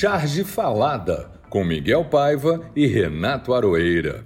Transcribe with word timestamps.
Charge 0.00 0.44
Falada, 0.44 1.30
com 1.50 1.62
Miguel 1.62 2.06
Paiva 2.06 2.70
e 2.74 2.86
Renato 2.86 3.52
Aroeira. 3.52 4.24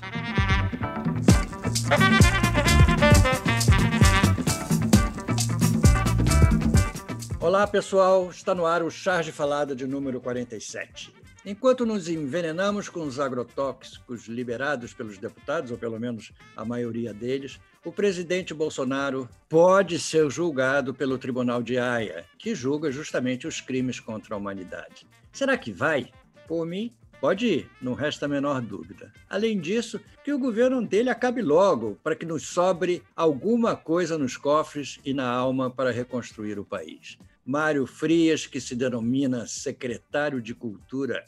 Olá, 7.40 7.66
pessoal. 7.66 8.30
Está 8.30 8.54
no 8.54 8.64
ar 8.64 8.84
o 8.84 8.88
Charge 8.88 9.32
Falada 9.32 9.74
de 9.74 9.84
número 9.84 10.20
47. 10.20 11.12
Enquanto 11.46 11.84
nos 11.84 12.08
envenenamos 12.08 12.88
com 12.88 13.02
os 13.02 13.20
agrotóxicos 13.20 14.26
liberados 14.26 14.94
pelos 14.94 15.18
deputados, 15.18 15.70
ou 15.70 15.76
pelo 15.76 16.00
menos 16.00 16.32
a 16.56 16.64
maioria 16.64 17.12
deles, 17.12 17.60
o 17.84 17.92
presidente 17.92 18.54
Bolsonaro 18.54 19.28
pode 19.46 19.98
ser 19.98 20.30
julgado 20.30 20.94
pelo 20.94 21.18
Tribunal 21.18 21.62
de 21.62 21.76
Haia, 21.76 22.24
que 22.38 22.54
julga 22.54 22.90
justamente 22.90 23.46
os 23.46 23.60
crimes 23.60 24.00
contra 24.00 24.34
a 24.34 24.38
humanidade. 24.38 25.06
Será 25.30 25.58
que 25.58 25.70
vai? 25.70 26.10
Por 26.48 26.64
mim, 26.64 26.94
Pode 27.20 27.46
ir, 27.46 27.70
não 27.80 27.94
resta 27.94 28.26
a 28.26 28.28
menor 28.28 28.60
dúvida. 28.60 29.10
Além 29.30 29.58
disso, 29.58 29.98
que 30.22 30.30
o 30.30 30.38
governo 30.38 30.86
dele 30.86 31.08
acabe 31.08 31.40
logo, 31.40 31.98
para 32.02 32.14
que 32.14 32.26
nos 32.26 32.46
sobre 32.48 33.02
alguma 33.16 33.74
coisa 33.74 34.18
nos 34.18 34.36
cofres 34.36 35.00
e 35.02 35.14
na 35.14 35.26
alma 35.26 35.70
para 35.70 35.90
reconstruir 35.90 36.58
o 36.58 36.66
país. 36.66 37.16
Mário 37.44 37.86
Frias, 37.86 38.46
que 38.46 38.60
se 38.60 38.74
denomina 38.74 39.46
secretário 39.46 40.40
de 40.40 40.54
Cultura, 40.54 41.24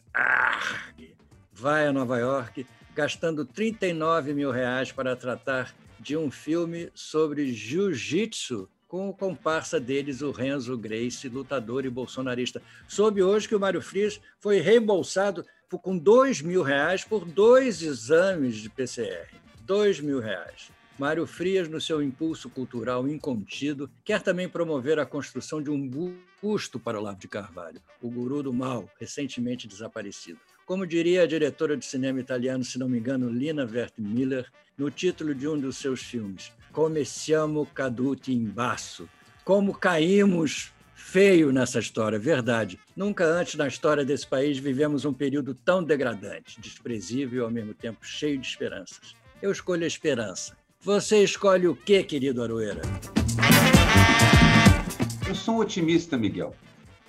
vai 1.52 1.86
a 1.86 1.92
Nova 1.92 2.18
York 2.18 2.66
gastando 2.94 3.44
39 3.44 4.32
mil 4.32 4.50
reais 4.50 4.90
para 4.90 5.14
tratar 5.14 5.74
de 6.00 6.16
um 6.16 6.30
filme 6.30 6.90
sobre 6.94 7.52
jiu-jitsu 7.52 8.68
com 8.88 9.08
o 9.10 9.14
comparsa 9.14 9.78
deles, 9.78 10.22
o 10.22 10.30
Renzo 10.30 10.78
Grace, 10.78 11.28
lutador 11.28 11.84
e 11.84 11.90
bolsonarista. 11.90 12.62
Soube 12.86 13.22
hoje 13.22 13.48
que 13.48 13.54
o 13.54 13.60
Mário 13.60 13.82
Frias 13.82 14.20
foi 14.38 14.60
reembolsado 14.60 15.44
com 15.82 15.98
dois 15.98 16.40
mil 16.40 16.62
reais 16.62 17.04
por 17.04 17.24
dois 17.24 17.82
exames 17.82 18.56
de 18.56 18.70
PCR. 18.70 19.28
Dois 19.62 20.00
mil 20.00 20.20
reais. 20.20 20.70
Mário 20.98 21.26
Frias, 21.26 21.68
no 21.68 21.78
seu 21.78 22.02
impulso 22.02 22.48
cultural 22.48 23.06
incontido, 23.06 23.90
quer 24.02 24.22
também 24.22 24.48
promover 24.48 24.98
a 24.98 25.04
construção 25.04 25.62
de 25.62 25.68
um 25.68 25.86
busto 26.40 26.80
para 26.80 26.98
Olavo 26.98 27.18
de 27.18 27.28
Carvalho, 27.28 27.82
o 28.00 28.08
guru 28.08 28.42
do 28.42 28.52
mal, 28.52 28.88
recentemente 28.98 29.68
desaparecido. 29.68 30.40
Como 30.64 30.86
diria 30.86 31.22
a 31.22 31.26
diretora 31.26 31.76
de 31.76 31.84
cinema 31.84 32.18
italiano, 32.18 32.64
se 32.64 32.78
não 32.78 32.88
me 32.88 32.98
engano, 32.98 33.28
Lina 33.28 33.68
Wertmüller, 33.70 34.50
no 34.78 34.90
título 34.90 35.34
de 35.34 35.46
um 35.46 35.58
dos 35.58 35.76
seus 35.76 36.00
filmes, 36.00 36.50
Come 36.72 37.04
siamo 37.04 37.66
caduti 37.66 38.32
in 38.32 38.46
basso, 38.46 39.06
como 39.44 39.76
caímos 39.76 40.72
feio 40.94 41.52
nessa 41.52 41.78
história, 41.78 42.18
verdade. 42.18 42.78
Nunca 42.96 43.26
antes 43.26 43.54
na 43.54 43.68
história 43.68 44.02
desse 44.02 44.26
país 44.26 44.58
vivemos 44.58 45.04
um 45.04 45.12
período 45.12 45.54
tão 45.54 45.84
degradante, 45.84 46.58
desprezível 46.58 47.42
e 47.42 47.44
ao 47.44 47.50
mesmo 47.50 47.74
tempo 47.74 47.98
cheio 48.04 48.38
de 48.38 48.46
esperanças. 48.46 49.14
Eu 49.42 49.52
escolho 49.52 49.84
a 49.84 49.86
esperança. 49.86 50.56
Você 50.86 51.24
escolhe 51.24 51.66
o 51.66 51.74
que, 51.74 52.00
querido 52.04 52.44
Aroeira? 52.44 52.80
Eu 55.26 55.34
sou 55.34 55.56
um 55.56 55.58
otimista, 55.58 56.16
Miguel. 56.16 56.54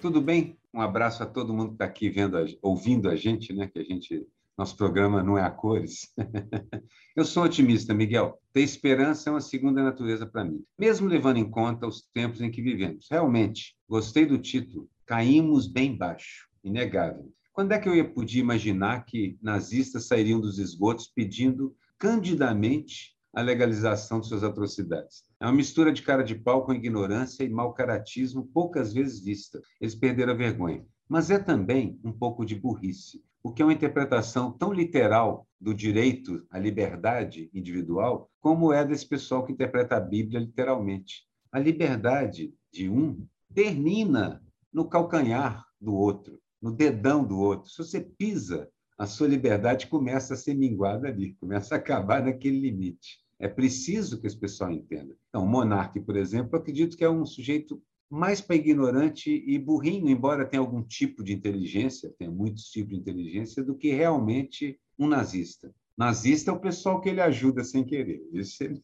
Tudo 0.02 0.20
bem? 0.20 0.58
Um 0.74 0.82
abraço 0.82 1.22
a 1.22 1.28
todo 1.28 1.54
mundo 1.54 1.68
que 1.68 1.74
está 1.76 1.86
aqui 1.86 2.10
vendo, 2.10 2.38
ouvindo 2.64 3.08
a 3.08 3.16
gente, 3.16 3.54
né? 3.54 3.68
Que 3.68 3.78
a 3.78 3.84
gente, 3.84 4.26
nosso 4.58 4.76
programa 4.76 5.22
não 5.22 5.38
é 5.38 5.44
a 5.44 5.52
cores. 5.52 6.12
Eu 7.16 7.24
sou 7.24 7.44
otimista, 7.44 7.94
Miguel. 7.94 8.42
Ter 8.52 8.62
esperança 8.62 9.30
é 9.30 9.34
uma 9.34 9.42
segunda 9.42 9.84
natureza 9.84 10.26
para 10.26 10.44
mim, 10.44 10.64
mesmo 10.76 11.08
levando 11.08 11.38
em 11.38 11.48
conta 11.48 11.86
os 11.86 12.02
tempos 12.12 12.42
em 12.42 12.50
que 12.50 12.64
vivemos. 12.64 13.06
Realmente, 13.12 13.76
gostei 13.88 14.26
do 14.26 14.40
título. 14.40 14.90
Caímos 15.06 15.68
bem 15.68 15.96
baixo, 15.96 16.48
inegável. 16.64 17.32
Quando 17.54 17.74
é 17.74 17.78
que 17.78 17.88
eu 17.88 17.96
ia 17.96 18.10
podia 18.10 18.42
imaginar 18.42 19.06
que 19.06 19.38
nazistas 19.40 20.08
sairiam 20.08 20.42
dos 20.42 20.58
esgotos 20.58 21.12
pedindo 21.14 21.76
candidamente 22.00 23.16
a 23.38 23.42
legalização 23.44 24.20
de 24.20 24.28
suas 24.28 24.44
atrocidades. 24.44 25.24
É 25.40 25.46
uma 25.46 25.54
mistura 25.54 25.94
de 25.94 26.02
cara 26.02 26.24
de 26.24 26.34
pau 26.34 26.66
com 26.66 26.74
ignorância 26.74 27.44
e 27.44 27.50
mau 27.50 27.72
caratismo 27.72 28.50
poucas 28.52 28.92
vezes 28.92 29.24
vista. 29.24 29.62
Eles 29.80 29.94
perderam 29.94 30.34
a 30.34 30.36
vergonha. 30.36 30.84
Mas 31.08 31.30
é 31.30 31.38
também 31.38 32.00
um 32.04 32.12
pouco 32.12 32.44
de 32.44 32.56
burrice, 32.56 33.24
porque 33.44 33.62
é 33.62 33.66
uma 33.66 33.74
interpretação 33.76 34.52
tão 34.52 34.74
literal 34.74 35.48
do 35.62 35.72
direito 35.72 36.48
à 36.50 36.58
liberdade 36.58 37.52
individual 37.54 38.28
como 38.42 38.74
é 38.74 38.84
desse 38.84 39.08
pessoal 39.08 39.46
que 39.46 39.54
interpreta 39.54 39.98
a 39.98 40.02
Bíblia 40.02 40.40
literalmente. 40.40 41.28
A 41.52 41.60
liberdade 41.60 42.56
de 42.74 42.90
um 42.90 43.24
termina 43.54 44.42
no 44.74 44.90
calcanhar 44.90 45.64
do 45.80 45.94
outro, 45.94 46.40
no 46.60 46.72
dedão 46.72 47.24
do 47.24 47.38
outro. 47.38 47.70
Se 47.70 47.78
você 47.78 48.02
pisa, 48.02 48.68
a 48.98 49.06
sua 49.06 49.28
liberdade 49.28 49.86
começa 49.86 50.34
a 50.34 50.38
ser 50.38 50.56
minguada 50.56 51.08
ali, 51.08 51.36
começa 51.36 51.76
a 51.76 51.78
acabar 51.78 52.24
naquele 52.24 52.60
limite. 52.60 53.27
É 53.40 53.48
preciso 53.48 54.20
que 54.20 54.26
esse 54.26 54.38
pessoal 54.38 54.72
entenda. 54.72 55.16
Então, 55.30 55.44
o 55.44 55.48
monarca, 55.48 56.02
por 56.02 56.16
exemplo, 56.16 56.56
eu 56.56 56.60
acredito 56.60 56.98
que 56.98 57.04
é 57.04 57.10
um 57.10 57.26
sujeito 57.26 57.82
mais 58.10 58.42
para 58.42 58.56
ignorante 58.56 59.30
e 59.30 59.60
burrinho, 59.60 60.10
embora 60.10 60.46
tenha 60.46 60.62
algum 60.62 60.82
tipo 60.82 61.24
de 61.24 61.34
inteligência, 61.34 62.14
tenha 62.18 62.32
muitos 62.32 62.66
tipos 62.70 62.92
de 62.92 63.00
inteligência, 63.00 63.64
do 63.64 63.76
que 63.76 63.92
realmente 63.92 64.80
um 64.98 65.08
nazista. 65.08 65.74
Nazista 65.96 66.52
é 66.52 66.54
o 66.54 66.60
pessoal 66.60 67.02
que 67.02 67.10
ele 67.10 67.22
ajuda 67.22 67.64
sem 67.64 67.84
querer. 67.84 68.22
É 68.34 68.38
mesmo, 68.38 68.84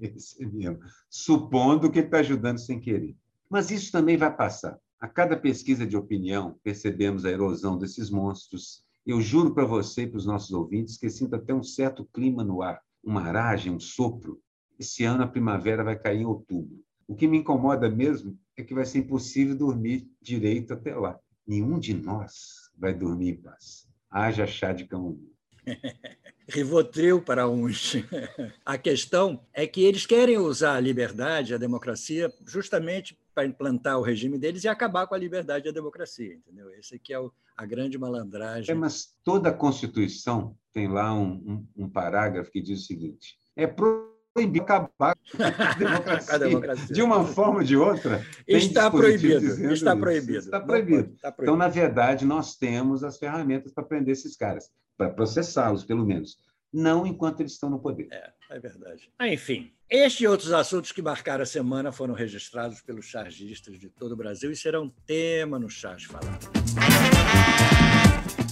esse 0.00 0.42
é 0.42 0.46
mesmo. 0.46 0.80
Supondo 1.08 1.90
que 1.90 2.00
ele 2.00 2.06
está 2.06 2.18
ajudando 2.18 2.58
sem 2.58 2.80
querer. 2.80 3.16
Mas 3.48 3.70
isso 3.70 3.92
também 3.92 4.16
vai 4.16 4.34
passar. 4.34 4.78
A 4.98 5.08
cada 5.08 5.36
pesquisa 5.36 5.86
de 5.86 5.96
opinião, 5.96 6.58
percebemos 6.62 7.24
a 7.24 7.30
erosão 7.30 7.78
desses 7.78 8.10
monstros. 8.10 8.84
Eu 9.06 9.20
juro 9.20 9.54
para 9.54 9.64
você 9.64 10.02
e 10.02 10.06
para 10.06 10.18
os 10.18 10.26
nossos 10.26 10.50
ouvintes 10.50 10.98
que 10.98 11.08
sinto 11.08 11.34
até 11.34 11.54
um 11.54 11.62
certo 11.62 12.04
clima 12.12 12.44
no 12.44 12.62
ar 12.62 12.80
uma 13.02 13.22
aragem, 13.22 13.72
um 13.72 13.80
sopro. 13.80 14.40
Esse 14.78 15.04
ano 15.04 15.22
a 15.22 15.28
primavera 15.28 15.84
vai 15.84 15.98
cair 15.98 16.20
em 16.20 16.24
outubro. 16.24 16.82
O 17.06 17.14
que 17.14 17.26
me 17.26 17.38
incomoda 17.38 17.88
mesmo 17.90 18.38
é 18.56 18.62
que 18.62 18.74
vai 18.74 18.84
ser 18.84 18.98
impossível 18.98 19.56
dormir 19.56 20.08
direito 20.20 20.72
até 20.72 20.94
lá. 20.94 21.18
Nenhum 21.46 21.78
de 21.78 21.94
nós 21.94 22.70
vai 22.78 22.94
dormir 22.94 23.30
em 23.30 23.36
paz. 23.36 23.88
Haja 24.10 24.46
chá 24.46 24.72
de 24.72 24.86
camomila. 24.86 25.30
Rivotril 26.48 27.22
para 27.22 27.48
uns. 27.48 27.96
A 28.64 28.78
questão 28.78 29.44
é 29.52 29.66
que 29.66 29.84
eles 29.84 30.06
querem 30.06 30.38
usar 30.38 30.76
a 30.76 30.80
liberdade, 30.80 31.54
a 31.54 31.58
democracia, 31.58 32.32
justamente 32.46 33.16
para 33.34 33.46
implantar 33.46 33.98
o 33.98 34.02
regime 34.02 34.38
deles 34.38 34.64
e 34.64 34.68
acabar 34.68 35.06
com 35.06 35.14
a 35.14 35.18
liberdade 35.18 35.66
e 35.66 35.70
a 35.70 35.72
democracia, 35.72 36.34
entendeu? 36.34 36.70
Esse 36.70 36.96
aqui 36.96 37.12
é 37.12 37.18
o, 37.18 37.32
a 37.56 37.64
grande 37.64 37.98
malandragem. 37.98 38.74
É, 38.74 38.74
mas 38.74 39.14
toda 39.24 39.50
a 39.50 39.54
Constituição 39.54 40.56
tem 40.72 40.88
lá 40.88 41.12
um, 41.12 41.66
um, 41.76 41.84
um 41.84 41.88
parágrafo 41.88 42.50
que 42.50 42.60
diz 42.60 42.80
o 42.80 42.86
seguinte: 42.86 43.36
é 43.56 43.66
proibir 43.66 44.62
acabar 44.62 45.16
com 45.16 45.42
a 45.42 45.74
democracia, 45.74 46.34
a 46.34 46.38
democracia. 46.38 46.94
de 46.94 47.02
uma 47.02 47.24
forma 47.24 47.58
ou 47.58 47.64
de 47.64 47.76
outra. 47.76 48.24
Está 48.46 48.90
proibido. 48.90 49.72
Está 49.72 49.96
proibido. 49.96 50.38
Está 50.38 50.60
proibido. 50.60 51.14
Está 51.14 51.32
proibido. 51.32 51.42
Então, 51.42 51.56
na 51.56 51.68
verdade, 51.68 52.24
nós 52.24 52.56
temos 52.56 53.04
as 53.04 53.18
ferramentas 53.18 53.72
para 53.72 53.84
prender 53.84 54.12
esses 54.12 54.36
caras, 54.36 54.70
para 54.96 55.10
processá-los, 55.10 55.84
pelo 55.84 56.04
menos. 56.04 56.38
Não 56.72 57.06
enquanto 57.06 57.40
eles 57.40 57.52
estão 57.52 57.68
no 57.68 57.80
poder. 57.80 58.08
É, 58.12 58.32
é 58.50 58.58
verdade. 58.58 59.10
Ah, 59.18 59.28
enfim, 59.28 59.72
este 59.88 60.24
e 60.24 60.28
outros 60.28 60.52
assuntos 60.52 60.92
que 60.92 61.02
marcaram 61.02 61.42
a 61.42 61.46
semana 61.46 61.90
foram 61.90 62.14
registrados 62.14 62.80
pelos 62.80 63.06
chargistas 63.06 63.78
de 63.78 63.88
todo 63.88 64.12
o 64.12 64.16
Brasil 64.16 64.50
e 64.50 64.56
serão 64.56 64.88
tema 65.06 65.58
no 65.58 65.68
Charge 65.68 66.06
Falado. 66.06 66.48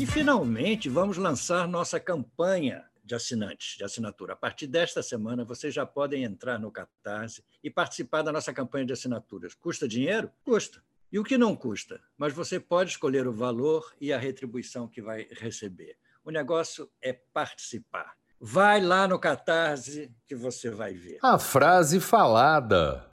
E, 0.01 0.07
finalmente, 0.07 0.89
vamos 0.89 1.17
lançar 1.17 1.67
nossa 1.67 1.99
campanha 1.99 2.85
de 3.05 3.15
assinantes, 3.15 3.77
de 3.77 3.85
assinatura. 3.85 4.35
A 4.35 4.37
partir 4.37 4.67
desta 4.67 5.03
semana, 5.03 5.45
vocês 5.45 5.73
já 5.73 5.87
podem 5.87 6.25
entrar 6.25 6.59
no 6.59 6.71
Catarse 6.71 7.43
e 7.65 7.71
participar 7.71 8.23
da 8.23 8.31
nossa 8.31 8.53
campanha 8.53 8.85
de 8.85 8.93
assinaturas. 8.93 9.55
Custa 9.55 9.89
dinheiro? 9.89 10.31
Custa. 10.45 10.83
E 11.11 11.19
o 11.19 11.25
que 11.25 11.39
não 11.39 11.57
custa? 11.57 12.01
Mas 12.19 12.35
você 12.35 12.61
pode 12.61 12.91
escolher 12.91 13.27
o 13.27 13.33
valor 13.33 13.95
e 14.01 14.13
a 14.13 14.19
retribuição 14.19 14.87
que 14.87 15.01
vai 15.01 15.27
receber. 15.31 15.97
O 16.23 16.31
negócio 16.31 16.91
é 17.01 17.13
participar. 17.13 18.18
Vai 18.41 18.81
lá 18.81 19.09
no 19.09 19.19
Catarse 19.19 20.15
que 20.27 20.37
você 20.37 20.71
vai 20.71 20.95
ver. 20.95 21.19
A 21.23 21.39
frase 21.39 21.99
falada. 21.99 23.05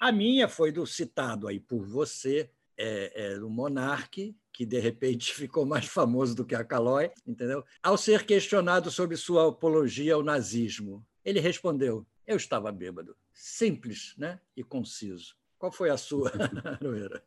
A 0.00 0.12
minha 0.12 0.48
foi 0.48 0.70
do 0.70 0.86
citado 0.86 1.48
aí 1.48 1.58
por 1.58 1.84
você, 1.84 2.48
é, 2.76 3.32
é, 3.32 3.38
do 3.38 3.50
Monarque, 3.50 4.36
que 4.52 4.64
de 4.64 4.78
repente 4.78 5.34
ficou 5.34 5.66
mais 5.66 5.86
famoso 5.86 6.34
do 6.36 6.44
que 6.44 6.54
a 6.54 6.64
Calói, 6.64 7.10
entendeu? 7.26 7.64
Ao 7.82 7.98
ser 7.98 8.24
questionado 8.24 8.88
sobre 8.90 9.16
sua 9.16 9.48
apologia 9.48 10.14
ao 10.14 10.22
nazismo, 10.22 11.04
ele 11.24 11.40
respondeu: 11.40 12.06
Eu 12.24 12.36
estava 12.36 12.70
bêbado. 12.70 13.16
Simples 13.32 14.14
né? 14.16 14.38
e 14.56 14.62
conciso. 14.62 15.34
Qual 15.58 15.72
foi 15.72 15.90
a 15.90 15.96
sua, 15.96 16.30
Aroeira? 16.80 17.22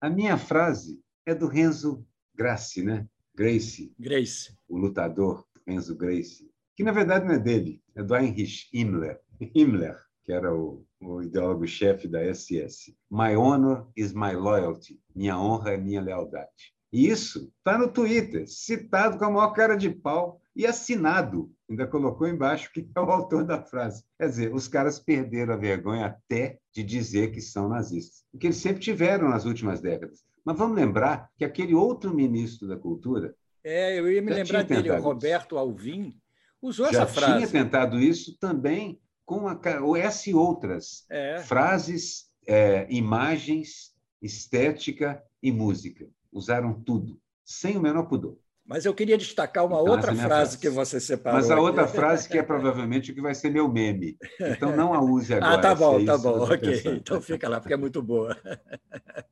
A 0.00 0.08
minha 0.08 0.38
frase 0.38 1.02
é 1.26 1.34
do 1.34 1.48
Renzo 1.48 2.06
Grace, 2.34 2.82
né? 2.82 3.08
Grace. 3.34 3.92
Grace. 3.98 4.56
O 4.68 4.76
lutador 4.76 5.46
Enzo 5.68 5.96
Gracie, 5.96 6.50
que 6.76 6.82
na 6.82 6.92
verdade 6.92 7.26
não 7.26 7.34
é 7.34 7.38
dele, 7.38 7.82
é 7.94 8.02
do 8.02 8.16
Heinrich 8.16 8.68
Himmler, 8.72 9.20
Himmler 9.54 9.96
que 10.28 10.32
era 10.32 10.54
o, 10.54 10.84
o 11.00 11.22
ideólogo-chefe 11.22 12.06
da 12.06 12.20
SS. 12.22 12.94
My 13.10 13.34
honor 13.34 13.86
is 13.96 14.12
my 14.12 14.34
loyalty. 14.34 15.00
Minha 15.16 15.38
honra 15.38 15.72
é 15.72 15.78
minha 15.78 16.02
lealdade. 16.02 16.74
E 16.92 17.08
isso 17.08 17.50
está 17.56 17.78
no 17.78 17.90
Twitter, 17.90 18.46
citado 18.46 19.16
com 19.16 19.24
a 19.24 19.30
maior 19.30 19.54
cara 19.54 19.74
de 19.74 19.88
pau 19.88 20.38
e 20.54 20.66
assinado. 20.66 21.50
Ainda 21.66 21.86
colocou 21.86 22.28
embaixo 22.28 22.70
que 22.70 22.86
é 22.94 23.00
o 23.00 23.10
autor 23.10 23.42
da 23.42 23.62
frase. 23.62 24.04
Quer 24.18 24.28
dizer, 24.28 24.54
os 24.54 24.68
caras 24.68 25.00
perderam 25.00 25.54
a 25.54 25.56
vergonha 25.56 26.04
até 26.04 26.58
de 26.74 26.84
dizer 26.84 27.32
que 27.32 27.40
são 27.40 27.66
nazistas, 27.66 28.22
o 28.30 28.36
que 28.36 28.48
eles 28.48 28.58
sempre 28.58 28.82
tiveram 28.82 29.30
nas 29.30 29.46
últimas 29.46 29.80
décadas. 29.80 30.22
Mas 30.44 30.58
vamos 30.58 30.76
lembrar 30.76 31.30
que 31.38 31.44
aquele 31.44 31.74
outro 31.74 32.14
ministro 32.14 32.68
da 32.68 32.76
Cultura. 32.76 33.34
É, 33.68 33.98
eu 33.98 34.10
ia 34.10 34.22
me 34.22 34.32
lembrar 34.32 34.64
dele, 34.64 34.90
o 34.90 34.98
Roberto 34.98 35.54
isso. 35.54 35.58
Alvim, 35.58 36.16
usou 36.62 36.90
já 36.90 37.02
essa 37.02 37.06
frase. 37.06 37.34
tinha 37.34 37.48
tentado 37.48 38.00
isso 38.00 38.38
também 38.38 38.98
com 39.26 39.46
a, 39.46 39.60
essa 39.98 40.30
e 40.30 40.34
outras 40.34 41.04
é. 41.10 41.40
frases, 41.40 42.30
é, 42.46 42.86
imagens, 42.88 43.92
estética 44.22 45.22
e 45.42 45.52
música. 45.52 46.08
Usaram 46.32 46.80
tudo, 46.82 47.20
sem 47.44 47.76
o 47.76 47.80
menor 47.82 48.04
pudor. 48.04 48.38
Mas 48.64 48.86
eu 48.86 48.94
queria 48.94 49.18
destacar 49.18 49.66
uma 49.66 49.80
então, 49.80 49.92
outra 49.92 50.12
é 50.12 50.14
frase, 50.14 50.28
frase, 50.28 50.58
que 50.58 50.70
você 50.70 50.98
separou. 50.98 51.38
Mas 51.38 51.50
a 51.50 51.60
outra 51.60 51.86
frase 51.86 52.26
que 52.26 52.38
é 52.38 52.42
provavelmente 52.44 53.12
o 53.12 53.14
que 53.14 53.20
vai 53.20 53.34
ser 53.34 53.50
meu 53.50 53.68
meme. 53.68 54.16
Então 54.40 54.74
não 54.74 54.94
a 54.94 55.00
use 55.00 55.34
agora. 55.34 55.54
Ah, 55.54 55.58
tá 55.58 55.74
bom, 55.74 56.00
é 56.00 56.04
tá 56.04 56.16
bom, 56.16 56.42
ok. 56.42 56.82
Então 56.86 57.20
fica 57.20 57.48
lá, 57.50 57.60
porque 57.60 57.74
é 57.74 57.78
muito 57.78 58.02
boa. 58.02 58.34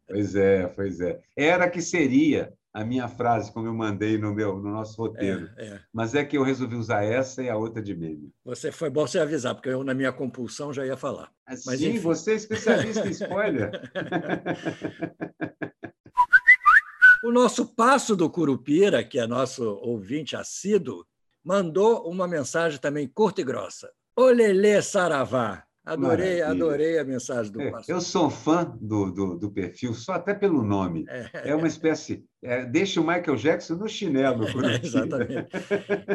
Pois 0.06 0.34
é, 0.34 0.66
pois 0.68 1.00
é. 1.00 1.20
Era 1.34 1.68
que 1.68 1.82
seria 1.82 2.52
a 2.76 2.84
minha 2.84 3.08
frase, 3.08 3.50
como 3.50 3.66
eu 3.66 3.72
mandei 3.72 4.18
no 4.18 4.34
meu 4.34 4.58
no 4.58 4.70
nosso 4.70 5.00
roteiro. 5.00 5.50
É, 5.56 5.66
é. 5.66 5.80
Mas 5.90 6.14
é 6.14 6.22
que 6.22 6.36
eu 6.36 6.42
resolvi 6.42 6.76
usar 6.76 7.02
essa 7.02 7.42
e 7.42 7.48
a 7.48 7.56
outra 7.56 7.82
de 7.82 7.94
meme. 7.94 8.30
Você 8.44 8.70
foi 8.70 8.90
bom 8.90 9.06
você 9.06 9.18
avisar, 9.18 9.54
porque 9.54 9.70
eu, 9.70 9.82
na 9.82 9.94
minha 9.94 10.12
compulsão, 10.12 10.74
já 10.74 10.84
ia 10.84 10.96
falar. 10.96 11.32
Mas, 11.48 11.62
Sim, 11.62 11.98
você 11.98 12.32
é 12.32 12.34
especialista 12.34 13.08
em 13.08 13.12
spoiler. 13.12 13.70
O 17.24 17.32
nosso 17.32 17.74
Passo 17.74 18.14
do 18.14 18.30
Curupira, 18.30 19.02
que 19.02 19.18
é 19.18 19.26
nosso 19.26 19.64
ouvinte 19.82 20.36
assíduo, 20.36 21.04
mandou 21.42 22.08
uma 22.08 22.28
mensagem 22.28 22.78
também 22.78 23.08
curta 23.08 23.40
e 23.40 23.44
grossa. 23.44 23.90
Olelê 24.14 24.80
Saravá. 24.80 25.65
Adorei, 25.86 26.40
Maravilha. 26.40 26.48
adorei 26.48 26.98
a 26.98 27.04
mensagem 27.04 27.52
do 27.52 27.60
é, 27.62 27.72
Eu 27.86 28.00
sou 28.00 28.28
fã 28.28 28.76
do, 28.80 29.12
do, 29.12 29.38
do, 29.38 29.50
perfil, 29.50 29.94
só 29.94 30.14
até 30.14 30.34
pelo 30.34 30.62
nome. 30.62 31.04
É, 31.08 31.50
é 31.50 31.54
uma 31.54 31.68
espécie. 31.68 32.24
É, 32.42 32.66
deixa 32.66 33.00
o 33.00 33.06
Michael 33.06 33.36
Jackson 33.36 33.76
no 33.76 33.88
chinelo. 33.88 34.44
É, 34.66 34.84
exatamente. 34.84 35.48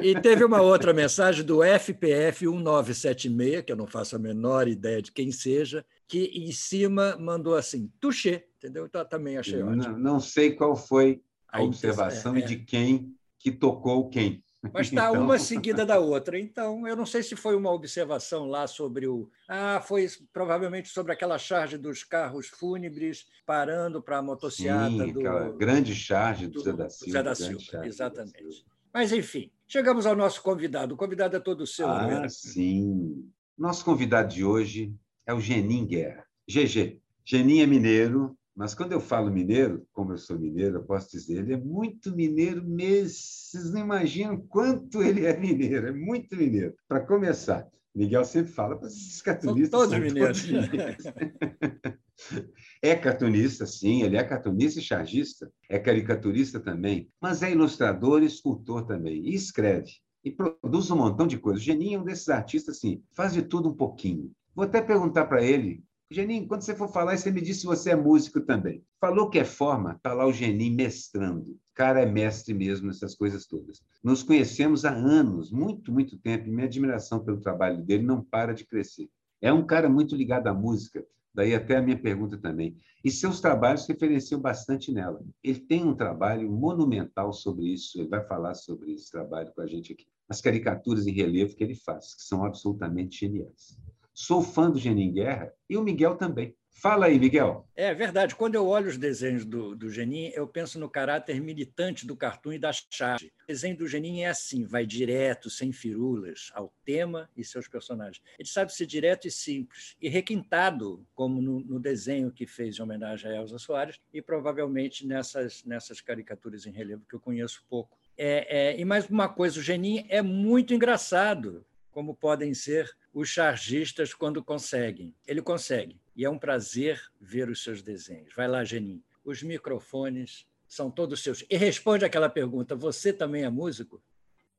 E 0.04 0.20
teve 0.20 0.44
uma 0.44 0.62
outra 0.62 0.94
mensagem 0.94 1.46
do 1.46 1.64
FPF 1.64 2.46
1976, 2.46 3.64
que 3.64 3.72
eu 3.72 3.78
não 3.78 3.88
faço 3.88 4.16
a 4.16 4.20
menor 4.20 4.68
ideia 4.68 5.02
de 5.02 5.12
quem 5.12 5.32
seja, 5.32 5.86
que 6.06 6.26
em 6.26 6.52
cima 6.52 7.18
mandou 7.18 7.56
assim: 7.56 7.90
Tuxê 8.00 8.46
entendeu? 8.62 8.86
Então, 8.86 9.04
também 9.06 9.38
achei 9.38 9.60
não, 9.60 9.72
ótimo. 9.72 9.98
Não 9.98 10.20
sei 10.20 10.52
qual 10.54 10.76
foi 10.76 11.22
a, 11.48 11.58
a 11.58 11.64
observação 11.64 12.36
é, 12.36 12.40
é. 12.40 12.44
e 12.44 12.46
de 12.46 12.56
quem 12.58 13.16
que 13.40 13.52
tocou 13.52 14.08
quem. 14.08 14.44
Mas 14.74 14.88
está 14.88 15.10
então... 15.10 15.24
uma 15.24 15.40
seguida 15.40 15.86
da 15.86 15.98
outra. 15.98 16.40
Então, 16.40 16.88
eu 16.88 16.96
não 16.96 17.06
sei 17.06 17.24
se 17.24 17.36
foi 17.36 17.56
uma 17.56 17.72
observação 17.72 18.46
lá 18.46 18.68
sobre 18.68 19.08
o. 19.08 19.30
Ah, 19.48 19.82
foi 19.84 20.08
provavelmente 20.32 20.90
sobre 20.90 21.12
aquela 21.12 21.40
charge 21.40 21.78
dos 21.78 22.04
carros 22.04 22.48
fúnebres 22.48 23.26
parando 23.46 24.02
para 24.02 24.20
a 24.20 24.22
motocicleta. 24.22 24.90
Sim, 24.90 25.14
do, 25.14 25.20
aquela 25.20 25.50
grande 25.52 25.96
charge 25.96 26.48
do, 26.48 26.60
do 26.60 26.64
Zé 26.64 26.74
da 26.74 26.90
Silva. 26.90 27.12
Zé 27.12 27.24
da 27.24 27.36
Silva, 27.36 27.88
exatamente. 27.88 28.66
Mas, 28.94 29.12
enfim, 29.12 29.50
chegamos 29.68 30.06
ao 30.06 30.16
nosso 30.16 30.44
convidado. 30.44 30.94
O 30.94 30.98
convidado 30.98 31.36
é 31.36 31.40
todo 31.40 31.66
seu, 31.66 31.88
Ah, 31.88 32.30
sim. 32.30 33.28
Nosso 33.58 33.84
convidado 33.84 34.34
de 34.34 34.44
hoje 34.44 34.94
é 35.26 35.34
o 35.34 35.40
Genin 35.40 35.86
Guerra. 35.86 36.26
GG. 36.48 37.00
Genin 37.24 37.62
é 37.62 37.66
mineiro, 37.66 38.38
mas 38.56 38.76
quando 38.76 38.92
eu 38.92 39.00
falo 39.00 39.32
mineiro, 39.32 39.86
como 39.94 40.14
eu 40.14 40.18
sou 40.18 40.38
mineiro, 40.38 40.78
eu 40.78 40.84
posso 40.84 41.10
dizer, 41.12 41.40
ele 41.40 41.54
é 41.54 41.58
muito 41.58 42.16
mineiro 42.16 42.64
mesmo. 42.64 43.18
Vocês 43.18 43.72
não 43.72 43.82
imaginam 43.82 44.40
quanto 44.48 45.02
ele 45.02 45.26
é 45.26 45.38
mineiro, 45.38 45.88
é 45.88 45.92
muito 45.92 46.36
mineiro. 46.36 46.76
Para 46.88 47.06
começar, 47.06 47.68
Miguel 47.94 48.24
sempre 48.24 48.52
fala, 48.52 48.80
esses 48.86 49.22
cartunistas 49.22 49.70
são 49.70 49.80
todos 49.80 49.94
são 49.94 50.00
mineiros. 50.00 50.46
Todos 50.46 50.70
mineiros. 50.70 51.04
é 52.82 52.96
cartunista, 52.96 53.66
sim, 53.66 54.04
ele 54.04 54.18
é 54.18 54.24
cartunista 54.24 54.80
e 54.80 54.84
chargista, 54.84 55.52
é 55.70 55.78
caricaturista 55.80 56.60
também, 56.60 57.10
mas 57.20 57.44
é 57.44 57.52
ilustrador 57.52 58.24
e 58.24 58.28
escultor 58.28 58.86
também, 58.86 59.28
e 59.28 59.34
escreve, 59.34 59.92
e 60.24 60.32
produz 60.32 60.90
um 60.92 60.98
montão 60.98 61.28
de 61.28 61.38
coisas. 61.38 61.62
O 61.62 61.66
Geninho 61.66 62.00
é 62.00 62.02
um 62.02 62.06
desses 62.06 62.30
artistas, 62.30 62.78
assim, 62.78 63.04
faz 63.12 63.34
de 63.34 63.42
tudo 63.42 63.70
um 63.70 63.76
pouquinho. 63.76 64.32
Vou 64.56 64.66
até 64.66 64.82
perguntar 64.82 65.26
para 65.26 65.44
ele 65.44 65.84
Geninho, 66.14 66.46
quando 66.46 66.62
você 66.62 66.76
for 66.76 66.90
falar, 66.90 67.18
você 67.18 67.32
me 67.32 67.40
disse 67.40 67.62
se 67.62 67.66
você 67.66 67.92
é 67.92 67.96
músico 67.96 68.42
também. 68.42 68.84
Falou 69.00 69.30
que 69.30 69.40
é 69.40 69.46
forma, 69.46 69.94
está 69.94 70.14
lá 70.14 70.28
o 70.28 70.34
Geninho 70.34 70.76
mestrando. 70.76 71.52
O 71.52 71.60
cara 71.74 72.02
é 72.02 72.06
mestre 72.06 72.54
mesmo 72.54 72.88
nessas 72.88 73.16
coisas 73.16 73.46
todas. 73.46 73.82
Nos 74.04 74.22
conhecemos 74.22 74.84
há 74.84 74.92
anos, 74.92 75.52
muito, 75.52 75.90
muito 75.90 76.18
tempo, 76.18 76.50
e 76.50 76.52
minha 76.52 76.66
admiração 76.66 77.24
pelo 77.24 77.40
trabalho 77.40 77.82
dele 77.82 78.04
não 78.04 78.22
para 78.22 78.54
de 78.54 78.66
crescer. 78.66 79.10
É 79.42 79.54
um 79.54 79.66
cara 79.66 79.88
muito 79.88 80.14
ligado 80.14 80.48
à 80.48 80.54
música, 80.54 81.02
daí 81.34 81.56
até 81.56 81.78
a 81.78 81.82
minha 81.82 81.98
pergunta 81.98 82.38
também. 82.38 82.76
E 83.06 83.10
seus 83.10 83.40
trabalhos 83.40 83.88
referenciam 83.88 84.42
bastante 84.42 84.92
nela. 84.92 85.24
Ele 85.42 85.62
tem 85.62 85.86
um 85.86 85.96
trabalho 85.96 86.52
monumental 86.52 87.32
sobre 87.32 87.68
isso, 87.68 87.98
ele 87.98 88.10
vai 88.10 88.22
falar 88.28 88.54
sobre 88.56 88.92
esse 88.92 89.10
trabalho 89.10 89.54
com 89.56 89.62
a 89.62 89.66
gente 89.66 89.94
aqui. 89.94 90.06
As 90.28 90.42
caricaturas 90.42 91.08
em 91.08 91.14
relevo 91.14 91.56
que 91.56 91.64
ele 91.64 91.76
faz, 91.76 92.14
que 92.14 92.24
são 92.24 92.44
absolutamente 92.44 93.18
geniais. 93.18 93.80
Sou 94.24 94.44
fã 94.44 94.70
do 94.70 94.78
Genin 94.78 95.12
Guerra 95.12 95.52
e 95.68 95.76
o 95.76 95.82
Miguel 95.82 96.16
também. 96.16 96.56
Fala 96.70 97.08
aí, 97.08 97.18
Miguel. 97.18 97.68
É 97.76 97.92
verdade. 97.92 98.36
Quando 98.36 98.54
eu 98.54 98.68
olho 98.68 98.88
os 98.88 98.96
desenhos 98.96 99.44
do, 99.44 99.76
do 99.76 99.90
Genin, 99.90 100.32
eu 100.36 100.48
penso 100.48 100.78
no 100.80 100.88
caráter 100.88 101.42
militante 101.42 102.06
do 102.06 102.16
cartoon 102.16 102.54
e 102.54 102.60
da 102.60 102.72
charge. 102.72 103.34
O 103.44 103.48
desenho 103.48 103.76
do 103.76 103.88
Genin 103.88 104.22
é 104.22 104.30
assim, 104.30 104.64
vai 104.64 104.86
direto, 104.86 105.50
sem 105.50 105.72
firulas, 105.72 106.52
ao 106.54 106.72
tema 106.86 107.28
e 107.36 107.44
seus 107.44 107.68
personagens. 107.68 108.22
Ele 108.38 108.48
sabe 108.48 108.72
ser 108.72 108.86
direto 108.86 109.28
e 109.28 109.32
simples, 109.32 109.96
e 110.00 110.08
requintado, 110.08 111.04
como 111.16 111.42
no, 111.42 111.60
no 111.60 111.80
desenho 111.80 112.32
que 112.32 112.46
fez 112.46 112.78
em 112.78 112.84
homenagem 112.84 113.32
a 113.32 113.36
Elza 113.38 113.58
Soares, 113.58 114.00
e 114.14 114.22
provavelmente 114.22 115.04
nessas, 115.04 115.64
nessas 115.66 116.00
caricaturas 116.00 116.68
em 116.68 116.72
relevo 116.72 117.08
que 117.10 117.16
eu 117.16 117.20
conheço 117.20 117.66
pouco. 117.68 117.98
É, 118.16 118.74
é, 118.74 118.80
e 118.80 118.86
mais 118.86 119.10
uma 119.10 119.28
coisa, 119.28 119.60
o 119.60 119.64
Genin 119.64 120.06
é 120.08 120.22
muito 120.22 120.76
engraçado, 120.76 121.66
como 121.92 122.16
podem 122.16 122.54
ser 122.54 122.90
os 123.14 123.30
chargistas 123.30 124.14
quando 124.14 124.44
conseguem. 124.44 125.14
Ele 125.28 125.42
consegue. 125.42 126.02
E 126.16 126.26
é 126.26 126.30
um 126.30 126.40
prazer 126.40 127.00
ver 127.20 127.50
os 127.50 127.64
seus 127.64 127.82
desenhos. 127.82 128.34
Vai 128.36 128.48
lá, 128.48 128.64
Genin. 128.64 129.04
Os 129.24 129.44
microfones 129.44 130.48
são 130.68 130.90
todos 130.90 131.22
seus. 131.22 131.46
E 131.50 131.58
responde 131.58 132.06
aquela 132.06 132.30
pergunta: 132.30 132.76
você 132.76 133.12
também 133.12 133.44
é 133.44 133.50
músico? 133.50 134.02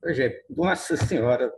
Hoje, 0.04 0.44
nossa 0.50 0.96
senhora, 0.96 1.50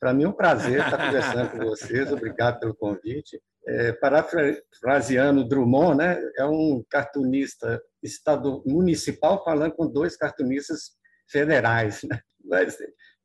para 0.00 0.12
mim 0.14 0.24
é 0.24 0.28
um 0.28 0.32
prazer 0.32 0.80
estar 0.80 1.06
conversando 1.06 1.50
com 1.50 1.58
vocês. 1.66 2.12
Obrigado 2.12 2.58
pelo 2.60 2.74
convite. 2.74 3.40
É, 3.66 3.92
parafraseando 3.92 5.48
Drummond, 5.48 5.96
né, 5.96 6.20
é 6.36 6.44
um 6.44 6.84
cartunista 6.90 7.82
estado 8.02 8.62
municipal 8.66 9.42
falando 9.42 9.72
com 9.72 9.86
dois 9.86 10.16
cartunistas 10.16 10.92
federais. 11.30 12.02
Né? 12.02 12.20
Mas, 12.44 12.76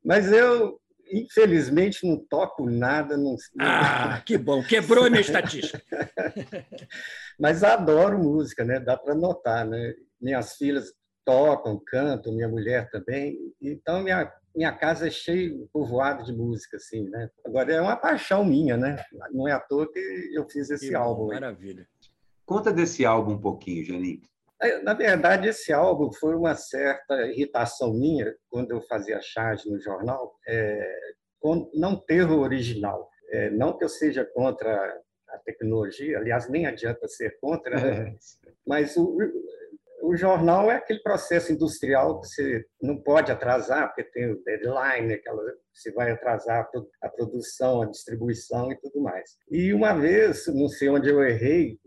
mas 0.03 0.31
eu 0.31 0.79
Infelizmente, 1.11 2.07
não 2.07 2.17
toco 2.17 2.69
nada. 2.69 3.17
Não... 3.17 3.35
Ah, 3.59 4.21
que 4.25 4.37
bom! 4.37 4.63
Quebrou 4.63 5.05
a 5.05 5.09
minha 5.09 5.21
estatística. 5.21 5.81
Mas 7.39 7.63
adoro 7.63 8.19
música, 8.19 8.63
né? 8.63 8.79
Dá 8.79 8.97
para 8.97 9.15
notar, 9.15 9.65
né? 9.65 9.93
Minhas 10.21 10.55
filhas 10.55 10.93
tocam, 11.25 11.81
cantam, 11.85 12.33
minha 12.33 12.47
mulher 12.47 12.89
também. 12.89 13.37
Então, 13.61 14.01
minha, 14.01 14.31
minha 14.55 14.71
casa 14.71 15.07
é 15.07 15.11
cheia, 15.11 15.53
povoada 15.71 16.23
de 16.23 16.33
música, 16.33 16.77
assim, 16.77 17.07
né? 17.09 17.29
Agora, 17.45 17.71
é 17.71 17.81
uma 17.81 17.95
paixão 17.95 18.43
minha, 18.43 18.75
né? 18.75 18.97
Não 19.31 19.47
é 19.47 19.51
à 19.51 19.59
toa 19.59 19.91
que 19.91 19.99
eu 20.33 20.47
fiz 20.49 20.69
esse 20.69 20.89
que 20.89 20.95
álbum. 20.95 21.27
Bom, 21.27 21.33
maravilha. 21.33 21.87
Conta 22.45 22.73
desse 22.73 23.05
álbum 23.05 23.33
um 23.33 23.41
pouquinho, 23.41 23.85
Janinho. 23.85 24.21
Na 24.83 24.93
verdade, 24.93 25.47
esse 25.47 25.71
álbum 25.71 26.11
foi 26.11 26.35
uma 26.35 26.53
certa 26.53 27.27
irritação 27.27 27.93
minha 27.93 28.35
quando 28.49 28.71
eu 28.71 28.81
fazia 28.81 29.21
charge 29.21 29.69
no 29.69 29.79
jornal, 29.79 30.35
é, 30.47 30.99
não 31.73 31.95
ter 31.95 32.29
o 32.29 32.41
original. 32.41 33.09
É, 33.31 33.49
não 33.51 33.77
que 33.77 33.83
eu 33.83 33.89
seja 33.89 34.25
contra 34.25 35.01
a 35.29 35.37
tecnologia, 35.39 36.17
aliás, 36.17 36.49
nem 36.49 36.65
adianta 36.65 37.07
ser 37.07 37.37
contra, 37.39 37.79
né? 37.79 38.15
mas 38.65 38.97
o, 38.97 39.15
o 40.01 40.15
jornal 40.15 40.71
é 40.71 40.75
aquele 40.75 40.99
processo 41.01 41.51
industrial 41.51 42.19
que 42.19 42.27
você 42.27 42.65
não 42.81 42.97
pode 42.97 43.31
atrasar, 43.31 43.87
porque 43.87 44.03
tem 44.03 44.31
o 44.31 44.43
deadline, 44.43 45.13
aquela, 45.13 45.41
você 45.73 45.91
vai 45.91 46.11
atrasar 46.11 46.67
a 47.01 47.09
produção, 47.09 47.83
a 47.83 47.85
distribuição 47.85 48.71
e 48.71 48.77
tudo 48.79 49.01
mais. 49.01 49.37
E 49.49 49.73
uma 49.73 49.93
vez, 49.93 50.47
não 50.47 50.67
sei 50.67 50.89
onde 50.89 51.09
eu 51.09 51.23
errei, 51.23 51.77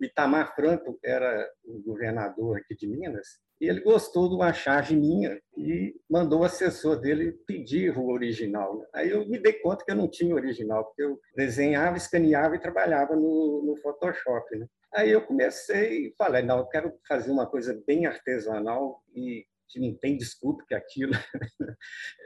Itamar 0.00 0.54
Franco 0.54 0.98
era 1.04 1.48
o 1.64 1.80
governador 1.82 2.58
aqui 2.58 2.74
de 2.74 2.86
Minas, 2.86 3.26
e 3.60 3.68
ele 3.68 3.80
gostou 3.80 4.30
uma 4.30 4.52
charge 4.52 4.94
minha 4.94 5.40
e 5.56 5.94
mandou 6.10 6.40
o 6.40 6.44
assessor 6.44 7.00
dele 7.00 7.32
pedir 7.46 7.96
o 7.96 8.10
original. 8.10 8.84
Aí 8.94 9.10
eu 9.10 9.26
me 9.26 9.38
dei 9.38 9.54
conta 9.54 9.84
que 9.84 9.90
eu 9.90 9.96
não 9.96 10.08
tinha 10.08 10.34
original, 10.34 10.84
porque 10.84 11.02
eu 11.02 11.18
desenhava, 11.34 11.96
escaneava 11.96 12.54
e 12.54 12.60
trabalhava 12.60 13.16
no, 13.16 13.62
no 13.64 13.76
Photoshop. 13.78 14.56
Né? 14.58 14.66
Aí 14.92 15.10
eu 15.10 15.22
comecei 15.22 16.08
e 16.08 16.14
falei, 16.18 16.42
não, 16.42 16.58
eu 16.58 16.66
quero 16.66 16.92
fazer 17.08 17.30
uma 17.30 17.46
coisa 17.46 17.82
bem 17.86 18.04
artesanal 18.04 19.02
e 19.14 19.46
que 19.68 19.80
não 19.80 19.94
tem 19.96 20.16
desculpa 20.16 20.64
que 20.66 20.74
aquilo 20.74 21.12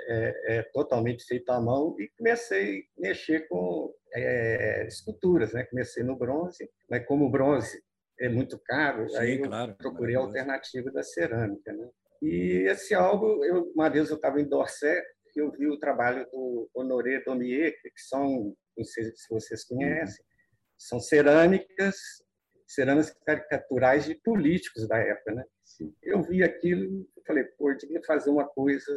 é, 0.08 0.56
é, 0.56 0.62
totalmente 0.72 1.24
feito 1.24 1.50
à 1.50 1.60
mão 1.60 1.96
e 1.98 2.08
comecei 2.16 2.80
a 2.98 3.00
mexer 3.00 3.48
com 3.48 3.94
é, 4.14 4.86
esculturas, 4.86 5.52
né? 5.52 5.64
Comecei 5.64 6.02
no 6.02 6.16
bronze, 6.16 6.68
mas 6.88 7.06
como 7.06 7.26
o 7.26 7.30
bronze 7.30 7.82
é 8.18 8.28
muito 8.28 8.58
caro, 8.58 9.08
Sim, 9.08 9.16
aí 9.16 9.38
eu 9.38 9.48
claro, 9.48 9.74
procurei 9.76 10.14
a 10.14 10.20
alternativa 10.20 10.90
da 10.90 11.02
cerâmica, 11.02 11.72
né? 11.72 11.88
E 12.22 12.66
esse 12.68 12.94
álbum, 12.94 13.42
eu, 13.44 13.72
uma 13.74 13.88
vez 13.88 14.10
eu 14.10 14.16
estava 14.16 14.40
em 14.40 14.48
Dorset, 14.48 15.02
eu 15.34 15.50
vi 15.52 15.66
o 15.66 15.78
trabalho 15.78 16.28
do 16.30 16.68
Honoré 16.74 17.22
Daumier, 17.24 17.72
que 17.82 17.90
são, 17.96 18.54
não 18.76 18.84
sei 18.84 19.04
se 19.04 19.28
vocês 19.30 19.64
conhecem, 19.64 20.22
são 20.76 21.00
cerâmicas, 21.00 21.96
cerâmicas 22.66 23.16
caricaturais 23.24 24.04
de 24.04 24.14
políticos 24.16 24.86
da 24.86 24.98
época, 24.98 25.34
né? 25.34 25.44
Eu 26.02 26.22
vi 26.22 26.42
aquilo 26.42 27.06
e 27.16 27.22
falei, 27.26 27.44
pô, 27.44 27.70
eu 27.70 27.76
devia 27.76 28.02
fazer 28.04 28.30
uma 28.30 28.46
coisa 28.46 28.92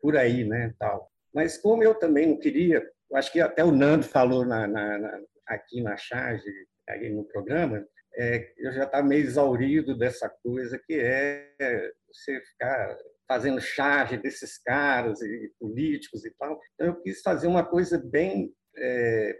por 0.00 0.16
aí, 0.16 0.44
né, 0.44 0.74
tal. 0.78 1.10
Mas 1.34 1.58
como 1.58 1.82
eu 1.82 1.94
também 1.94 2.26
não 2.28 2.38
queria, 2.38 2.84
acho 3.14 3.32
que 3.32 3.40
até 3.40 3.64
o 3.64 3.70
Nando 3.70 4.04
falou 4.04 4.44
na, 4.44 4.66
na, 4.66 4.98
na, 4.98 5.20
aqui 5.46 5.82
na 5.82 5.96
charge, 5.96 6.50
aí 6.88 7.10
no 7.10 7.24
programa, 7.24 7.86
é, 8.14 8.52
eu 8.58 8.72
já 8.72 8.84
estava 8.84 9.06
meio 9.06 9.24
exaurido 9.24 9.96
dessa 9.96 10.28
coisa 10.28 10.78
que 10.78 10.94
é 10.94 11.92
você 12.08 12.40
ficar 12.40 12.98
fazendo 13.28 13.60
charge 13.60 14.16
desses 14.16 14.58
caras 14.58 15.22
e 15.22 15.52
políticos 15.58 16.24
e 16.24 16.30
tal. 16.32 16.58
Então 16.74 16.88
eu 16.88 17.00
quis 17.00 17.22
fazer 17.22 17.46
uma 17.46 17.64
coisa 17.64 17.96
bem 17.98 18.52
é, 18.76 19.38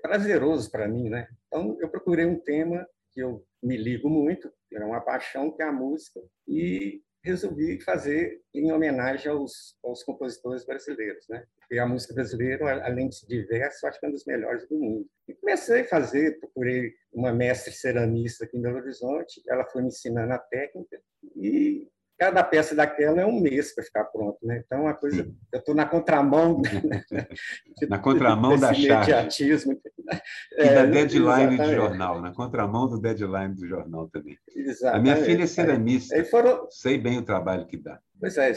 para 0.70 0.88
mim, 0.88 1.08
né? 1.08 1.26
Então 1.46 1.76
eu 1.80 1.88
procurei 1.88 2.24
um 2.24 2.38
tema 2.38 2.86
que 3.12 3.20
eu 3.20 3.44
me 3.62 3.76
ligo 3.76 4.08
muito, 4.08 4.52
é 4.72 4.84
uma 4.84 5.00
paixão 5.00 5.50
que 5.50 5.62
é 5.62 5.66
a 5.66 5.72
música 5.72 6.20
e 6.46 7.02
resolvi 7.22 7.80
fazer 7.80 8.40
em 8.54 8.72
homenagem 8.72 9.30
aos, 9.30 9.76
aos 9.84 10.02
compositores 10.02 10.64
brasileiros, 10.64 11.26
né? 11.28 11.44
E 11.70 11.78
a 11.78 11.86
música 11.86 12.14
brasileira, 12.14 12.84
além 12.84 13.08
de 13.08 13.26
diversa, 13.28 13.88
acho 13.88 14.00
que 14.00 14.06
é 14.06 14.08
uma 14.08 14.14
das 14.14 14.24
melhores 14.24 14.66
do 14.68 14.78
mundo. 14.78 15.06
E 15.28 15.34
comecei 15.34 15.82
a 15.82 15.88
fazer, 15.88 16.40
procurei 16.40 16.92
uma 17.12 17.32
mestre 17.32 17.72
ceramista 17.72 18.44
aqui 18.44 18.56
em 18.56 18.62
Belo 18.62 18.78
Horizonte, 18.78 19.42
ela 19.48 19.64
foi 19.66 19.82
me 19.82 19.88
ensinando 19.88 20.32
a 20.32 20.38
técnica 20.38 21.00
e 21.36 21.88
cada 22.20 22.44
peça 22.44 22.74
daquela 22.74 23.22
é 23.22 23.24
um 23.24 23.40
mês 23.40 23.74
para 23.74 23.82
ficar 23.82 24.04
pronto, 24.04 24.36
né? 24.42 24.62
Então, 24.66 24.86
a 24.86 24.92
coisa, 24.92 25.34
eu 25.50 25.58
estou 25.58 25.74
na 25.74 25.86
contramão 25.86 26.60
na 27.88 27.98
contramão 27.98 28.58
da 28.58 28.74
charge 28.74 29.10
e 29.42 30.56
da 30.58 30.82
é, 30.82 30.86
deadline 30.86 31.56
do 31.56 31.72
jornal, 31.72 32.20
na 32.20 32.30
contramão 32.30 32.86
do 32.86 33.00
deadline 33.00 33.54
do 33.54 33.66
jornal 33.66 34.06
também. 34.10 34.38
Exatamente. 34.54 34.98
A 34.98 35.00
minha 35.00 35.24
filha 35.24 35.44
é 35.44 35.46
ceramista, 35.46 36.22
foram... 36.26 36.70
sei 36.70 36.98
bem 36.98 37.16
o 37.16 37.24
trabalho 37.24 37.66
que 37.66 37.78
dá. 37.78 37.98
Pois 38.20 38.36
é, 38.36 38.52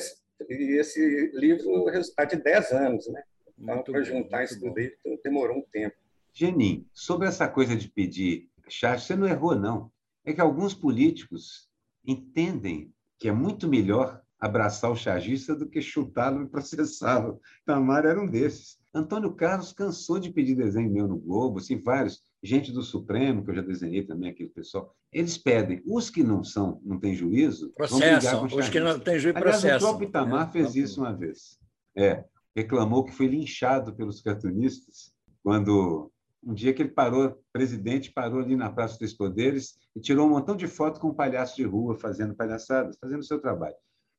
e 0.50 0.77
esse 0.77 1.32
livro 1.34 1.74
é 1.74 1.79
o 1.79 1.86
resultado 1.86 2.32
de 2.32 2.43
10 2.43 2.72
anos, 2.74 3.08
né? 3.08 3.24
Então, 3.58 3.82
para 3.82 4.03
juntar 4.03 4.43
isso 4.43 4.60
tudo, 4.60 4.77
então, 4.77 5.17
demorou 5.24 5.60
um 5.60 5.65
tempo. 5.72 5.96
Genin, 6.34 6.86
sobre 6.91 7.29
essa 7.29 7.48
coisa 7.48 7.77
de 7.77 7.88
pedir 7.88 8.50
charge, 8.67 9.05
você 9.05 9.15
não 9.15 9.25
errou, 9.25 9.55
não. 9.55 9.89
É 10.25 10.34
que 10.34 10.41
alguns 10.41 10.74
políticos 10.74 11.70
entendem 12.05 12.93
que 13.24 13.30
é 13.30 13.32
muito 13.32 13.70
melhor 13.70 14.22
abraçar 14.38 14.92
o 14.92 14.98
chargista 14.98 15.56
do 15.56 15.65
que 15.65 15.82
chutá-lo 15.82 16.44
e 16.44 16.50
processá-lo. 16.50 17.39
Tamar 17.65 18.06
era 18.06 18.22
um 18.22 18.27
desses. 18.27 18.77
Antônio 18.94 19.34
Carlos 19.34 19.72
cansou 19.72 20.20
de 20.20 20.30
pedir 20.30 20.56
desenho 20.56 20.92
meu 20.92 21.08
no 21.08 21.18
Globo, 21.18 21.60
assim, 21.60 21.77
vários. 21.77 22.22
Gente 22.44 22.70
do 22.74 22.82
Supremo, 22.82 23.42
que 23.42 23.51
eu 23.51 23.56
já 23.56 23.62
desenhei 23.62 24.03
também, 24.06 24.30
aquele 24.30 24.50
pessoal. 24.50 24.94
Eles 25.10 25.38
pedem. 25.38 25.82
Os 25.86 26.10
que 26.10 26.22
não 26.22 26.44
são, 26.44 26.82
não 26.84 27.00
têm 27.00 27.15
juízo, 27.15 27.72
processam. 27.74 28.44
Os 28.44 28.68
que 28.68 28.82
não 28.82 29.00
têm 29.00 29.18
juízo, 29.18 29.38
Aliás, 29.38 29.62
processam. 29.62 29.77
o 29.77 29.92
próprio 29.92 30.10
Itamar 30.10 30.50
é, 30.50 30.51
fez 30.51 30.75
isso 30.75 31.00
uma 31.00 31.15
vez. 31.15 31.58
É, 31.96 32.25
reclamou 32.53 33.06
que 33.06 33.13
foi 33.13 33.27
linchado 33.27 33.96
pelos 33.96 34.22
cartunistas 34.22 35.13
quando 35.42 36.12
um 36.46 36.54
dia 36.54 36.74
que 36.74 36.82
ele 36.82 36.90
parou, 36.90 37.42
presidente 37.52 38.12
parou 38.12 38.40
ali 38.40 38.56
na 38.56 38.70
Praça 38.72 38.98
dos 38.98 39.14
Poderes 39.14 39.76
e 39.96 40.00
tirou 40.00 40.28
um 40.28 40.30
montão 40.30 40.56
de 40.56 40.68
fotos 40.68 41.00
com 41.00 41.10
um 41.10 41.14
palhaço 41.14 41.56
de 41.56 41.64
rua 41.64 41.98
fazendo 41.98 42.36
palhaçadas, 42.36 42.98
fazendo 43.00 43.20
o 43.20 43.26
seu 43.26 43.40
trabalho. 43.40 43.76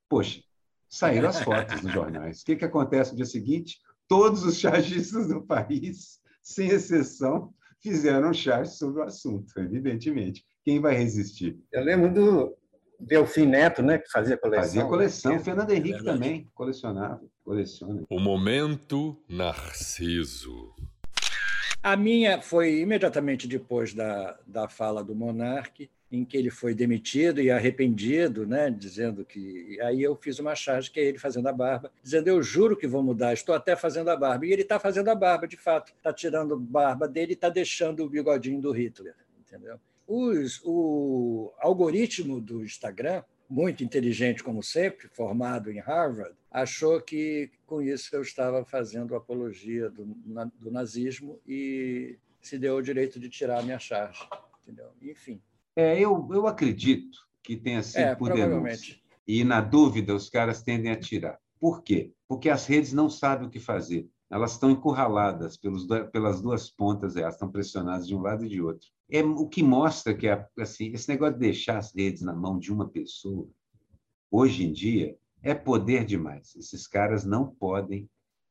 Poxa, 0.08 0.40
saíram 0.88 1.28
as 1.28 1.40
fotos 1.40 1.82
nos 1.82 1.92
jornais. 1.92 2.40
O 2.40 2.44
que, 2.44 2.56
que 2.56 2.64
acontece 2.64 3.10
no 3.10 3.16
dia 3.16 3.26
seguinte? 3.26 3.78
Todos 4.08 4.44
os 4.44 4.58
chargistas 4.58 5.28
do 5.28 5.42
país, 5.42 6.20
sem 6.42 6.68
exceção, 6.68 7.52
fizeram 7.80 8.32
charge 8.32 8.72
sobre 8.72 9.00
o 9.00 9.04
assunto, 9.04 9.52
evidentemente. 9.58 10.44
Quem 10.64 10.80
vai 10.80 10.94
resistir? 10.94 11.58
Eu 11.70 11.84
lembro 11.84 12.12
do 12.12 12.56
Delfim 12.98 13.46
Neto, 13.46 13.82
né, 13.82 13.98
que 13.98 14.10
fazia 14.10 14.36
coleção. 14.36 14.64
Fazia 14.64 14.84
coleção. 14.84 15.38
Fernando 15.40 15.70
Henrique 15.70 16.00
é 16.00 16.04
também 16.04 16.50
colecionava, 16.54 17.20
coleciona. 17.44 18.02
O 18.08 18.18
momento 18.18 19.22
Narciso. 19.28 20.74
A 21.84 21.98
minha 21.98 22.40
foi 22.40 22.80
imediatamente 22.80 23.46
depois 23.46 23.92
da, 23.92 24.38
da 24.46 24.66
fala 24.66 25.04
do 25.04 25.14
monarque, 25.14 25.90
em 26.10 26.24
que 26.24 26.34
ele 26.34 26.48
foi 26.48 26.74
demitido 26.74 27.42
e 27.42 27.50
arrependido, 27.50 28.46
né, 28.46 28.70
dizendo 28.70 29.22
que. 29.22 29.78
Aí 29.82 30.02
eu 30.02 30.16
fiz 30.16 30.38
uma 30.38 30.54
charge, 30.54 30.90
que 30.90 30.98
é 30.98 31.04
ele 31.04 31.18
fazendo 31.18 31.46
a 31.46 31.52
barba, 31.52 31.92
dizendo: 32.02 32.28
Eu 32.28 32.42
juro 32.42 32.74
que 32.74 32.86
vou 32.86 33.02
mudar, 33.02 33.34
estou 33.34 33.54
até 33.54 33.76
fazendo 33.76 34.08
a 34.08 34.16
barba. 34.16 34.46
E 34.46 34.52
ele 34.52 34.62
está 34.62 34.80
fazendo 34.80 35.10
a 35.10 35.14
barba, 35.14 35.46
de 35.46 35.58
fato. 35.58 35.92
Está 35.94 36.10
tirando 36.10 36.58
barba 36.58 37.06
dele 37.06 37.34
está 37.34 37.50
deixando 37.50 38.02
o 38.02 38.08
bigodinho 38.08 38.62
do 38.62 38.72
Hitler. 38.72 39.14
Entendeu? 39.38 39.78
Os, 40.06 40.62
o 40.64 41.52
algoritmo 41.58 42.40
do 42.40 42.64
Instagram 42.64 43.22
muito 43.46 43.84
inteligente 43.84 44.42
como 44.42 44.62
sempre, 44.62 45.06
formado 45.08 45.70
em 45.70 45.80
Harvard, 45.80 46.34
achou 46.54 47.00
que 47.00 47.50
com 47.66 47.82
isso 47.82 48.14
eu 48.14 48.22
estava 48.22 48.64
fazendo 48.64 49.14
apologia 49.14 49.90
do, 49.90 50.04
do 50.04 50.70
nazismo 50.70 51.40
e 51.46 52.16
se 52.40 52.58
deu 52.58 52.76
o 52.76 52.82
direito 52.82 53.18
de 53.18 53.28
tirar 53.28 53.58
a 53.58 53.62
minha 53.62 53.78
charge. 53.78 54.26
Entendeu? 54.62 54.90
Enfim. 55.02 55.42
É, 55.76 55.98
eu, 55.98 56.28
eu 56.32 56.46
acredito 56.46 57.18
que 57.42 57.56
tenha 57.56 57.82
sido 57.82 58.00
é, 58.00 58.14
por 58.14 58.32
denúncia. 58.32 58.96
E, 59.26 59.42
na 59.42 59.60
dúvida, 59.60 60.14
os 60.14 60.30
caras 60.30 60.62
tendem 60.62 60.92
a 60.92 60.96
tirar. 60.96 61.38
Por 61.58 61.82
quê? 61.82 62.12
Porque 62.28 62.48
as 62.48 62.66
redes 62.66 62.92
não 62.92 63.10
sabem 63.10 63.48
o 63.48 63.50
que 63.50 63.58
fazer. 63.58 64.08
Elas 64.30 64.52
estão 64.52 64.70
encurraladas 64.70 65.56
pelos, 65.56 65.86
pelas 66.12 66.40
duas 66.40 66.70
pontas, 66.70 67.16
elas 67.16 67.34
estão 67.34 67.50
pressionadas 67.50 68.06
de 68.06 68.14
um 68.14 68.20
lado 68.20 68.44
e 68.44 68.48
de 68.48 68.62
outro 68.62 68.88
é 69.10 69.22
o 69.22 69.46
que 69.46 69.62
mostra 69.62 70.14
que 70.14 70.26
assim, 70.58 70.92
esse 70.92 71.08
negócio 71.08 71.34
de 71.34 71.40
deixar 71.40 71.78
as 71.78 71.94
redes 71.94 72.22
na 72.22 72.34
mão 72.34 72.58
de 72.58 72.72
uma 72.72 72.88
pessoa, 72.88 73.48
hoje 74.30 74.64
em 74.64 74.72
dia, 74.72 75.16
é 75.44 75.54
poder 75.54 76.04
demais. 76.04 76.54
Esses 76.56 76.86
caras 76.86 77.24
não 77.24 77.46
podem. 77.46 78.08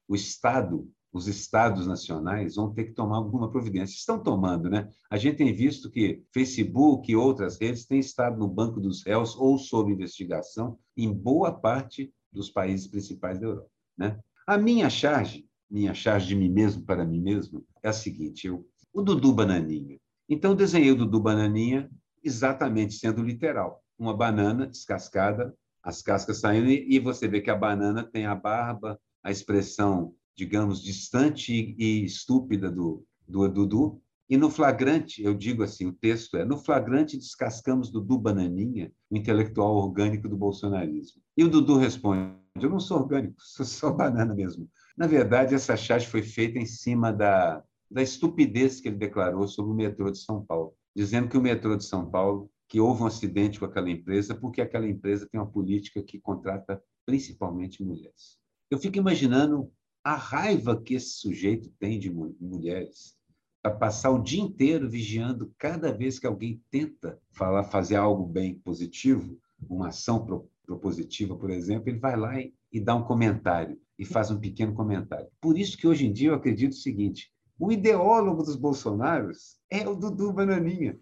O 0.07 0.15
Estado, 0.15 0.89
os 1.11 1.27
Estados 1.27 1.87
nacionais 1.87 2.55
vão 2.55 2.73
ter 2.73 2.85
que 2.85 2.93
tomar 2.93 3.17
alguma 3.17 3.51
providência. 3.51 3.95
Estão 3.95 4.21
tomando, 4.21 4.69
né? 4.69 4.89
A 5.09 5.17
gente 5.17 5.37
tem 5.37 5.53
visto 5.53 5.89
que 5.89 6.23
Facebook 6.33 7.11
e 7.11 7.15
outras 7.15 7.59
redes 7.59 7.85
têm 7.85 7.99
estado 7.99 8.37
no 8.37 8.47
banco 8.47 8.79
dos 8.79 9.03
réus 9.05 9.35
ou 9.35 9.57
sob 9.57 9.91
investigação 9.91 10.77
em 10.95 11.11
boa 11.11 11.51
parte 11.51 12.13
dos 12.31 12.49
países 12.49 12.87
principais 12.87 13.39
da 13.39 13.47
Europa. 13.47 13.69
Né? 13.97 14.19
A 14.47 14.57
minha 14.57 14.89
charge, 14.89 15.47
minha 15.69 15.93
charge 15.93 16.27
de 16.27 16.35
mim 16.35 16.49
mesmo 16.49 16.83
para 16.83 17.05
mim 17.05 17.21
mesmo, 17.21 17.65
é 17.81 17.89
a 17.89 17.93
seguinte: 17.93 18.47
eu, 18.47 18.67
o 18.93 19.01
Dudu 19.01 19.33
Bananinha, 19.33 19.99
então, 20.29 20.55
desenhei 20.55 20.91
o 20.91 20.95
Dudu 20.95 21.19
Bananinha 21.19 21.89
exatamente 22.23 22.95
sendo 22.95 23.21
literal. 23.21 23.83
Uma 23.97 24.15
banana 24.15 24.65
descascada, 24.65 25.53
as 25.83 26.01
cascas 26.01 26.39
saindo, 26.39 26.69
e 26.69 26.97
você 26.99 27.27
vê 27.27 27.41
que 27.41 27.51
a 27.51 27.55
banana 27.55 28.03
tem 28.03 28.25
a 28.25 28.33
barba, 28.33 28.99
a 29.23 29.31
expressão, 29.31 30.15
digamos, 30.35 30.81
distante 30.81 31.75
e 31.77 32.05
estúpida 32.05 32.71
do, 32.71 33.05
do 33.27 33.47
Dudu. 33.49 34.01
E 34.29 34.37
no 34.37 34.49
flagrante, 34.49 35.21
eu 35.21 35.33
digo 35.33 35.61
assim, 35.61 35.85
o 35.85 35.93
texto 35.93 36.37
é: 36.37 36.45
no 36.45 36.57
flagrante 36.57 37.17
descascamos 37.17 37.91
Dudu 37.91 38.17
Bananinha, 38.17 38.91
o 39.11 39.17
intelectual 39.17 39.75
orgânico 39.75 40.29
do 40.29 40.37
bolsonarismo. 40.37 41.21
E 41.37 41.43
o 41.43 41.49
Dudu 41.49 41.77
responde: 41.77 42.33
eu 42.55 42.69
não 42.69 42.79
sou 42.79 42.99
orgânico, 42.99 43.35
sou 43.41 43.65
só 43.65 43.91
banana 43.91 44.33
mesmo. 44.33 44.69
Na 44.97 45.07
verdade, 45.07 45.55
essa 45.55 45.75
charge 45.75 46.07
foi 46.07 46.21
feita 46.21 46.59
em 46.59 46.65
cima 46.65 47.11
da, 47.11 47.63
da 47.89 48.01
estupidez 48.01 48.79
que 48.79 48.87
ele 48.87 48.97
declarou 48.97 49.47
sobre 49.47 49.71
o 49.71 49.75
metrô 49.75 50.11
de 50.11 50.19
São 50.19 50.43
Paulo, 50.43 50.73
dizendo 50.95 51.27
que 51.27 51.37
o 51.37 51.41
metrô 51.41 51.75
de 51.75 51.83
São 51.83 52.09
Paulo, 52.09 52.49
que 52.73 52.79
houve 52.79 53.03
um 53.03 53.05
acidente 53.05 53.59
com 53.59 53.65
aquela 53.65 53.91
empresa, 53.91 54.33
porque 54.33 54.59
aquela 54.59 54.87
empresa 54.87 55.29
tem 55.29 55.39
uma 55.39 55.45
política 55.45 56.01
que 56.01 56.19
contrata 56.19 56.83
principalmente 57.05 57.83
mulheres. 57.83 58.39
Eu 58.67 58.79
fico 58.79 58.97
imaginando 58.97 59.71
a 60.03 60.15
raiva 60.15 60.81
que 60.81 60.95
esse 60.95 61.19
sujeito 61.19 61.69
tem 61.77 61.99
de 61.99 62.09
mulheres, 62.09 63.15
para 63.61 63.75
passar 63.75 64.09
o 64.09 64.23
dia 64.23 64.41
inteiro 64.41 64.89
vigiando 64.89 65.53
cada 65.55 65.93
vez 65.93 66.17
que 66.17 66.25
alguém 66.25 66.63
tenta 66.71 67.21
falar, 67.29 67.63
fazer 67.65 67.95
algo 67.95 68.25
bem 68.25 68.55
positivo, 68.55 69.39
uma 69.69 69.89
ação 69.89 70.25
propositiva, 70.65 71.37
por 71.37 71.51
exemplo, 71.51 71.89
ele 71.89 71.99
vai 71.99 72.17
lá 72.17 72.41
e, 72.41 72.55
e 72.71 72.81
dá 72.81 72.95
um 72.95 73.03
comentário, 73.03 73.79
e 73.99 74.03
faz 74.03 74.31
um 74.31 74.39
pequeno 74.39 74.73
comentário. 74.73 75.27
Por 75.39 75.59
isso 75.59 75.77
que 75.77 75.87
hoje 75.87 76.07
em 76.07 76.11
dia 76.11 76.29
eu 76.29 76.35
acredito 76.35 76.71
o 76.71 76.77
seguinte: 76.77 77.31
o 77.63 77.71
ideólogo 77.71 78.43
dos 78.43 78.57
Bolsonaros 78.57 79.55
é 79.69 79.87
o 79.87 79.95
Dudu 79.95 80.33
Bananinha. 80.33 80.97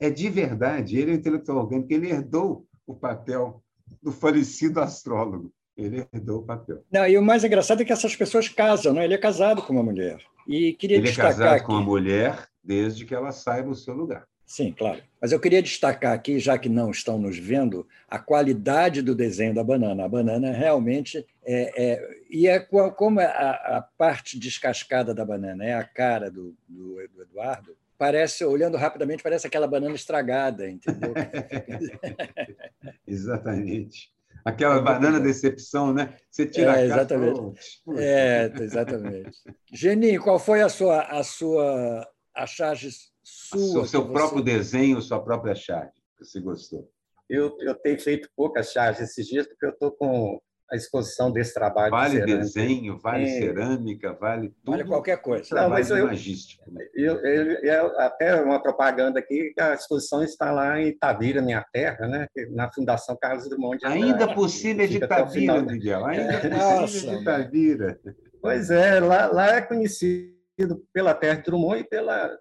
É 0.00 0.10
de 0.10 0.28
verdade, 0.28 0.98
ele 0.98 1.12
é 1.12 1.14
um 1.14 1.16
intelectual 1.16 1.58
orgânico, 1.58 1.92
ele 1.92 2.10
herdou 2.10 2.66
o 2.84 2.94
papel 2.94 3.62
do 4.02 4.10
falecido 4.10 4.80
astrólogo. 4.80 5.52
Ele 5.76 6.04
herdou 6.12 6.40
o 6.40 6.42
papel. 6.42 6.84
Não, 6.90 7.06
e 7.06 7.16
o 7.16 7.22
mais 7.22 7.44
engraçado 7.44 7.82
é 7.82 7.84
que 7.84 7.92
essas 7.92 8.16
pessoas 8.16 8.48
casam, 8.48 8.92
né? 8.92 9.04
Ele 9.04 9.14
é 9.14 9.18
casado 9.18 9.62
com 9.62 9.72
uma 9.72 9.82
mulher. 9.82 10.20
E 10.46 10.72
queria 10.74 10.96
ele 10.96 11.06
é 11.06 11.10
destacar 11.10 11.32
casado 11.32 11.54
aqui... 11.54 11.66
com 11.66 11.72
uma 11.72 11.82
mulher 11.82 12.48
desde 12.62 13.04
que 13.04 13.14
ela 13.14 13.30
saiba 13.30 13.70
o 13.70 13.74
seu 13.74 13.94
lugar. 13.94 14.26
Sim, 14.46 14.72
claro. 14.76 15.02
Mas 15.20 15.32
eu 15.32 15.40
queria 15.40 15.62
destacar 15.62 16.12
aqui, 16.12 16.38
já 16.38 16.58
que 16.58 16.68
não 16.68 16.90
estão 16.90 17.18
nos 17.18 17.38
vendo, 17.38 17.86
a 18.08 18.18
qualidade 18.18 19.00
do 19.00 19.14
desenho 19.14 19.54
da 19.54 19.64
banana. 19.64 20.04
A 20.04 20.08
banana 20.08 20.52
realmente 20.52 21.26
é. 21.44 21.72
é 21.76 22.22
e 22.28 22.46
é 22.46 22.58
como 22.60 23.20
a, 23.20 23.24
a, 23.24 23.82
parte 23.96 24.38
descascada 24.38 25.14
da 25.14 25.24
banana 25.24 25.64
é 25.64 25.74
a 25.74 25.84
cara 25.84 26.30
do, 26.30 26.54
do, 26.68 26.94
do 27.08 27.22
Eduardo, 27.22 27.76
parece, 27.96 28.44
olhando 28.44 28.76
rapidamente, 28.76 29.22
parece 29.22 29.46
aquela 29.46 29.66
banana 29.66 29.94
estragada, 29.94 30.68
entendeu? 30.68 31.14
Exatamente. 33.06 34.12
Aquela 34.44 34.78
é 34.78 34.82
banana 34.82 35.20
decepção, 35.20 35.94
né? 35.94 36.14
Você 36.28 36.46
tira 36.46 36.80
é, 36.80 36.84
exatamente. 36.86 37.80
a 37.88 38.02
É, 38.02 38.52
exatamente. 38.60 39.38
Geninho, 39.72 40.20
qual 40.20 40.38
foi 40.38 40.62
a 40.62 40.68
sua, 40.68 41.02
a 41.02 41.22
sua 41.22 42.06
a 42.34 42.46
charge 42.46 42.88
sua. 43.22 43.82
O 43.82 43.86
seu 43.86 44.08
próprio 44.08 44.42
desenho, 44.42 45.00
sua 45.00 45.22
própria 45.22 45.54
charge, 45.54 45.92
que 46.18 46.24
você 46.24 46.40
gostou. 46.40 46.88
Eu, 47.28 47.56
eu 47.60 47.74
tenho 47.74 47.98
feito 48.00 48.28
poucas 48.36 48.72
charges 48.72 49.10
esses 49.10 49.26
dias, 49.26 49.46
porque 49.46 49.64
eu 49.64 49.70
estou 49.70 49.92
com 49.92 50.40
a 50.72 50.76
exposição 50.76 51.30
desse 51.30 51.52
trabalho. 51.52 51.90
Vale 51.90 52.20
de 52.20 52.36
desenho, 52.36 52.98
vale 52.98 53.24
é. 53.24 53.38
cerâmica, 53.38 54.14
vale 54.14 54.48
tudo. 54.64 54.70
Vale 54.70 54.84
qualquer 54.84 55.20
coisa. 55.20 55.54
Não, 55.54 55.68
mas 55.68 55.90
eu, 55.90 56.06
magístico. 56.06 56.64
Né? 56.70 56.82
Eu, 56.94 57.18
eu, 57.18 57.44
eu, 57.62 58.00
até 58.00 58.40
uma 58.40 58.60
propaganda 58.60 59.18
aqui, 59.18 59.52
a 59.58 59.74
exposição 59.74 60.22
está 60.22 60.50
lá 60.50 60.80
em 60.80 60.88
Itavira, 60.88 61.42
minha 61.42 61.64
terra, 61.72 62.08
né? 62.08 62.26
na 62.50 62.72
Fundação 62.72 63.16
Carlos 63.20 63.48
Drummond 63.50 63.78
de 63.78 63.86
Ainda 63.86 64.34
possível 64.34 64.88
de 64.88 64.96
Itavira, 64.96 65.60
Miguel. 65.60 66.06
Ainda 66.06 66.32
é. 66.32 66.80
possível 66.80 67.16
de 67.16 67.22
Itavira. 67.22 68.00
Pois 68.40 68.70
é, 68.70 68.98
lá, 68.98 69.26
lá 69.26 69.56
é 69.56 69.60
conhecido 69.60 70.32
pela 70.92 71.12
terra 71.12 71.36
de 71.36 71.42
Drummond 71.44 71.80
e 71.80 71.84
pela 71.84 72.34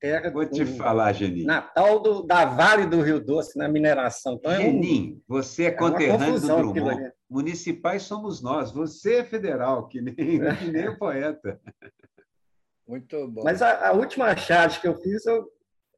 terra 0.00 0.30
Vou 0.30 0.44
te 0.44 0.66
falar, 0.66 1.12
Geninho. 1.12 1.46
Natal 1.46 2.00
do, 2.00 2.22
da 2.22 2.44
Vale 2.44 2.86
do 2.86 3.00
Rio 3.00 3.20
Doce, 3.20 3.58
na 3.58 3.68
mineração. 3.68 4.34
Então, 4.34 4.54
Geninho, 4.54 5.12
é 5.12 5.16
um, 5.16 5.22
você 5.26 5.64
é, 5.64 5.66
é 5.68 5.70
conterrâneo 5.70 6.40
do 6.40 6.46
Drummond. 6.46 7.12
Municipais 7.28 8.02
somos 8.02 8.42
nós. 8.42 8.70
Você 8.70 9.16
é 9.16 9.24
federal, 9.24 9.88
que 9.88 10.00
nem, 10.00 10.14
que 10.14 10.70
nem 10.70 10.88
o 10.88 10.98
poeta. 10.98 11.58
Muito 12.86 13.26
bom. 13.28 13.42
Mas 13.42 13.62
a, 13.62 13.88
a, 13.88 13.92
última 13.92 14.36
charge 14.36 14.78
que 14.78 14.86
eu 14.86 14.94
fiz, 14.96 15.24
eu 15.24 15.48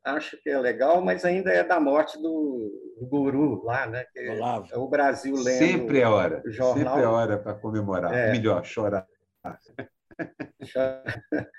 acho 0.05 0.41
que 0.41 0.49
é 0.49 0.59
legal, 0.59 1.03
mas 1.03 1.25
ainda 1.25 1.51
é 1.51 1.65
da 1.65 1.81
morte 1.81 2.17
do 2.23 2.71
guru 3.03 3.65
lá, 3.65 3.87
né? 3.87 4.05
Que 4.13 4.29
Olavo. 4.31 4.69
é 4.71 4.79
o 4.79 4.89
Brasil 4.89 5.35
lendo. 5.35 5.59
Sempre 5.59 6.01
é 6.01 6.09
hora. 6.09 6.43
Jornal. 6.47 6.95
Sempre 6.95 7.03
é 7.03 7.09
hora 7.09 7.39
para 7.39 7.55
comemorar. 7.55 8.15
É. 8.15 8.31
Melhor, 8.31 8.65
chorar. 8.65 9.05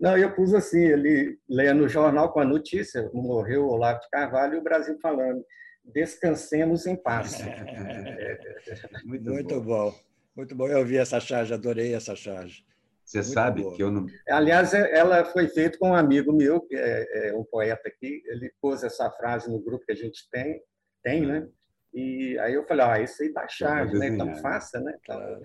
Não, 0.00 0.16
eu 0.16 0.32
pus 0.32 0.54
assim, 0.54 0.80
ele 0.80 1.38
lendo 1.48 1.84
o 1.84 1.88
jornal 1.88 2.32
com 2.32 2.40
a 2.40 2.44
notícia, 2.44 3.10
morreu 3.12 3.64
o 3.64 3.70
Olavo 3.70 4.00
de 4.00 4.08
Carvalho 4.10 4.54
e 4.54 4.58
o 4.58 4.62
Brasil 4.62 4.96
falando, 5.02 5.44
descansemos 5.84 6.86
em 6.86 6.96
paz. 6.96 7.38
Muito, 9.04 9.30
Muito 9.30 9.60
bom. 9.60 9.90
bom. 9.90 10.08
Muito 10.36 10.54
bom, 10.54 10.68
eu 10.68 10.86
vi 10.86 10.96
essa 10.96 11.18
charge, 11.18 11.52
adorei 11.52 11.94
essa 11.94 12.14
charge. 12.14 12.64
Você 13.04 13.18
Muito 13.18 13.32
sabe 13.32 13.62
boa. 13.62 13.74
que 13.74 13.82
eu 13.82 13.90
não. 13.90 14.06
Aliás, 14.28 14.72
é, 14.72 14.96
ela 14.96 15.24
foi 15.24 15.48
feita 15.48 15.78
com 15.78 15.88
um 15.88 15.94
amigo 15.94 16.32
meu, 16.32 16.60
que 16.60 16.76
é, 16.76 17.30
é, 17.30 17.34
um 17.34 17.42
poeta 17.42 17.88
aqui. 17.88 18.22
Ele 18.26 18.52
pôs 18.60 18.84
essa 18.84 19.10
frase 19.10 19.50
no 19.50 19.58
grupo 19.58 19.84
que 19.84 19.92
a 19.92 19.96
gente 19.96 20.28
tem, 20.30 20.62
tem, 21.02 21.26
né? 21.26 21.48
E 21.92 22.38
aí 22.38 22.54
eu 22.54 22.66
falei, 22.66 22.84
ah, 22.84 23.00
isso 23.00 23.22
aí 23.22 23.32
dá 23.32 23.48
charge, 23.48 23.98
né? 23.98 24.08
Então 24.08 24.36
faça, 24.36 24.78
né? 24.78 24.94
Então, 25.02 25.42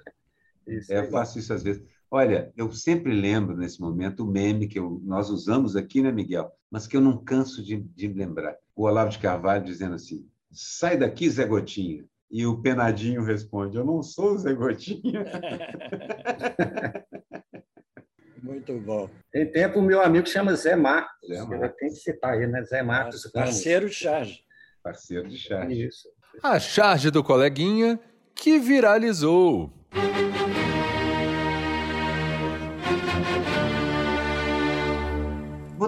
isso 0.68 0.94
é, 0.94 1.00
eu 1.00 1.10
faço 1.10 1.40
isso 1.40 1.54
às 1.54 1.64
vezes. 1.64 1.82
Olha, 2.16 2.54
eu 2.56 2.72
sempre 2.72 3.12
lembro 3.12 3.58
nesse 3.58 3.82
momento 3.82 4.24
o 4.24 4.28
meme 4.28 4.68
que 4.68 4.78
eu, 4.78 5.02
nós 5.04 5.32
usamos 5.32 5.76
aqui, 5.76 6.00
né, 6.00 6.12
Miguel? 6.12 6.52
Mas 6.70 6.86
que 6.86 6.96
eu 6.96 7.02
não 7.02 7.18
canso 7.18 7.64
de, 7.64 7.78
de 7.78 8.08
lembrar. 8.08 8.56
O 8.76 8.84
Olavo 8.84 9.10
de 9.10 9.18
Carvalho 9.18 9.66
dizendo 9.66 9.96
assim: 9.96 10.24
sai 10.52 10.96
daqui, 10.96 11.28
Zé 11.28 11.44
Gotinha. 11.44 12.06
E 12.30 12.46
o 12.46 12.62
Penadinho 12.62 13.24
responde: 13.24 13.78
Eu 13.78 13.84
não 13.84 14.04
sou 14.04 14.34
o 14.34 14.38
Zé 14.38 14.54
Gotinha. 14.54 15.26
Muito 18.44 18.80
bom. 18.82 19.10
Tem 19.32 19.52
tempo 19.52 19.80
o 19.80 19.82
meu 19.82 20.00
amigo 20.00 20.30
chama 20.30 20.54
Zé 20.54 20.76
Marcos. 20.76 21.28
Zé 21.28 21.44
Marcos. 21.44 21.78
Tem 21.80 21.90
que 21.90 21.96
citar 21.96 22.34
aí, 22.34 22.46
né? 22.46 22.62
Zé 22.62 22.84
Marcos. 22.84 23.26
Parceiro 23.32 23.90
de 23.90 23.96
charge. 23.96 24.44
Parceiro 24.84 25.28
de 25.28 25.40
charge. 25.40 25.88
Isso. 25.88 26.08
A 26.44 26.60
charge 26.60 27.10
do 27.10 27.24
coleguinha 27.24 28.00
que 28.36 28.60
viralizou. 28.60 29.74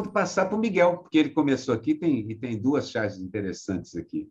Vou 0.04 0.12
passar 0.12 0.46
para 0.46 0.58
o 0.58 0.60
Miguel, 0.60 0.98
porque 0.98 1.18
ele 1.18 1.30
começou 1.30 1.74
aqui 1.74 1.96
tem, 1.96 2.30
e 2.30 2.36
tem 2.36 2.60
duas 2.60 2.90
charges 2.90 3.20
interessantes 3.20 3.96
aqui. 3.96 4.30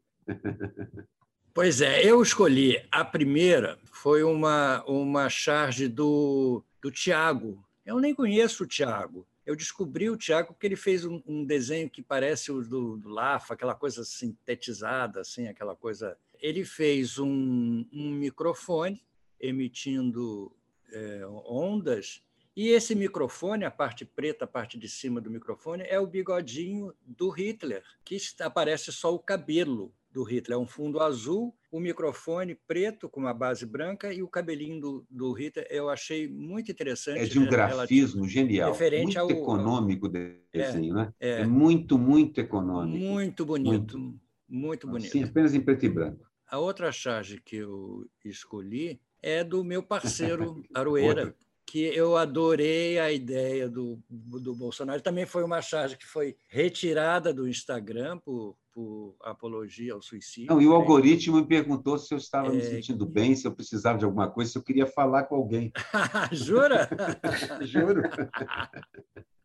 Pois 1.52 1.80
é, 1.80 2.04
eu 2.04 2.20
escolhi 2.20 2.84
a 2.90 3.04
primeira, 3.04 3.78
foi 3.92 4.24
uma, 4.24 4.82
uma 4.88 5.28
charge 5.28 5.86
do, 5.86 6.64
do 6.82 6.90
Tiago. 6.90 7.64
Eu 7.86 8.00
nem 8.00 8.12
conheço 8.12 8.64
o 8.64 8.66
Tiago. 8.66 9.24
Eu 9.46 9.54
descobri 9.54 10.10
o 10.10 10.16
Tiago 10.16 10.48
porque 10.52 10.66
ele 10.66 10.74
fez 10.74 11.04
um, 11.04 11.22
um 11.24 11.44
desenho 11.44 11.88
que 11.88 12.02
parece 12.02 12.50
o 12.50 12.60
do, 12.60 12.96
do, 12.96 13.08
Lafa, 13.08 13.54
aquela 13.54 13.74
coisa 13.74 14.04
sintetizada, 14.04 15.20
assim, 15.20 15.46
aquela 15.46 15.76
coisa. 15.76 16.16
Ele 16.40 16.64
fez 16.64 17.20
um, 17.20 17.86
um 17.92 18.10
microfone 18.10 19.04
emitindo 19.38 20.50
é, 20.92 21.24
ondas 21.46 22.20
e 22.56 22.68
esse 22.68 22.94
microfone, 22.94 23.64
a 23.64 23.70
parte 23.70 24.04
preta, 24.04 24.44
a 24.44 24.48
parte 24.48 24.78
de 24.78 24.88
cima 24.88 25.20
do 25.20 25.30
microfone, 25.30 25.82
é 25.88 25.98
o 25.98 26.06
bigodinho 26.06 26.92
do 27.04 27.28
Hitler, 27.28 27.82
que 28.04 28.16
aparece 28.40 28.92
só 28.92 29.12
o 29.12 29.18
cabelo 29.18 29.92
do 30.12 30.22
Hitler. 30.22 30.56
É 30.56 30.60
um 30.60 30.66
fundo 30.66 31.00
azul, 31.00 31.52
o 31.72 31.80
microfone 31.80 32.54
preto 32.54 33.08
com 33.08 33.18
uma 33.18 33.34
base 33.34 33.66
branca 33.66 34.14
e 34.14 34.22
o 34.22 34.28
cabelinho 34.28 34.80
do, 34.80 35.06
do 35.10 35.32
Hitler. 35.32 35.66
Eu 35.68 35.90
achei 35.90 36.28
muito 36.28 36.70
interessante. 36.70 37.18
É 37.18 37.24
de 37.24 37.40
um 37.40 37.42
né, 37.42 37.50
grafismo 37.50 38.28
genial. 38.28 38.70
Referente 38.70 39.18
muito 39.18 39.18
ao, 39.18 39.30
econômico 39.30 40.08
desenho, 40.08 40.92
é, 40.92 40.96
né? 40.96 41.14
É, 41.18 41.30
é, 41.40 41.46
muito, 41.46 41.98
muito 41.98 42.40
econômico. 42.40 43.04
Muito 43.04 43.44
bonito. 43.44 43.98
Muito, 43.98 44.20
muito 44.48 44.86
bonito. 44.86 45.10
Sim, 45.10 45.24
apenas 45.24 45.52
em 45.52 45.60
preto 45.60 45.84
e 45.84 45.88
branco. 45.88 46.24
A 46.46 46.58
outra 46.60 46.92
charge 46.92 47.40
que 47.40 47.56
eu 47.56 48.06
escolhi 48.24 49.00
é 49.20 49.42
do 49.42 49.64
meu 49.64 49.82
parceiro 49.82 50.62
Aroeira, 50.72 51.34
que 51.74 51.86
eu 51.86 52.16
adorei 52.16 53.00
a 53.00 53.10
ideia 53.10 53.68
do, 53.68 54.00
do 54.08 54.54
Bolsonaro. 54.54 55.02
Também 55.02 55.26
foi 55.26 55.42
uma 55.42 55.60
charge 55.60 55.98
que 55.98 56.06
foi 56.06 56.36
retirada 56.46 57.34
do 57.34 57.48
Instagram 57.48 58.16
por, 58.18 58.56
por 58.72 59.16
apologia 59.20 59.92
ao 59.92 60.00
suicídio. 60.00 60.54
Não, 60.54 60.62
e 60.62 60.68
o 60.68 60.70
né? 60.70 60.76
algoritmo 60.76 61.38
me 61.38 61.44
perguntou 61.44 61.98
se 61.98 62.14
eu 62.14 62.18
estava 62.18 62.46
é... 62.46 62.52
me 62.52 62.62
sentindo 62.62 63.04
bem, 63.04 63.34
se 63.34 63.44
eu 63.44 63.52
precisava 63.52 63.98
de 63.98 64.04
alguma 64.04 64.30
coisa, 64.30 64.52
se 64.52 64.56
eu 64.56 64.62
queria 64.62 64.86
falar 64.86 65.24
com 65.24 65.34
alguém. 65.34 65.72
Jura? 66.30 66.88
Juro. 67.66 68.02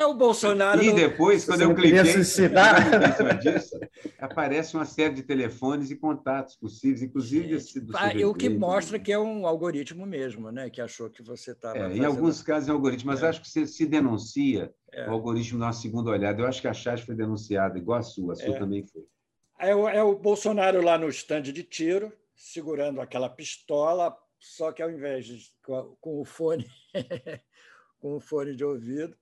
É 0.00 0.06
o 0.06 0.14
Bolsonaro. 0.14 0.82
E 0.82 0.94
depois, 0.94 1.44
quando 1.44 1.60
eu 1.60 1.74
cliquei 1.74 2.02
disso, 2.02 3.78
aparece 4.18 4.74
uma 4.74 4.86
série 4.86 5.12
de 5.12 5.22
telefones 5.22 5.90
e 5.90 5.96
contatos 5.96 6.56
possíveis, 6.56 7.02
inclusive 7.02 7.54
esse 7.54 7.78
do 7.78 7.94
ah, 7.94 8.10
O 8.26 8.32
que 8.32 8.48
mostra 8.48 8.98
que 8.98 9.12
é 9.12 9.18
um 9.18 9.46
algoritmo 9.46 10.06
mesmo, 10.06 10.50
né? 10.50 10.70
Que 10.70 10.80
achou 10.80 11.10
que 11.10 11.22
você 11.22 11.52
estava. 11.52 11.76
É, 11.76 11.96
em 11.98 12.02
alguns 12.06 12.42
casos 12.42 12.70
é 12.70 12.72
algoritmo, 12.72 13.10
mas 13.10 13.22
é. 13.22 13.28
acho 13.28 13.42
que 13.42 13.48
você 13.50 13.66
se 13.66 13.84
denuncia 13.84 14.72
é. 14.90 15.06
o 15.06 15.12
algoritmo 15.12 15.58
dá 15.58 15.66
uma 15.66 15.72
segunda 15.74 16.10
olhada. 16.10 16.40
Eu 16.40 16.46
acho 16.46 16.62
que 16.62 16.68
a 16.68 16.72
Chás 16.72 17.02
foi 17.02 17.14
denunciada, 17.14 17.76
igual 17.76 17.98
a 17.98 18.02
sua, 18.02 18.32
a 18.32 18.36
sua 18.36 18.56
é. 18.56 18.58
também 18.58 18.82
foi. 18.86 19.04
É 19.58 19.74
o, 19.74 19.86
é 19.86 20.02
o 20.02 20.16
Bolsonaro 20.16 20.80
lá 20.80 20.96
no 20.96 21.10
estande 21.10 21.52
de 21.52 21.62
tiro, 21.62 22.10
segurando 22.34 23.02
aquela 23.02 23.28
pistola, 23.28 24.16
só 24.38 24.72
que 24.72 24.80
ao 24.80 24.90
invés 24.90 25.26
de 25.26 25.38
com, 25.62 25.94
com 26.00 26.20
o 26.22 26.24
fone, 26.24 26.66
com 28.00 28.16
o 28.16 28.20
fone 28.20 28.56
de 28.56 28.64
ouvido 28.64 29.14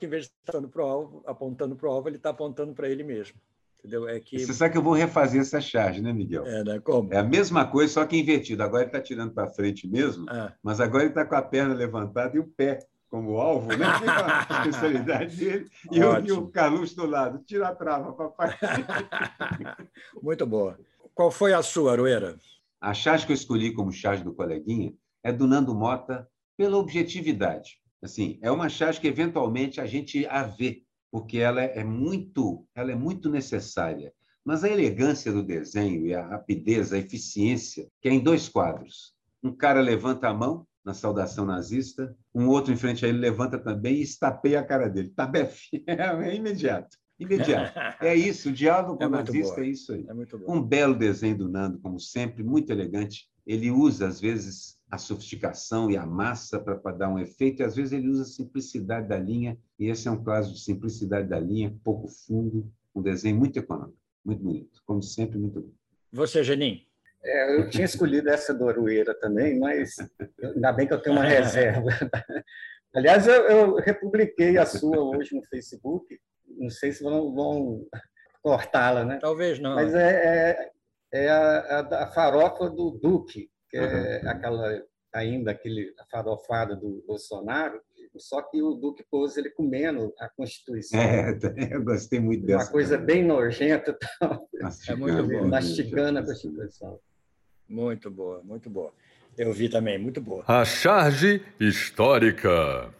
em 0.00 0.08
vez 0.08 0.24
de 0.24 0.30
estar 0.30 0.52
apontando 0.52 0.68
para 0.68 0.82
o 0.82 0.86
alvo, 0.86 1.22
apontando 1.26 1.76
para 1.76 1.88
o 1.88 1.92
alvo, 1.92 2.08
ele 2.08 2.16
está 2.16 2.30
apontando 2.30 2.72
para 2.74 2.88
ele 2.88 3.02
mesmo. 3.02 3.36
Entendeu? 3.78 4.08
É 4.08 4.18
que... 4.18 4.38
Você 4.38 4.54
sabe 4.54 4.72
que 4.72 4.78
eu 4.78 4.82
vou 4.82 4.94
refazer 4.94 5.40
essa 5.40 5.60
charge, 5.60 6.00
né, 6.00 6.10
Miguel? 6.10 6.46
É, 6.46 6.64
né? 6.64 6.80
Como? 6.80 7.12
É 7.12 7.18
a 7.18 7.22
mesma 7.22 7.66
coisa, 7.66 7.92
só 7.92 8.06
que 8.06 8.16
invertido. 8.16 8.62
Agora 8.62 8.82
ele 8.82 8.88
está 8.88 9.00
tirando 9.00 9.32
para 9.34 9.46
frente 9.46 9.86
mesmo, 9.86 10.24
ah. 10.30 10.52
mas 10.62 10.80
agora 10.80 11.02
ele 11.02 11.10
está 11.10 11.24
com 11.24 11.34
a 11.34 11.42
perna 11.42 11.74
levantada 11.74 12.34
e 12.34 12.40
o 12.40 12.46
pé 12.46 12.78
como 13.10 13.36
alvo, 13.38 13.68
né? 13.68 13.84
a 14.48 14.66
especialidade 14.66 15.36
dele. 15.36 15.70
E 15.92 16.02
o, 16.02 16.18
e 16.18 16.32
o 16.32 16.48
Carluxo 16.48 16.96
do 16.96 17.06
lado. 17.06 17.44
Tira 17.44 17.68
a 17.68 17.74
trava, 17.74 18.12
papai. 18.12 18.56
Muito 20.20 20.46
boa. 20.46 20.78
Qual 21.14 21.30
foi 21.30 21.52
a 21.52 21.62
sua, 21.62 21.92
Aroeira? 21.92 22.36
A 22.80 22.92
charge 22.92 23.26
que 23.26 23.32
eu 23.32 23.36
escolhi 23.36 23.72
como 23.72 23.92
charge 23.92 24.24
do 24.24 24.34
coleguinha 24.34 24.94
é 25.22 25.30
do 25.30 25.46
Nando 25.46 25.74
Mota 25.74 26.26
pela 26.56 26.76
objetividade. 26.76 27.78
Assim, 28.04 28.38
é 28.42 28.50
uma 28.50 28.68
charge 28.68 29.00
que 29.00 29.08
eventualmente 29.08 29.80
a 29.80 29.86
gente 29.86 30.26
a 30.26 30.42
vê, 30.42 30.82
porque 31.10 31.38
ela 31.38 31.62
é 31.62 31.82
muito, 31.82 32.66
ela 32.74 32.92
é 32.92 32.94
muito 32.94 33.30
necessária. 33.30 34.12
Mas 34.44 34.62
a 34.62 34.68
elegância 34.68 35.32
do 35.32 35.42
desenho 35.42 36.06
e 36.06 36.14
a 36.14 36.26
rapidez, 36.26 36.92
a 36.92 36.98
eficiência, 36.98 37.88
que 38.02 38.08
é 38.10 38.12
em 38.12 38.22
dois 38.22 38.46
quadros. 38.46 39.14
Um 39.42 39.56
cara 39.56 39.80
levanta 39.80 40.28
a 40.28 40.34
mão 40.34 40.66
na 40.84 40.92
saudação 40.92 41.46
nazista, 41.46 42.14
um 42.34 42.46
outro 42.46 42.74
em 42.74 42.76
frente 42.76 43.06
a 43.06 43.08
ele 43.08 43.16
levanta 43.16 43.58
também 43.58 43.94
e 43.94 44.02
estapeia 44.02 44.60
a 44.60 44.64
cara 44.64 44.86
dele. 44.86 45.08
Tabefe, 45.08 45.82
é 45.88 46.34
imediato. 46.34 46.98
Imediato. 47.18 47.72
É 48.04 48.14
isso, 48.14 48.50
o 48.50 48.52
diálogo 48.52 48.98
com 48.98 49.04
é 49.04 49.06
o 49.06 49.10
nazista 49.10 49.54
boa. 49.54 49.66
é 49.66 49.70
isso 49.70 49.94
aí. 49.94 50.06
É 50.06 50.50
um 50.52 50.60
belo 50.60 50.94
desenho 50.94 51.38
do 51.38 51.48
Nando, 51.48 51.78
como 51.78 51.98
sempre, 51.98 52.44
muito 52.44 52.70
elegante. 52.70 53.30
Ele 53.46 53.70
usa, 53.70 54.08
às 54.08 54.20
vezes, 54.20 54.78
a 54.94 54.98
sofisticação 54.98 55.90
e 55.90 55.96
a 55.96 56.06
massa 56.06 56.58
para 56.58 56.92
dar 56.92 57.08
um 57.08 57.18
efeito, 57.18 57.60
e 57.60 57.64
às 57.64 57.74
vezes 57.76 57.92
ele 57.92 58.08
usa 58.08 58.22
a 58.22 58.26
simplicidade 58.26 59.08
da 59.08 59.18
linha, 59.18 59.58
e 59.78 59.88
esse 59.88 60.08
é 60.08 60.10
um 60.10 60.22
caso 60.22 60.52
de 60.52 60.60
simplicidade 60.60 61.28
da 61.28 61.38
linha, 61.38 61.76
pouco 61.82 62.08
fundo, 62.08 62.70
um 62.94 63.02
desenho 63.02 63.36
muito 63.36 63.58
econômico, 63.58 63.98
muito 64.24 64.42
bonito, 64.42 64.82
como 64.86 65.02
sempre, 65.02 65.38
muito 65.38 65.60
bom. 65.60 65.72
Você, 66.12 66.44
Genin? 66.44 66.86
É, 67.24 67.58
eu 67.58 67.70
tinha 67.70 67.84
escolhido 67.84 68.28
essa 68.28 68.54
do 68.54 68.68
Arueira 68.68 69.14
também, 69.18 69.58
mas 69.58 69.96
ainda 70.42 70.72
bem 70.72 70.86
que 70.86 70.92
eu 70.92 71.02
tenho 71.02 71.16
uma 71.16 71.24
reserva. 71.24 71.88
Aliás, 72.94 73.26
eu, 73.26 73.34
eu 73.34 73.74
republiquei 73.76 74.56
a 74.58 74.66
sua 74.66 75.00
hoje 75.00 75.34
no 75.34 75.42
Facebook, 75.46 76.20
não 76.46 76.70
sei 76.70 76.92
se 76.92 77.02
vão, 77.02 77.34
vão 77.34 77.86
cortá-la, 78.42 79.04
né? 79.04 79.18
Talvez 79.20 79.58
não. 79.58 79.74
Mas 79.74 79.94
é, 79.94 80.70
é, 81.12 81.24
é 81.24 81.28
a, 81.30 81.80
a, 82.04 82.06
farofa 82.12 82.68
do 82.68 82.90
Duque, 82.90 83.50
que 83.74 83.78
é 83.78 84.20
uhum. 84.22 84.30
aquela 84.30 84.82
ainda 85.12 85.50
aquele 85.50 85.94
farofado 86.10 86.76
do 86.76 87.04
Bolsonaro, 87.06 87.80
só 88.16 88.40
que 88.42 88.62
o 88.62 88.74
Duque 88.74 89.04
pôs 89.10 89.36
ele 89.36 89.50
comendo 89.50 90.12
a 90.18 90.28
Constituição. 90.28 91.00
É, 91.00 91.36
eu 91.74 91.82
gostei 91.82 92.20
muito 92.20 92.46
dessa. 92.46 92.66
Uma 92.66 92.72
coisa 92.72 92.98
também. 92.98 93.16
bem 93.16 93.24
nojenta. 93.24 93.96
É 94.88 94.94
muito 94.94 95.22
boa. 95.26 95.46
Mastigando 95.46 96.20
a 96.20 96.24
Constituição. 96.24 96.98
Muito 97.68 98.10
boa, 98.10 98.42
muito 98.42 98.70
boa. 98.70 98.92
Eu 99.36 99.52
vi 99.52 99.68
também, 99.68 99.98
muito 99.98 100.20
boa. 100.20 100.42
A 100.46 100.64
charge 100.64 101.42
histórica. 101.60 102.90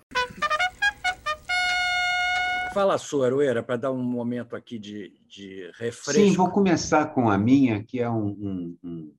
Fala 2.74 2.94
a 2.94 2.98
sua, 2.98 3.26
Arueira, 3.26 3.62
para 3.62 3.76
dar 3.76 3.92
um 3.92 4.02
momento 4.02 4.56
aqui 4.56 4.78
de, 4.78 5.12
de 5.26 5.70
refresco. 5.78 6.12
Sim, 6.12 6.34
vou 6.34 6.50
começar 6.50 7.14
com 7.14 7.30
a 7.30 7.38
minha, 7.38 7.82
que 7.82 8.00
é, 8.00 8.10
um, 8.10 8.26
um, 8.26 8.78
um 8.82 9.14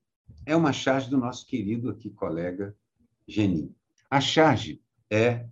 é 0.46 0.54
uma 0.54 0.72
charge 0.72 1.10
do 1.10 1.18
nosso 1.18 1.44
querido 1.44 1.90
aqui 1.90 2.08
colega 2.08 2.74
Genin. 3.26 3.74
A 4.08 4.20
charge 4.20 4.80
é, 5.10 5.44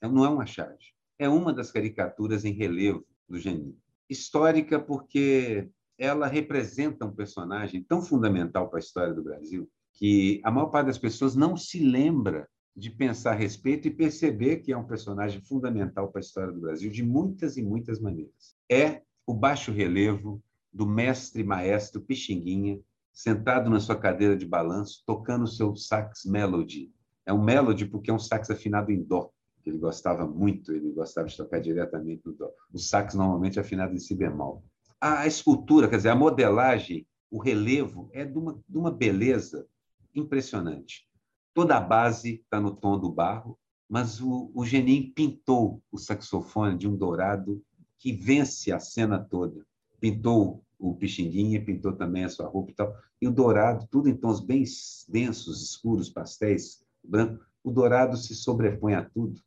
não 0.00 0.24
é 0.24 0.28
uma 0.28 0.46
charge, 0.46 0.94
é 1.18 1.28
uma 1.28 1.52
das 1.52 1.72
caricaturas 1.72 2.44
em 2.44 2.52
relevo 2.52 3.04
do 3.28 3.38
Genin. 3.38 3.76
Histórica 4.08 4.78
porque 4.78 5.68
ela 5.98 6.28
representa 6.28 7.04
um 7.04 7.12
personagem 7.12 7.82
tão 7.82 8.00
fundamental 8.00 8.68
para 8.68 8.78
a 8.78 8.80
história 8.80 9.12
do 9.12 9.24
Brasil 9.24 9.68
que 9.92 10.40
a 10.44 10.50
maior 10.50 10.66
parte 10.66 10.86
das 10.86 10.98
pessoas 10.98 11.34
não 11.34 11.56
se 11.56 11.80
lembra 11.80 12.48
de 12.76 12.90
pensar 12.90 13.32
a 13.32 13.34
respeito 13.34 13.88
e 13.88 13.90
perceber 13.90 14.58
que 14.58 14.70
é 14.70 14.76
um 14.76 14.86
personagem 14.86 15.40
fundamental 15.40 16.12
para 16.12 16.20
a 16.20 16.24
história 16.24 16.52
do 16.52 16.60
Brasil 16.60 16.90
de 16.90 17.02
muitas 17.02 17.56
e 17.56 17.62
muitas 17.62 17.98
maneiras. 17.98 18.54
É 18.70 19.02
o 19.26 19.32
baixo 19.32 19.72
relevo 19.72 20.40
do 20.70 20.86
mestre 20.86 21.42
maestro 21.42 22.02
Pixinguinha, 22.02 22.78
sentado 23.16 23.70
na 23.70 23.80
sua 23.80 23.96
cadeira 23.96 24.36
de 24.36 24.44
balanço, 24.44 25.02
tocando 25.06 25.44
o 25.44 25.48
seu 25.48 25.74
sax 25.74 26.26
melody. 26.26 26.92
É 27.24 27.32
um 27.32 27.42
melody 27.42 27.86
porque 27.86 28.10
é 28.10 28.14
um 28.14 28.18
sax 28.18 28.50
afinado 28.50 28.92
em 28.92 29.02
dó, 29.02 29.30
ele 29.64 29.78
gostava 29.78 30.26
muito, 30.26 30.70
ele 30.70 30.92
gostava 30.92 31.26
de 31.26 31.34
tocar 31.34 31.58
diretamente 31.58 32.20
no 32.26 32.34
dó. 32.34 32.50
O 32.70 32.78
sax 32.78 33.14
normalmente 33.14 33.58
é 33.58 33.62
afinado 33.62 33.94
em 33.94 33.98
si 33.98 34.14
bemol. 34.14 34.62
A 35.00 35.26
escultura, 35.26 35.88
quer 35.88 35.96
dizer, 35.96 36.10
a 36.10 36.14
modelagem, 36.14 37.06
o 37.30 37.40
relevo 37.40 38.10
é 38.12 38.22
de 38.22 38.36
uma, 38.36 38.62
de 38.68 38.76
uma 38.76 38.90
beleza 38.90 39.66
impressionante. 40.14 41.08
Toda 41.54 41.78
a 41.78 41.80
base 41.80 42.42
está 42.42 42.60
no 42.60 42.76
tom 42.76 42.98
do 42.98 43.10
barro, 43.10 43.58
mas 43.88 44.20
o, 44.20 44.50
o 44.54 44.62
Genin 44.66 45.10
pintou 45.10 45.82
o 45.90 45.96
saxofone 45.96 46.76
de 46.76 46.86
um 46.86 46.94
dourado 46.94 47.62
que 47.98 48.12
vence 48.12 48.70
a 48.72 48.78
cena 48.78 49.18
toda. 49.18 49.66
Pintou 49.98 50.65
o 50.78 50.94
Pixinguinha, 50.94 51.64
pintou 51.64 51.92
também 51.92 52.24
a 52.24 52.28
sua 52.28 52.46
roupa 52.46 52.70
e 52.70 52.74
tal. 52.74 52.94
E 53.20 53.26
o 53.26 53.30
dourado, 53.30 53.86
tudo 53.90 54.08
em 54.08 54.16
tons 54.16 54.40
bem 54.40 54.64
densos, 55.08 55.62
escuros, 55.62 56.10
pastéis, 56.10 56.84
branco. 57.02 57.44
O 57.64 57.70
dourado 57.70 58.16
se 58.16 58.34
sobrepõe 58.34 58.94
a 58.94 59.04
tudo. 59.04 59.40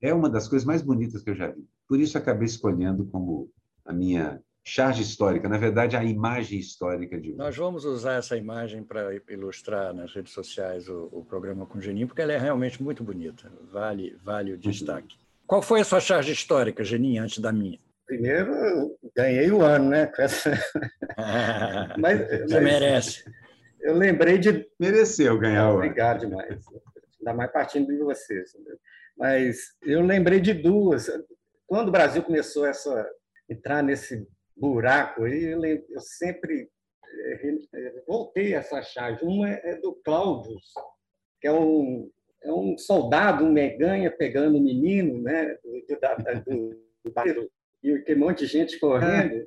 É 0.00 0.12
uma 0.12 0.28
das 0.28 0.48
coisas 0.48 0.66
mais 0.66 0.82
bonitas 0.82 1.22
que 1.22 1.30
eu 1.30 1.34
já 1.34 1.48
vi. 1.50 1.66
Por 1.88 1.98
isso 1.98 2.18
acabei 2.18 2.46
escolhendo 2.46 3.06
como 3.06 3.50
a 3.84 3.92
minha 3.92 4.42
charge 4.64 5.02
histórica, 5.02 5.48
na 5.48 5.58
verdade, 5.58 5.96
a 5.96 6.02
imagem 6.02 6.58
histórica 6.58 7.20
de 7.20 7.28
hoje. 7.28 7.38
Nós 7.38 7.56
vamos 7.56 7.84
usar 7.84 8.14
essa 8.14 8.36
imagem 8.36 8.82
para 8.82 9.14
ilustrar 9.28 9.92
nas 9.92 10.14
redes 10.14 10.32
sociais 10.32 10.88
o, 10.88 11.08
o, 11.12 11.24
programa 11.24 11.66
com 11.66 11.78
o 11.78 11.80
Geninho, 11.80 12.06
porque 12.06 12.22
ela 12.22 12.32
é 12.32 12.38
realmente 12.38 12.82
muito 12.82 13.04
bonita, 13.04 13.52
vale, 13.70 14.16
vale 14.24 14.52
o 14.52 14.58
destaque. 14.58 15.16
Uhum. 15.16 15.24
Qual 15.46 15.60
foi 15.60 15.80
a 15.80 15.84
sua 15.84 16.00
charge 16.00 16.32
histórica, 16.32 16.82
Geninho, 16.82 17.22
antes 17.22 17.38
da 17.38 17.52
minha? 17.52 17.78
Primeiro, 18.06 18.98
ganhei 19.16 19.50
o 19.50 19.62
ano, 19.62 19.90
né? 19.90 20.10
mas, 21.98 22.20
Você 22.20 22.54
mas, 22.54 22.62
merece. 22.62 23.24
Eu 23.80 23.94
lembrei 23.94 24.38
de. 24.38 24.68
Mereceu 24.78 25.38
ganhar 25.38 25.68
o 25.68 25.70
ano. 25.70 25.76
Obrigado 25.78 26.20
demais. 26.20 26.64
Ainda 27.18 27.34
mais 27.34 27.50
partindo 27.50 27.86
de 27.86 27.98
vocês. 27.98 28.52
Mas 29.16 29.74
eu 29.82 30.02
lembrei 30.02 30.40
de 30.40 30.52
duas. 30.52 31.08
Quando 31.66 31.88
o 31.88 31.92
Brasil 31.92 32.22
começou 32.22 32.66
a 32.66 33.06
entrar 33.48 33.82
nesse 33.82 34.26
buraco 34.56 35.24
aí, 35.24 35.44
eu, 35.44 35.64
eu 35.64 36.00
sempre 36.00 36.68
eh, 37.06 37.56
eh, 37.74 38.02
voltei 38.06 38.54
a 38.54 38.58
essa 38.58 38.82
charge. 38.82 39.24
Uma 39.24 39.50
é 39.50 39.76
do 39.76 39.94
Cláudio, 40.04 40.56
que 41.40 41.46
é 41.46 41.52
um, 41.52 42.10
é 42.42 42.52
um 42.52 42.76
soldado, 42.76 43.44
um 43.44 43.52
meganha, 43.52 44.10
pegando 44.10 44.56
o 44.56 44.60
um 44.60 44.62
menino 44.62 45.22
né, 45.22 45.56
do, 45.62 45.84
do, 46.44 47.34
do, 47.34 47.50
e 47.84 47.98
tem 47.98 48.16
um 48.16 48.20
monte 48.20 48.40
de 48.40 48.46
gente 48.46 48.80
correndo, 48.80 49.46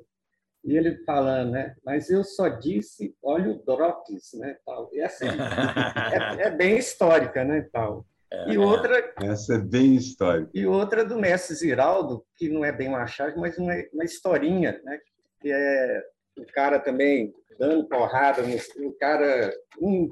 e 0.64 0.76
ele 0.76 1.02
falando, 1.04 1.50
né? 1.50 1.74
Mas 1.84 2.08
eu 2.08 2.22
só 2.22 2.48
disse, 2.48 3.16
olha 3.22 3.50
o 3.50 3.64
Drops, 3.64 4.32
né? 4.34 4.56
Tal. 4.64 4.88
E 4.92 5.00
assim, 5.00 5.26
é, 5.26 6.46
é, 6.46 6.50
bem 6.50 6.78
histórica, 6.78 7.44
né? 7.44 7.68
Tal. 7.72 8.06
É, 8.30 8.52
e 8.52 8.58
outra. 8.58 9.12
Essa 9.22 9.54
é 9.54 9.58
bem 9.58 9.96
histórica. 9.96 10.50
E 10.54 10.66
outra 10.66 11.04
do 11.04 11.18
Mestre 11.18 11.56
Ziraldo, 11.56 12.24
que 12.36 12.48
não 12.48 12.64
é 12.64 12.70
bem 12.70 12.88
uma 12.88 13.06
charge, 13.06 13.36
mas 13.38 13.58
uma, 13.58 13.74
uma 13.92 14.04
historinha, 14.04 14.80
né? 14.84 15.00
Que 15.40 15.50
é 15.50 16.02
o 16.38 16.46
cara 16.52 16.78
também 16.78 17.32
dando 17.58 17.88
porrada, 17.88 18.42
o 18.76 18.92
cara, 18.92 19.52
um 19.80 20.08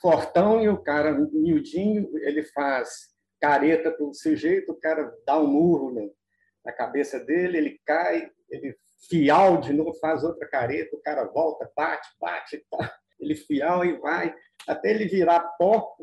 fortão 0.00 0.62
e 0.62 0.68
o 0.68 0.78
cara 0.78 1.12
miudinho, 1.12 2.08
ele 2.18 2.42
faz 2.42 3.14
careta 3.40 3.90
para 3.90 4.06
o 4.06 4.14
sujeito, 4.14 4.72
o 4.72 4.80
cara 4.80 5.12
dá 5.26 5.38
um 5.38 5.46
murro 5.46 5.92
no, 5.92 6.10
na 6.66 6.72
cabeça 6.72 7.20
dele, 7.20 7.58
ele 7.58 7.80
cai, 7.86 8.28
ele 8.50 8.76
fial 9.08 9.60
de 9.60 9.72
novo, 9.72 9.94
faz 10.00 10.24
outra 10.24 10.48
careta, 10.48 10.96
o 10.96 11.00
cara 11.00 11.24
volta, 11.24 11.70
bate, 11.76 12.08
bate, 12.20 12.66
tá. 12.68 12.92
ele 13.20 13.36
fial 13.36 13.84
e 13.84 13.96
vai, 13.98 14.34
até 14.66 14.90
ele 14.90 15.06
virar 15.06 15.40
pó, 15.56 15.96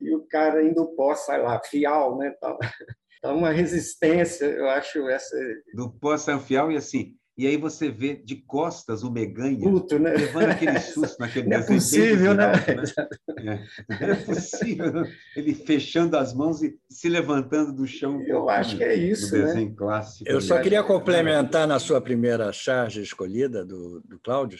e 0.00 0.14
o 0.14 0.26
cara 0.26 0.64
indo 0.64 0.94
pó 0.96 1.14
sai 1.14 1.42
lá, 1.42 1.60
fial, 1.62 2.16
né? 2.18 2.34
Então, 3.18 3.38
uma 3.38 3.50
resistência, 3.50 4.44
eu 4.44 4.68
acho 4.68 5.08
essa. 5.08 5.34
Do 5.74 5.90
pó 5.90 6.16
sai 6.18 6.38
fial 6.38 6.70
e 6.70 6.76
assim. 6.76 7.16
E 7.36 7.46
aí 7.46 7.58
você 7.58 7.90
vê 7.90 8.14
de 8.14 8.36
costas 8.36 9.02
o 9.02 9.10
Meganha 9.10 9.60
Puto, 9.60 9.98
né? 9.98 10.10
levando 10.10 10.50
aquele 10.50 10.78
susto 10.80 11.20
naquele 11.20 11.48
Não 11.48 11.58
é 11.58 11.62
possível, 11.62 12.34
né? 12.34 12.52
né? 12.52 12.56
É. 13.98 14.10
é 14.10 14.14
possível. 14.14 15.04
Ele 15.36 15.54
fechando 15.54 16.16
as 16.16 16.32
mãos 16.32 16.62
e 16.62 16.78
se 16.88 17.08
levantando 17.08 17.72
do 17.72 17.86
chão. 17.86 18.22
Eu 18.22 18.48
acho 18.48 18.78
que 18.78 18.84
é 18.84 18.94
isso, 18.94 19.36
né? 19.36 19.44
desenho 19.44 19.74
clássico. 19.74 20.28
Eu 20.28 20.40
só 20.40 20.58
queria 20.60 20.82
complementar 20.82 21.68
na 21.68 21.78
sua 21.78 22.00
primeira 22.00 22.50
charge 22.52 23.02
escolhida 23.02 23.64
do, 23.64 24.00
do 24.00 24.18
Cláudio, 24.18 24.58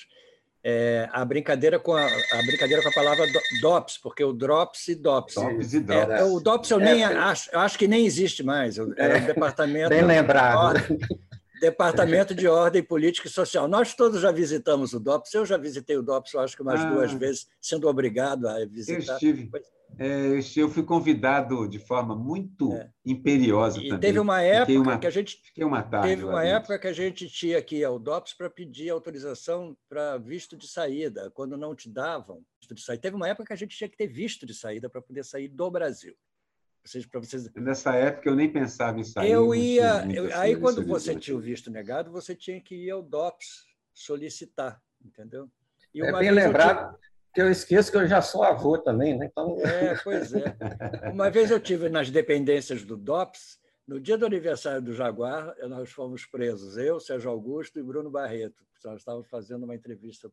é, 0.63 1.09
a 1.13 1.25
brincadeira 1.25 1.79
com 1.79 1.95
a, 1.95 2.05
a, 2.05 2.43
brincadeira 2.45 2.83
com 2.83 2.89
a 2.89 2.93
palavra 2.93 3.25
DOPS, 3.63 3.99
porque 3.99 4.25
o 4.25 4.33
DROPS 4.33 4.89
e 4.89 4.95
DOPS. 4.97 5.35
DOPS 5.37 5.73
e 5.75 5.81
DOPS. 5.81 6.11
É, 6.11 6.25
o 6.25 6.41
DOPS 6.41 6.71
eu 6.71 6.79
nem 6.81 7.03
é, 7.03 7.07
acho, 7.07 7.51
eu 7.53 7.61
acho 7.61 7.79
que 7.79 7.87
nem 7.87 8.05
existe 8.05 8.43
mais. 8.43 8.77
Era 8.97 9.19
o 9.19 9.27
departamento. 9.27 9.89
Bem 9.89 10.05
lembrado. 10.05 10.81
Departamento 11.61 12.35
de 12.35 12.47
Ordem 12.47 12.83
Política 12.83 13.29
e 13.29 13.31
Social. 13.31 13.69
Nós 13.69 13.95
todos 13.95 14.21
já 14.21 14.31
visitamos 14.31 14.93
o 14.93 15.01
DOPS. 15.01 15.35
Eu 15.35 15.47
já 15.47 15.57
visitei 15.57 15.97
o 15.97 16.03
DOPS, 16.03 16.35
eu 16.35 16.41
acho 16.41 16.57
que 16.57 16.63
umas 16.63 16.81
ah, 16.81 16.91
duas 16.91 17.13
vezes, 17.13 17.47
sendo 17.61 17.89
obrigado 17.89 18.47
a 18.49 18.65
visitar. 18.67 19.13
Eu 19.13 19.15
estive. 19.15 19.51
É, 19.99 20.39
eu 20.57 20.69
fui 20.69 20.83
convidado 20.83 21.67
de 21.67 21.79
forma 21.79 22.15
muito 22.15 22.73
é. 22.73 22.91
imperiosa 23.05 23.79
e 23.79 23.89
também. 23.89 24.01
Teve 24.01 24.19
uma 24.19 24.43
época 24.43 24.79
uma, 24.79 24.99
que 24.99 25.07
a 25.07 25.11
gente 25.11 25.41
uma 25.59 25.83
tarde 25.83 26.09
teve 26.09 26.25
uma 26.25 26.45
época 26.45 26.79
que 26.79 26.87
a 26.89 26.93
gente 26.93 27.29
tinha 27.29 27.63
que 27.63 27.77
ir 27.77 27.85
ao 27.85 27.99
DOPS 27.99 28.35
para 28.35 28.51
pedir 28.51 28.91
autorização 28.91 29.77
para 29.89 30.19
visto 30.19 30.57
de 30.57 30.69
saída. 30.69 31.31
Quando 31.31 31.57
não 31.57 31.75
te 31.75 31.89
davam, 31.89 32.43
de 32.61 32.83
saída. 32.83 33.03
Teve 33.03 33.17
uma 33.17 33.29
época 33.29 33.47
que 33.47 33.53
a 33.53 33.57
gente 33.57 33.77
tinha 33.77 33.89
que 33.89 33.97
ter 33.97 34.09
visto 34.09 34.45
de 34.45 34.53
saída 34.53 34.91
para 34.91 35.01
poder 35.01 35.25
sair 35.25 35.49
do 35.49 35.71
Brasil. 35.71 36.15
Vocês, 36.87 37.05
vocês... 37.13 37.53
Nessa 37.55 37.97
época 37.97 38.31
eu 38.31 38.37
nem 38.37 38.51
pensava 38.51 39.01
em 39.01 39.05
sair. 39.05 39.33
Eu 39.33 39.53
ia. 39.53 40.07
Eu, 40.07 40.33
aí, 40.37 40.55
quando 40.57 40.87
você 40.87 41.17
tinha 41.17 41.37
o 41.37 41.41
visto 41.41 41.69
negado, 41.69 42.13
você 42.13 42.33
tinha 42.35 42.61
que 42.61 42.77
ir 42.77 42.91
ao 42.91 43.03
DOPS 43.03 43.67
solicitar, 43.93 44.81
entendeu? 45.05 45.51
E 45.93 46.01
é 46.01 46.13
bem 46.13 46.31
lembrado 46.31 46.95
tive... 46.95 47.09
que 47.35 47.43
eu 47.43 47.51
esqueço 47.51 47.91
que 47.91 47.97
eu 47.97 48.07
já 48.07 48.23
sou 48.23 48.45
avô 48.45 48.79
também, 48.79 49.19
né? 49.19 49.27
Então... 49.27 49.59
É, 49.61 49.97
pois 50.05 50.33
é. 50.33 50.57
Uma 51.13 51.29
vez 51.29 51.51
eu 51.51 51.59
tive 51.59 51.89
nas 51.89 52.09
dependências 52.09 52.85
do 52.85 52.97
DOPS, 52.97 53.59
no 53.87 53.99
dia 53.99 54.17
do 54.17 54.27
aniversário 54.27 54.81
do 54.81 54.93
Jaguar, 54.93 55.57
nós 55.69 55.91
fomos 55.91 56.25
presos, 56.25 56.77
eu, 56.77 57.01
Sérgio 57.01 57.31
Augusto 57.31 57.81
e 57.81 57.83
Bruno 57.83 58.11
Barreto. 58.11 58.65
Nós 58.85 59.01
estávamos 59.01 59.29
fazendo 59.29 59.65
uma 59.65 59.75
entrevista 59.75 60.31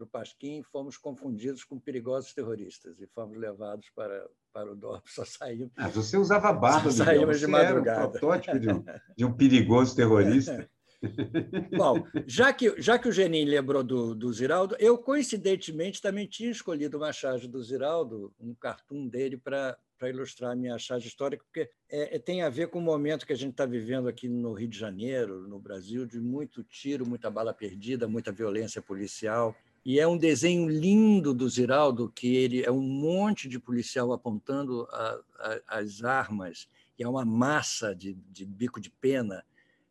para 0.00 0.04
o 0.04 0.06
Pasquim, 0.06 0.62
fomos 0.62 0.96
confundidos 0.96 1.64
com 1.64 1.78
perigosos 1.78 2.32
terroristas 2.32 3.00
e 3.00 3.06
fomos 3.06 3.36
levados 3.36 3.90
para, 3.94 4.28
para 4.52 4.72
o 4.72 4.76
DOP. 4.76 5.02
Só 5.10 5.24
saímos. 5.24 5.72
Ah, 5.76 5.88
você 5.88 6.16
usava 6.16 6.52
barba, 6.52 6.90
Só 6.90 7.04
saímos 7.04 7.38
de 7.38 7.46
madrugada. 7.46 8.00
Era 8.00 8.08
um 8.08 8.10
protótipo 8.10 8.58
de 8.58 8.70
um, 8.70 8.84
de 9.16 9.24
um 9.24 9.32
perigoso 9.32 9.94
terrorista. 9.94 10.68
Bom, 11.76 12.04
já 12.26 12.52
que, 12.52 12.74
já 12.80 12.98
que 12.98 13.08
o 13.08 13.12
Genin 13.12 13.46
lembrou 13.46 13.82
do, 13.82 14.14
do 14.14 14.30
Ziraldo, 14.32 14.76
eu 14.78 14.98
coincidentemente 14.98 16.00
também 16.00 16.26
tinha 16.26 16.50
escolhido 16.50 16.98
uma 16.98 17.10
charge 17.10 17.48
do 17.48 17.62
Ziraldo, 17.62 18.32
um 18.38 18.54
cartoon 18.54 19.08
dele, 19.08 19.38
para 19.38 19.78
ilustrar 20.02 20.52
a 20.52 20.56
minha 20.56 20.76
charge 20.78 21.08
histórica, 21.08 21.42
porque 21.44 21.70
é, 21.90 22.16
é, 22.16 22.18
tem 22.18 22.42
a 22.42 22.50
ver 22.50 22.68
com 22.68 22.78
o 22.78 22.82
momento 22.82 23.26
que 23.26 23.32
a 23.32 23.36
gente 23.36 23.52
está 23.52 23.64
vivendo 23.64 24.08
aqui 24.08 24.28
no 24.28 24.52
Rio 24.52 24.68
de 24.68 24.78
Janeiro, 24.78 25.48
no 25.48 25.58
Brasil, 25.58 26.04
de 26.04 26.20
muito 26.20 26.62
tiro, 26.62 27.06
muita 27.06 27.30
bala 27.30 27.54
perdida, 27.54 28.06
muita 28.06 28.30
violência 28.30 28.82
policial. 28.82 29.56
E 29.84 29.98
é 29.98 30.06
um 30.06 30.18
desenho 30.18 30.68
lindo 30.68 31.32
do 31.32 31.48
Ziraldo, 31.48 32.10
que 32.10 32.36
ele 32.36 32.62
é 32.62 32.70
um 32.70 32.82
monte 32.82 33.48
de 33.48 33.58
policial 33.58 34.12
apontando 34.12 34.86
a, 34.90 35.20
a, 35.38 35.78
as 35.78 36.04
armas, 36.04 36.68
e 36.98 37.02
é 37.02 37.08
uma 37.08 37.24
massa 37.24 37.94
de, 37.94 38.14
de 38.14 38.44
bico 38.44 38.80
de 38.80 38.90
pena 38.90 39.42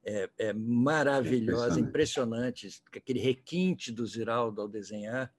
é, 0.06 0.30
é 0.38 0.54
maravilhosa, 0.54 1.80
impressionante. 1.80 2.68
impressionante. 2.68 2.84
aquele 2.96 3.20
requinte 3.20 3.92
do 3.92 4.06
Ziraldo 4.06 4.62
ao 4.62 4.68
desenhar. 4.68 5.32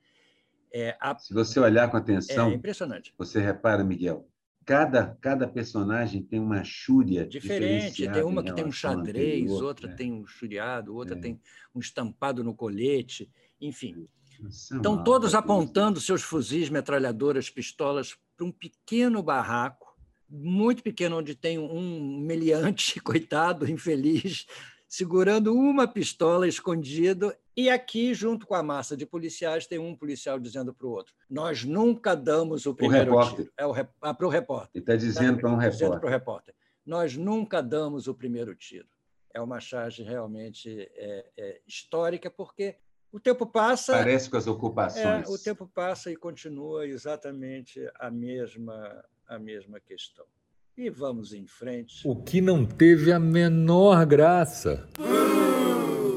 É, 0.72 0.96
a... 1.00 1.16
Se 1.18 1.34
você 1.34 1.58
olhar 1.58 1.90
com 1.90 1.96
atenção, 1.96 2.50
é 2.50 2.54
impressionante. 2.54 3.12
Você 3.18 3.40
repara, 3.40 3.82
Miguel, 3.82 4.28
cada, 4.64 5.16
cada 5.20 5.48
personagem 5.48 6.22
tem 6.22 6.38
uma 6.38 6.62
chúria 6.62 7.26
diferente. 7.26 8.08
Tem 8.08 8.22
uma 8.22 8.42
que 8.42 8.52
tem 8.52 8.64
um 8.64 8.72
xadrez, 8.72 9.50
outra 9.50 9.90
é. 9.90 9.94
tem 9.94 10.12
um 10.12 10.26
churiado, 10.26 10.94
outra 10.94 11.16
é. 11.16 11.20
tem 11.20 11.40
um 11.74 11.80
estampado 11.80 12.44
no 12.44 12.54
colete, 12.54 13.28
enfim. 13.60 14.06
Estão 14.48 15.02
todos 15.02 15.34
apontando 15.34 16.00
seus 16.00 16.22
fuzis, 16.22 16.70
metralhadoras, 16.70 17.50
pistolas 17.50 18.16
para 18.36 18.46
um 18.46 18.52
pequeno 18.52 19.22
barraco 19.22 19.90
muito 20.30 20.82
pequeno, 20.82 21.18
onde 21.18 21.34
tem 21.34 21.58
um 21.58 22.20
meliante, 22.20 23.00
coitado, 23.02 23.68
infeliz, 23.68 24.46
segurando 24.88 25.52
uma 25.54 25.88
pistola 25.88 26.46
escondido. 26.46 27.34
E 27.56 27.68
aqui, 27.68 28.14
junto 28.14 28.46
com 28.46 28.54
a 28.54 28.62
massa 28.62 28.96
de 28.96 29.04
policiais, 29.04 29.66
tem 29.66 29.78
um 29.78 29.94
policial 29.94 30.38
dizendo 30.38 30.72
para 30.72 30.86
o 30.86 30.90
outro: 30.90 31.12
Nós 31.28 31.64
nunca 31.64 32.14
damos 32.14 32.64
o 32.64 32.74
primeiro 32.74 33.18
o 33.18 33.28
tiro. 33.28 33.52
É 33.56 33.66
o 33.66 33.72
rep... 33.72 33.90
ah, 34.00 34.14
para 34.14 34.26
o 34.26 34.30
repórter. 34.30 34.70
Ele 34.74 34.82
está 34.82 34.96
dizendo 34.96 35.38
para 35.38 35.50
um 35.50 35.56
repórter. 35.56 36.00
Para 36.00 36.06
o 36.06 36.10
repórter: 36.10 36.54
Nós 36.86 37.16
nunca 37.16 37.60
damos 37.60 38.06
o 38.06 38.14
primeiro 38.14 38.54
tiro. 38.54 38.86
É 39.34 39.40
uma 39.40 39.60
charge 39.60 40.02
realmente 40.02 40.90
é, 40.94 41.26
é, 41.36 41.60
histórica, 41.66 42.30
porque 42.30 42.76
o 43.12 43.18
tempo 43.18 43.46
passa. 43.46 43.92
Parece 43.92 44.30
com 44.30 44.36
as 44.36 44.46
ocupações. 44.46 45.28
É, 45.28 45.32
o 45.32 45.38
tempo 45.38 45.70
passa 45.74 46.10
e 46.10 46.16
continua 46.16 46.86
exatamente 46.86 47.80
a 47.98 48.10
mesma 48.10 49.04
a 49.30 49.38
mesma 49.38 49.78
questão. 49.78 50.26
E 50.76 50.90
vamos 50.90 51.32
em 51.32 51.46
frente. 51.46 52.06
O 52.06 52.16
que 52.16 52.40
não 52.40 52.66
teve 52.66 53.12
a 53.12 53.20
menor 53.20 54.04
graça. 54.04 54.88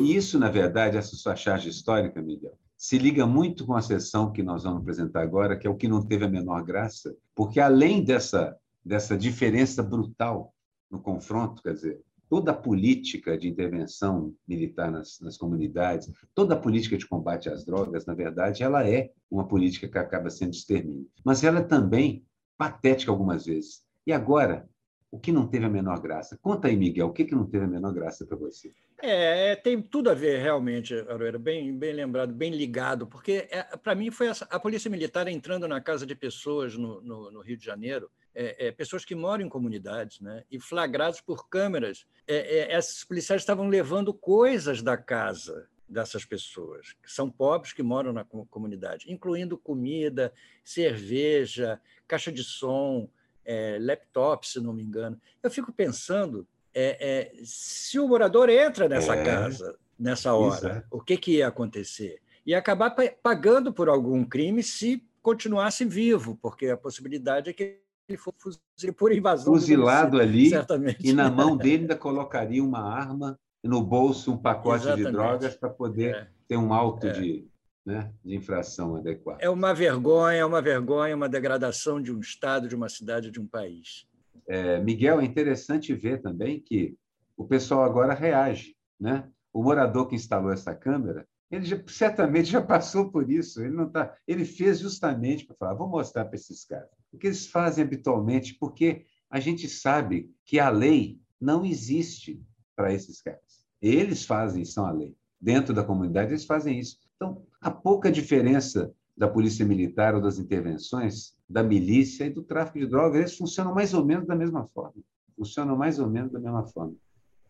E 0.02 0.16
isso, 0.16 0.40
na 0.40 0.50
verdade, 0.50 0.98
essa 0.98 1.16
sua 1.16 1.36
charge 1.36 1.70
histórica, 1.70 2.22
Miguel, 2.22 2.58
se 2.76 2.98
liga 2.98 3.26
muito 3.28 3.66
com 3.66 3.76
a 3.76 3.82
sessão 3.82 4.32
que 4.32 4.42
nós 4.42 4.64
vamos 4.64 4.82
apresentar 4.82 5.22
agora, 5.22 5.56
que 5.56 5.68
é 5.68 5.70
o 5.70 5.76
que 5.76 5.88
não 5.88 6.02
teve 6.02 6.26
a 6.26 6.30
menor 6.30 6.64
graça, 6.64 7.16
porque 7.36 7.60
além 7.60 8.04
dessa, 8.04 8.58
dessa 8.84 9.16
diferença 9.16 9.84
brutal 9.84 10.54
no 10.90 11.00
confronto, 11.00 11.62
quer 11.62 11.74
dizer, 11.74 12.02
toda 12.34 12.50
a 12.50 12.56
política 12.56 13.38
de 13.38 13.48
intervenção 13.48 14.34
militar 14.48 14.92
nas, 14.92 15.20
nas, 15.20 15.38
comunidades, 15.38 16.12
toda 16.34 16.56
a 16.56 16.60
política 16.60 16.98
de 16.98 17.06
combate 17.06 17.48
às 17.48 17.64
drogas, 17.64 18.08
na 18.08 18.16
verdade, 18.16 18.64
ela 18.64 18.90
é 18.90 19.12
uma 19.30 19.48
política 19.48 19.88
que 19.88 20.00
acaba 20.00 20.32
sendo 20.32 20.50
extermínio. 20.50 21.08
Mas 21.24 21.44
ela 21.44 21.62
também 21.62 22.26
patética 22.58 23.12
algumas 23.12 23.46
vezes. 23.46 23.84
E 24.08 24.12
agora, 24.12 24.68
o 25.12 25.20
que 25.20 25.32
não 25.32 25.48
teve 25.48 25.66
a 25.66 25.70
menor 25.70 26.02
graça? 26.02 26.36
Conta 26.42 26.70
aí, 26.70 26.76
Miguel, 26.76 27.06
o 27.06 27.14
que, 27.14 27.24
que 27.24 27.36
não 27.36 27.46
teve 27.46 27.66
a 27.66 27.68
menor 27.68 27.94
graça 27.94 28.26
para 28.26 28.36
você? 28.36 28.72
É, 29.00 29.52
é, 29.52 29.56
tem 29.56 29.80
tudo 29.80 30.10
a 30.10 30.16
ver, 30.16 30.42
realmente, 30.42 30.96
Aroeira, 31.08 31.38
bem, 31.38 31.78
bem 31.78 31.94
lembrado, 31.94 32.34
bem 32.34 32.50
ligado, 32.50 33.06
porque 33.06 33.48
é, 33.52 33.62
para 33.78 33.94
mim 33.94 34.10
foi 34.10 34.30
a 34.50 34.60
Polícia 34.60 34.90
Militar 34.90 35.28
entrando 35.28 35.68
na 35.68 35.80
casa 35.80 36.04
de 36.04 36.16
pessoas 36.16 36.76
no, 36.76 37.00
no, 37.00 37.30
no 37.30 37.42
Rio 37.42 37.58
de 37.58 37.64
Janeiro, 37.64 38.10
é, 38.36 38.68
é, 38.68 38.72
pessoas 38.72 39.06
que 39.06 39.16
moram 39.16 39.46
em 39.46 39.50
comunidades, 39.50 40.20
né, 40.20 40.44
e 40.50 40.60
flagrados 40.60 41.22
por 41.22 41.48
câmeras. 41.48 42.06
É, 42.28 42.74
é, 42.74 42.78
esses 42.78 43.04
policiais 43.04 43.42
estavam 43.42 43.68
levando 43.68 44.14
coisas 44.14 44.82
da 44.82 44.98
casa 44.98 45.68
dessas 45.88 46.26
pessoas, 46.26 46.94
que 47.04 47.12
são 47.12 47.30
pobres 47.30 47.74
que 47.74 47.84
moram 47.84 48.12
na 48.12 48.24
comunidade, 48.24 49.12
incluindo 49.12 49.58
comida, 49.58 50.34
cerveja, 50.64 51.80
caixa 52.08 52.32
de 52.32 52.44
som, 52.44 53.08
é, 53.46 53.78
laptop, 53.80 54.48
se 54.48 54.60
não 54.60 54.74
me 54.74 54.82
engano. 54.82 55.20
Eu 55.42 55.52
fico 55.52 55.72
pensando 55.72 56.48
é, 56.74 56.98
é, 57.00 57.44
se 57.44 58.00
o 58.00 58.08
morador 58.08 58.50
entra 58.50 58.90
nessa 58.90 59.16
é. 59.16 59.24
casa 59.24 59.78
nessa 60.00 60.34
hora, 60.34 60.86
o 60.90 61.00
que, 61.00 61.16
que 61.16 61.38
ia 61.38 61.48
acontecer? 61.48 62.20
Ia 62.46 62.58
acabar 62.58 62.94
pagando 63.22 63.72
por 63.72 63.88
algum 63.88 64.26
crime 64.26 64.64
se 64.64 65.06
continuasse 65.22 65.86
vivo, 65.86 66.38
porque 66.42 66.68
a 66.68 66.76
possibilidade 66.76 67.50
é 67.50 67.54
que 67.54 67.83
ele 68.08 68.18
for 68.18 68.34
fuzilado 68.38 68.98
por 68.98 69.12
invasão. 69.12 69.54
Fuzilado 69.54 70.20
ali, 70.20 70.50
certamente. 70.50 71.08
e 71.08 71.14
na 71.14 71.30
mão 71.32 71.56
dele 71.56 71.84
ainda 71.84 71.96
colocaria 71.96 72.64
uma 72.64 72.82
arma 72.82 73.40
no 73.64 73.82
bolso 73.82 74.34
um 74.34 74.38
pacote 74.38 74.84
Exatamente. 74.84 75.06
de 75.06 75.12
drogas 75.12 75.56
para 75.56 75.70
poder 75.70 76.16
é. 76.16 76.28
ter 76.48 76.58
um 76.58 76.74
alto 76.74 77.08
é. 77.08 77.12
de, 77.12 77.48
né, 77.86 78.12
de 78.24 78.36
infração 78.36 78.98
adequado. 78.98 79.42
É 79.42 79.50
uma 79.50 79.74
vergonha, 79.74 80.38
é 80.38 80.46
uma 80.46 80.62
vergonha, 80.62 81.16
uma 81.16 81.30
degradação 81.30 82.02
de 82.02 82.12
um 82.12 82.20
Estado, 82.20 82.68
de 82.68 82.76
uma 82.76 82.90
cidade, 82.90 83.32
de 83.32 83.40
um 83.40 83.48
país. 83.48 84.06
É, 84.48 84.80
Miguel, 84.80 85.22
é 85.22 85.26
interessante 85.26 85.94
ver 85.94 86.22
também 86.22 86.60
que 86.60 86.98
o 87.38 87.46
pessoal 87.46 87.84
agora 87.84 88.14
reage. 88.14 88.76
Né? 89.00 89.30
O 89.54 89.64
morador 89.64 90.08
que 90.08 90.16
instalou 90.16 90.52
essa 90.52 90.76
câmera, 90.76 91.26
ele 91.54 91.66
já, 91.66 91.80
certamente 91.88 92.50
já 92.50 92.62
passou 92.62 93.12
por 93.12 93.30
isso. 93.30 93.62
Ele 93.62 93.76
não 93.76 93.88
tá, 93.88 94.16
ele 94.28 94.44
fez 94.44 94.80
justamente 94.80 95.46
para 95.46 95.56
falar, 95.56 95.74
vou 95.76 95.88
mostrar 95.88 96.26
para 96.26 96.36
esses 96.36 96.66
caras. 96.66 96.90
O 97.12 97.18
que 97.18 97.28
eles 97.28 97.46
fazem 97.46 97.84
habitualmente, 97.84 98.56
porque 98.56 99.06
a 99.30 99.40
gente 99.40 99.68
sabe 99.68 100.34
que 100.46 100.60
a 100.60 100.70
lei 100.70 101.20
não 101.40 101.64
existe 101.64 102.42
para 102.76 102.92
esses 102.92 103.22
caras. 103.22 103.64
Eles 103.80 104.26
fazem, 104.26 104.66
são 104.66 104.86
a 104.86 104.92
lei. 104.92 105.16
Dentro 105.40 105.74
da 105.74 105.84
comunidade, 105.84 106.32
eles 106.32 106.46
fazem 106.46 106.80
isso. 106.80 106.98
Então, 107.16 107.46
há 107.62 107.70
pouca 107.70 108.12
diferença 108.12 108.92
da 109.16 109.28
polícia 109.28 109.66
militar 109.66 110.16
ou 110.16 110.22
das 110.22 110.40
intervenções 110.40 111.36
da 111.48 111.62
milícia 111.62 112.26
e 112.26 112.30
do 112.32 112.42
tráfico 112.42 112.80
de 112.80 112.88
drogas. 112.88 113.20
Eles 113.20 113.38
funcionam 113.38 113.76
mais 113.76 113.94
ou 113.94 114.04
menos 114.04 114.26
da 114.26 114.36
mesma 114.36 114.68
forma. 114.74 115.04
Funcionam 115.36 115.78
mais 115.78 116.00
ou 116.00 116.10
menos 116.10 116.32
da 116.32 116.40
mesma 116.40 116.66
forma. 116.68 116.96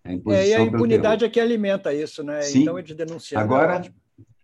A 0.03 0.11
é, 0.11 0.49
e 0.49 0.53
a 0.53 0.61
impunidade 0.61 1.23
é 1.23 1.29
que 1.29 1.39
alimenta 1.39 1.93
isso, 1.93 2.23
né? 2.23 2.41
Sim. 2.41 2.63
Então, 2.63 2.77
é 2.77 2.81
de 2.81 2.93
denunciar. 2.93 3.41
Agora, 3.41 3.77
é 3.77 3.91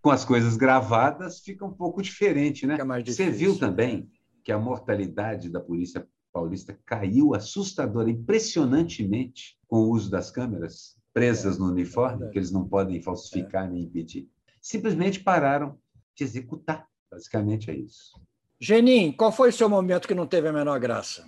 com 0.00 0.10
as 0.10 0.24
coisas 0.24 0.56
gravadas, 0.56 1.40
fica 1.40 1.64
um 1.64 1.72
pouco 1.72 2.00
diferente, 2.00 2.66
né? 2.66 2.78
Você 3.04 3.30
viu 3.30 3.58
também 3.58 4.10
que 4.42 4.50
a 4.50 4.58
mortalidade 4.58 5.50
da 5.50 5.60
polícia 5.60 6.06
paulista 6.32 6.78
caiu 6.86 7.34
assustadora, 7.34 8.10
impressionantemente, 8.10 9.58
com 9.68 9.80
o 9.80 9.90
uso 9.90 10.10
das 10.10 10.30
câmeras 10.30 10.96
presas 11.12 11.58
no 11.58 11.70
uniforme, 11.70 12.26
é 12.26 12.28
que 12.30 12.38
eles 12.38 12.50
não 12.50 12.66
podem 12.66 13.02
falsificar 13.02 13.66
é. 13.66 13.70
nem 13.70 13.82
impedir. 13.82 14.28
Simplesmente 14.60 15.20
pararam 15.20 15.78
de 16.14 16.24
executar. 16.24 16.86
Basicamente 17.10 17.70
é 17.70 17.74
isso. 17.74 18.12
Genin, 18.58 19.12
qual 19.12 19.32
foi 19.32 19.48
o 19.48 19.52
seu 19.52 19.68
momento 19.68 20.06
que 20.06 20.14
não 20.14 20.26
teve 20.26 20.48
a 20.48 20.52
menor 20.52 20.78
graça? 20.78 21.24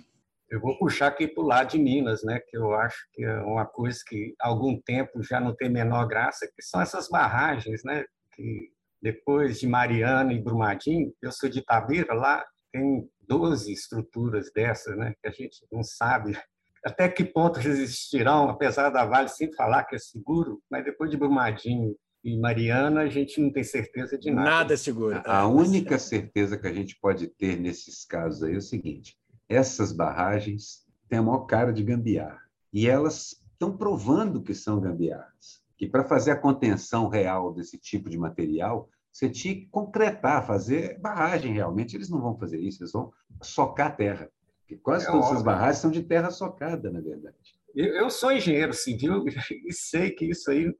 Eu 0.53 0.59
vou 0.59 0.77
puxar 0.77 1.07
aqui 1.07 1.27
para 1.27 1.43
o 1.43 1.47
lado 1.47 1.71
de 1.71 1.79
Minas, 1.79 2.23
né, 2.23 2.39
que 2.47 2.55
eu 2.55 2.75
acho 2.75 3.07
que 3.11 3.23
é 3.23 3.41
uma 3.41 3.65
coisa 3.65 3.97
que 4.07 4.35
há 4.39 4.49
algum 4.49 4.79
tempo 4.79 5.23
já 5.23 5.39
não 5.39 5.55
tem 5.55 5.67
menor 5.67 6.05
graça, 6.05 6.45
que 6.45 6.61
são 6.61 6.79
essas 6.79 7.09
barragens, 7.09 7.83
né, 7.83 8.05
que 8.35 8.69
depois 9.01 9.59
de 9.59 9.65
Mariana 9.65 10.31
e 10.31 10.39
Brumadinho, 10.39 11.11
eu 11.23 11.31
sou 11.31 11.49
de 11.49 11.57
Itabeira, 11.57 12.13
lá 12.13 12.45
tem 12.71 13.09
12 13.27 13.73
estruturas 13.73 14.51
dessas, 14.53 14.95
né, 14.95 15.15
que 15.19 15.27
a 15.27 15.31
gente 15.31 15.65
não 15.71 15.81
sabe 15.81 16.37
até 16.85 17.09
que 17.09 17.25
ponto 17.25 17.59
resistirão, 17.59 18.47
apesar 18.47 18.91
da 18.91 19.05
Vale 19.05 19.29
sempre 19.29 19.55
falar 19.55 19.85
que 19.85 19.95
é 19.95 19.99
seguro, 19.99 20.61
mas 20.69 20.85
depois 20.85 21.09
de 21.09 21.17
Brumadinho 21.17 21.95
e 22.23 22.37
Mariana, 22.37 23.01
a 23.01 23.09
gente 23.09 23.41
não 23.41 23.51
tem 23.51 23.63
certeza 23.63 24.19
de 24.19 24.29
nada. 24.29 24.49
Nada 24.49 24.77
seguro. 24.77 25.19
A, 25.25 25.39
a 25.39 25.47
única 25.47 25.97
certeza 25.97 26.59
que 26.59 26.67
a 26.67 26.73
gente 26.73 26.95
pode 27.01 27.27
ter 27.27 27.59
nesses 27.59 28.05
casos 28.05 28.43
aí 28.43 28.53
é 28.53 28.57
o 28.57 28.61
seguinte: 28.61 29.17
essas 29.53 29.91
barragens 29.91 30.85
têm 31.07 31.19
a 31.19 31.23
maior 31.23 31.45
cara 31.45 31.71
de 31.71 31.83
gambiarra. 31.83 32.41
E 32.71 32.87
elas 32.87 33.41
estão 33.53 33.75
provando 33.75 34.41
que 34.41 34.53
são 34.53 34.79
gambiarras. 34.79 35.63
Que 35.77 35.87
para 35.87 36.03
fazer 36.03 36.31
a 36.31 36.39
contenção 36.39 37.07
real 37.07 37.53
desse 37.53 37.77
tipo 37.77 38.09
de 38.09 38.17
material, 38.17 38.89
você 39.11 39.29
tinha 39.29 39.53
que 39.53 39.67
concretar, 39.67 40.45
fazer 40.45 40.99
barragem 40.99 41.53
realmente. 41.53 41.95
Eles 41.95 42.09
não 42.09 42.21
vão 42.21 42.37
fazer 42.37 42.59
isso, 42.59 42.81
eles 42.81 42.91
vão 42.91 43.11
socar 43.41 43.87
a 43.87 43.91
terra. 43.91 44.29
Porque 44.59 44.77
quase 44.77 45.05
é 45.05 45.07
todas 45.07 45.21
óbvio. 45.21 45.33
essas 45.33 45.43
barragens 45.43 45.77
são 45.77 45.91
de 45.91 46.03
terra 46.03 46.31
socada, 46.31 46.91
na 46.91 47.01
verdade. 47.01 47.59
Eu 47.75 48.09
sou 48.09 48.31
engenheiro 48.31 48.73
civil 48.73 49.25
e 49.67 49.73
sei 49.73 50.11
que 50.11 50.25
isso 50.25 50.51
aí 50.51 50.71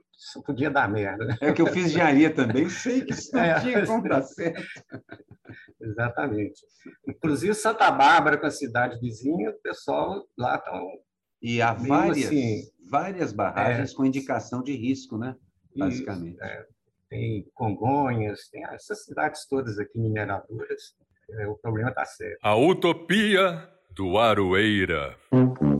podia 0.45 0.69
dar 0.69 0.89
merda. 0.89 1.37
É 1.41 1.51
que 1.51 1.61
eu 1.61 1.67
fiz 1.67 1.87
engenharia 1.87 2.33
também, 2.33 2.69
sei 2.69 3.01
que 3.03 3.13
isso 3.13 3.31
não 3.35 3.41
é, 3.41 3.59
tinha 3.59 3.85
como 3.85 4.07
dar 4.07 4.21
certo. 4.21 4.63
Exatamente. 5.81 6.61
Inclusive 7.07 7.53
Santa 7.53 7.91
Bárbara, 7.91 8.37
com 8.37 8.45
a 8.45 8.51
cidade 8.51 8.99
vizinha, 8.99 9.49
o 9.49 9.61
pessoal 9.61 10.25
lá 10.37 10.55
estão. 10.55 10.87
E 11.41 11.61
há 11.61 11.73
várias, 11.73 12.27
assim, 12.27 12.61
várias 12.89 13.33
barragens 13.33 13.91
é, 13.91 13.95
com 13.95 14.05
indicação 14.05 14.63
de 14.63 14.73
risco, 14.73 15.17
né? 15.17 15.35
Basicamente. 15.75 16.35
Isso, 16.35 16.43
é. 16.43 16.65
Tem 17.09 17.45
Congonhas, 17.53 18.47
tem 18.49 18.63
essas 18.67 19.03
cidades 19.03 19.45
todas 19.47 19.77
aqui 19.77 19.99
mineradoras. 19.99 20.95
É, 21.29 21.47
o 21.47 21.55
problema 21.55 21.89
está 21.89 22.05
sério. 22.05 22.37
A 22.41 22.55
utopia 22.55 23.69
do 23.91 24.17
Aroeira. 24.17 25.17
Então, 25.31 25.72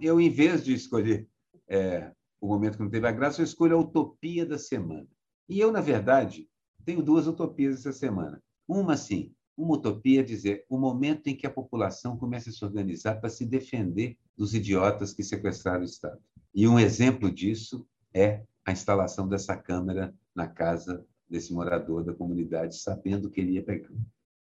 eu, 0.00 0.20
em 0.20 0.30
vez 0.30 0.64
de 0.64 0.72
escolher 0.72 1.28
é, 1.68 2.10
o 2.40 2.48
momento 2.48 2.76
que 2.76 2.82
não 2.82 2.90
teve 2.90 3.06
a 3.06 3.12
graça, 3.12 3.40
eu 3.40 3.44
escolho 3.44 3.76
a 3.76 3.80
utopia 3.80 4.46
da 4.46 4.58
semana. 4.58 5.06
E 5.48 5.60
eu, 5.60 5.70
na 5.70 5.80
verdade, 5.80 6.48
tenho 6.84 7.02
duas 7.02 7.26
utopias 7.26 7.80
essa 7.80 7.92
semana. 7.92 8.42
Uma, 8.66 8.96
sim, 8.96 9.32
uma 9.56 9.74
utopia 9.74 10.20
é 10.20 10.24
dizer 10.24 10.64
o 10.68 10.78
momento 10.78 11.26
em 11.26 11.36
que 11.36 11.46
a 11.46 11.52
população 11.52 12.16
começa 12.16 12.50
a 12.50 12.52
se 12.52 12.64
organizar 12.64 13.20
para 13.20 13.28
se 13.28 13.44
defender 13.44 14.16
dos 14.36 14.54
idiotas 14.54 15.12
que 15.12 15.22
sequestraram 15.22 15.82
o 15.82 15.84
Estado. 15.84 16.18
E 16.54 16.66
um 16.66 16.78
exemplo 16.78 17.30
disso 17.30 17.86
é 18.14 18.42
a 18.64 18.72
instalação 18.72 19.28
dessa 19.28 19.56
câmera 19.56 20.14
na 20.34 20.48
casa 20.48 21.04
desse 21.28 21.52
morador 21.52 22.02
da 22.02 22.12
comunidade, 22.12 22.76
sabendo 22.76 23.30
que 23.30 23.40
ele 23.40 23.52
ia 23.52 23.62
pegar. 23.62 23.90